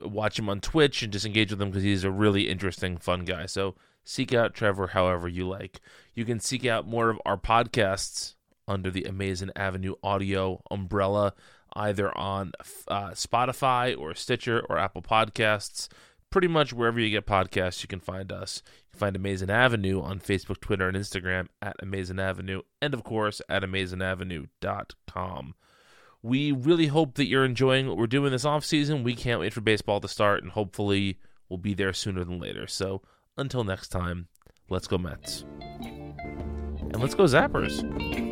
watch 0.00 0.38
him 0.38 0.48
on 0.48 0.60
Twitch 0.60 1.02
and 1.02 1.12
just 1.12 1.26
engage 1.26 1.50
with 1.50 1.60
him 1.62 1.70
because 1.70 1.84
he's 1.84 2.04
a 2.04 2.10
really 2.10 2.48
interesting, 2.48 2.96
fun 2.96 3.24
guy. 3.24 3.46
So 3.46 3.76
seek 4.04 4.32
out 4.34 4.54
Trevor 4.54 4.88
however 4.88 5.28
you 5.28 5.48
like. 5.48 5.80
You 6.14 6.24
can 6.24 6.40
seek 6.40 6.66
out 6.66 6.86
more 6.86 7.10
of 7.10 7.20
our 7.24 7.36
podcasts 7.36 8.34
under 8.68 8.90
the 8.90 9.04
Amazing 9.04 9.50
Avenue 9.56 9.94
audio 10.02 10.62
umbrella, 10.70 11.34
either 11.74 12.16
on 12.16 12.52
uh, 12.88 13.10
Spotify 13.10 13.98
or 13.98 14.14
Stitcher 14.14 14.64
or 14.68 14.78
Apple 14.78 15.02
Podcasts. 15.02 15.88
Pretty 16.30 16.48
much 16.48 16.72
wherever 16.72 16.98
you 16.98 17.10
get 17.10 17.26
podcasts, 17.26 17.82
you 17.82 17.88
can 17.88 18.00
find 18.00 18.32
us. 18.32 18.62
You 18.66 18.92
can 18.92 19.00
find 19.00 19.16
Amazing 19.16 19.50
Avenue 19.50 20.00
on 20.00 20.18
Facebook, 20.18 20.60
Twitter, 20.60 20.88
and 20.88 20.96
Instagram 20.96 21.48
at 21.60 21.76
Amazing 21.80 22.20
Avenue, 22.20 22.62
and 22.80 22.94
of 22.94 23.04
course 23.04 23.42
at 23.48 23.62
AmazingAvenue.com. 23.62 25.54
We 26.24 26.52
really 26.52 26.86
hope 26.86 27.14
that 27.14 27.26
you're 27.26 27.44
enjoying 27.44 27.88
what 27.88 27.96
we're 27.96 28.06
doing 28.06 28.30
this 28.30 28.44
off 28.44 28.64
season. 28.64 29.02
We 29.02 29.14
can't 29.14 29.40
wait 29.40 29.52
for 29.52 29.60
baseball 29.60 30.00
to 30.00 30.08
start, 30.08 30.42
and 30.42 30.52
hopefully 30.52 31.18
we'll 31.48 31.58
be 31.58 31.74
there 31.74 31.92
sooner 31.92 32.24
than 32.24 32.38
later. 32.38 32.66
So 32.66 33.02
until 33.36 33.64
next 33.64 33.88
time, 33.88 34.28
let's 34.68 34.86
go 34.86 34.98
Mets. 34.98 35.44
And 35.80 37.00
let's 37.00 37.14
go 37.14 37.24
Zappers. 37.24 38.31